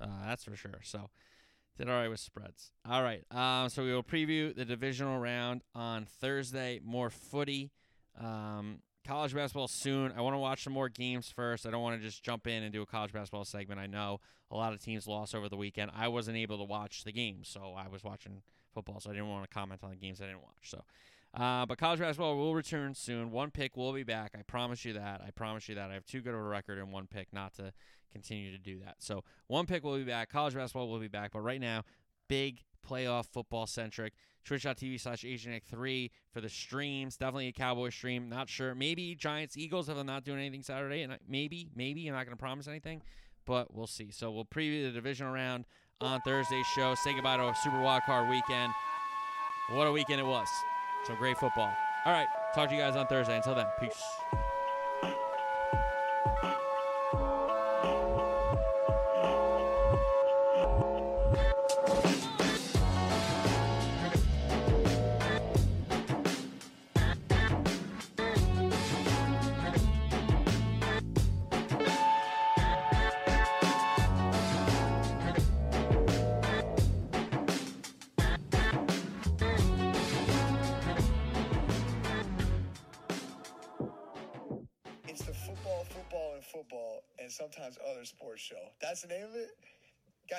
Uh, 0.00 0.26
that's 0.26 0.44
for 0.44 0.56
sure. 0.56 0.80
So 0.82 1.10
did 1.76 1.88
all 1.88 1.96
right 1.96 2.08
with 2.08 2.20
spreads. 2.20 2.70
All 2.88 3.02
right. 3.02 3.24
Um, 3.30 3.68
so 3.68 3.82
we 3.82 3.92
will 3.92 4.02
preview 4.02 4.54
the 4.54 4.64
divisional 4.64 5.18
round 5.18 5.62
on 5.74 6.04
Thursday. 6.04 6.80
More 6.84 7.10
footy. 7.10 7.70
Um, 8.20 8.80
college 9.06 9.34
basketball 9.34 9.68
soon. 9.68 10.12
I 10.16 10.20
want 10.20 10.34
to 10.34 10.38
watch 10.38 10.64
some 10.64 10.72
more 10.72 10.88
games 10.88 11.30
first. 11.34 11.66
I 11.66 11.70
don't 11.70 11.82
want 11.82 12.00
to 12.00 12.06
just 12.06 12.22
jump 12.22 12.46
in 12.46 12.62
and 12.62 12.72
do 12.72 12.82
a 12.82 12.86
college 12.86 13.12
basketball 13.12 13.44
segment. 13.44 13.80
I 13.80 13.86
know 13.86 14.20
a 14.50 14.56
lot 14.56 14.72
of 14.72 14.80
teams 14.80 15.06
lost 15.06 15.34
over 15.34 15.48
the 15.48 15.56
weekend. 15.56 15.90
I 15.94 16.08
wasn't 16.08 16.36
able 16.36 16.58
to 16.58 16.64
watch 16.64 17.04
the 17.04 17.12
games, 17.12 17.48
so 17.48 17.74
I 17.76 17.88
was 17.88 18.04
watching 18.04 18.42
football, 18.72 19.00
so 19.00 19.10
I 19.10 19.14
didn't 19.14 19.28
want 19.28 19.48
to 19.48 19.52
comment 19.52 19.82
on 19.82 19.90
the 19.90 19.96
games 19.96 20.20
I 20.20 20.26
didn't 20.26 20.42
watch. 20.42 20.70
So, 20.70 20.82
uh, 21.34 21.64
but 21.64 21.78
college 21.78 22.00
basketball 22.00 22.36
will 22.36 22.54
return 22.54 22.94
soon. 22.94 23.30
One 23.30 23.50
pick 23.50 23.76
will 23.76 23.92
be 23.92 24.02
back. 24.02 24.32
I 24.38 24.42
promise 24.42 24.84
you 24.84 24.92
that. 24.94 25.22
I 25.26 25.30
promise 25.30 25.68
you 25.68 25.74
that. 25.76 25.90
I 25.90 25.94
have 25.94 26.04
too 26.04 26.20
good 26.20 26.34
of 26.34 26.40
a 26.40 26.42
record 26.42 26.78
in 26.78 26.90
one 26.90 27.06
pick 27.06 27.32
not 27.32 27.54
to 27.54 27.72
continue 28.12 28.52
to 28.52 28.58
do 28.58 28.80
that. 28.80 28.96
So 28.98 29.24
one 29.46 29.64
pick 29.64 29.82
will 29.82 29.96
be 29.96 30.04
back. 30.04 30.30
College 30.30 30.54
basketball 30.54 30.88
will 30.88 30.98
be 30.98 31.08
back. 31.08 31.32
But 31.32 31.40
right 31.40 31.60
now, 31.60 31.84
big 32.28 32.60
playoff 32.86 33.26
football 33.26 33.66
centric. 33.66 34.12
Twitch.tv 34.44 35.00
slash 35.00 35.22
AsianX3 35.22 36.10
for 36.32 36.40
the 36.40 36.48
streams. 36.48 37.16
Definitely 37.16 37.48
a 37.48 37.52
Cowboy 37.52 37.90
stream. 37.90 38.28
Not 38.28 38.48
sure. 38.48 38.74
Maybe 38.74 39.14
Giants 39.14 39.56
Eagles 39.56 39.88
if 39.88 39.96
I'm 39.96 40.04
not 40.04 40.24
doing 40.24 40.38
anything 40.40 40.62
Saturday. 40.62 41.02
And 41.02 41.16
maybe, 41.28 41.68
maybe 41.74 42.06
I'm 42.08 42.14
not 42.14 42.26
going 42.26 42.36
to 42.36 42.40
promise 42.40 42.66
anything, 42.66 43.02
but 43.46 43.72
we'll 43.72 43.86
see. 43.86 44.10
So 44.10 44.30
we'll 44.32 44.44
preview 44.44 44.84
the 44.84 44.90
divisional 44.90 45.32
round 45.32 45.64
on 46.00 46.20
Thursday's 46.22 46.66
show. 46.66 46.94
Say 46.96 47.14
goodbye 47.14 47.36
to 47.36 47.44
a 47.44 47.54
Super 47.62 47.80
Wild 47.80 48.02
Card 48.04 48.28
weekend. 48.28 48.72
What 49.70 49.86
a 49.86 49.92
weekend 49.92 50.20
it 50.20 50.26
was. 50.26 50.48
Some 51.06 51.16
great 51.16 51.38
football. 51.38 51.74
All 52.04 52.12
right. 52.12 52.28
Talk 52.54 52.68
to 52.68 52.74
you 52.74 52.80
guys 52.80 52.96
on 52.96 53.06
Thursday. 53.06 53.36
Until 53.36 53.54
then, 53.54 53.66
peace. 53.80 54.02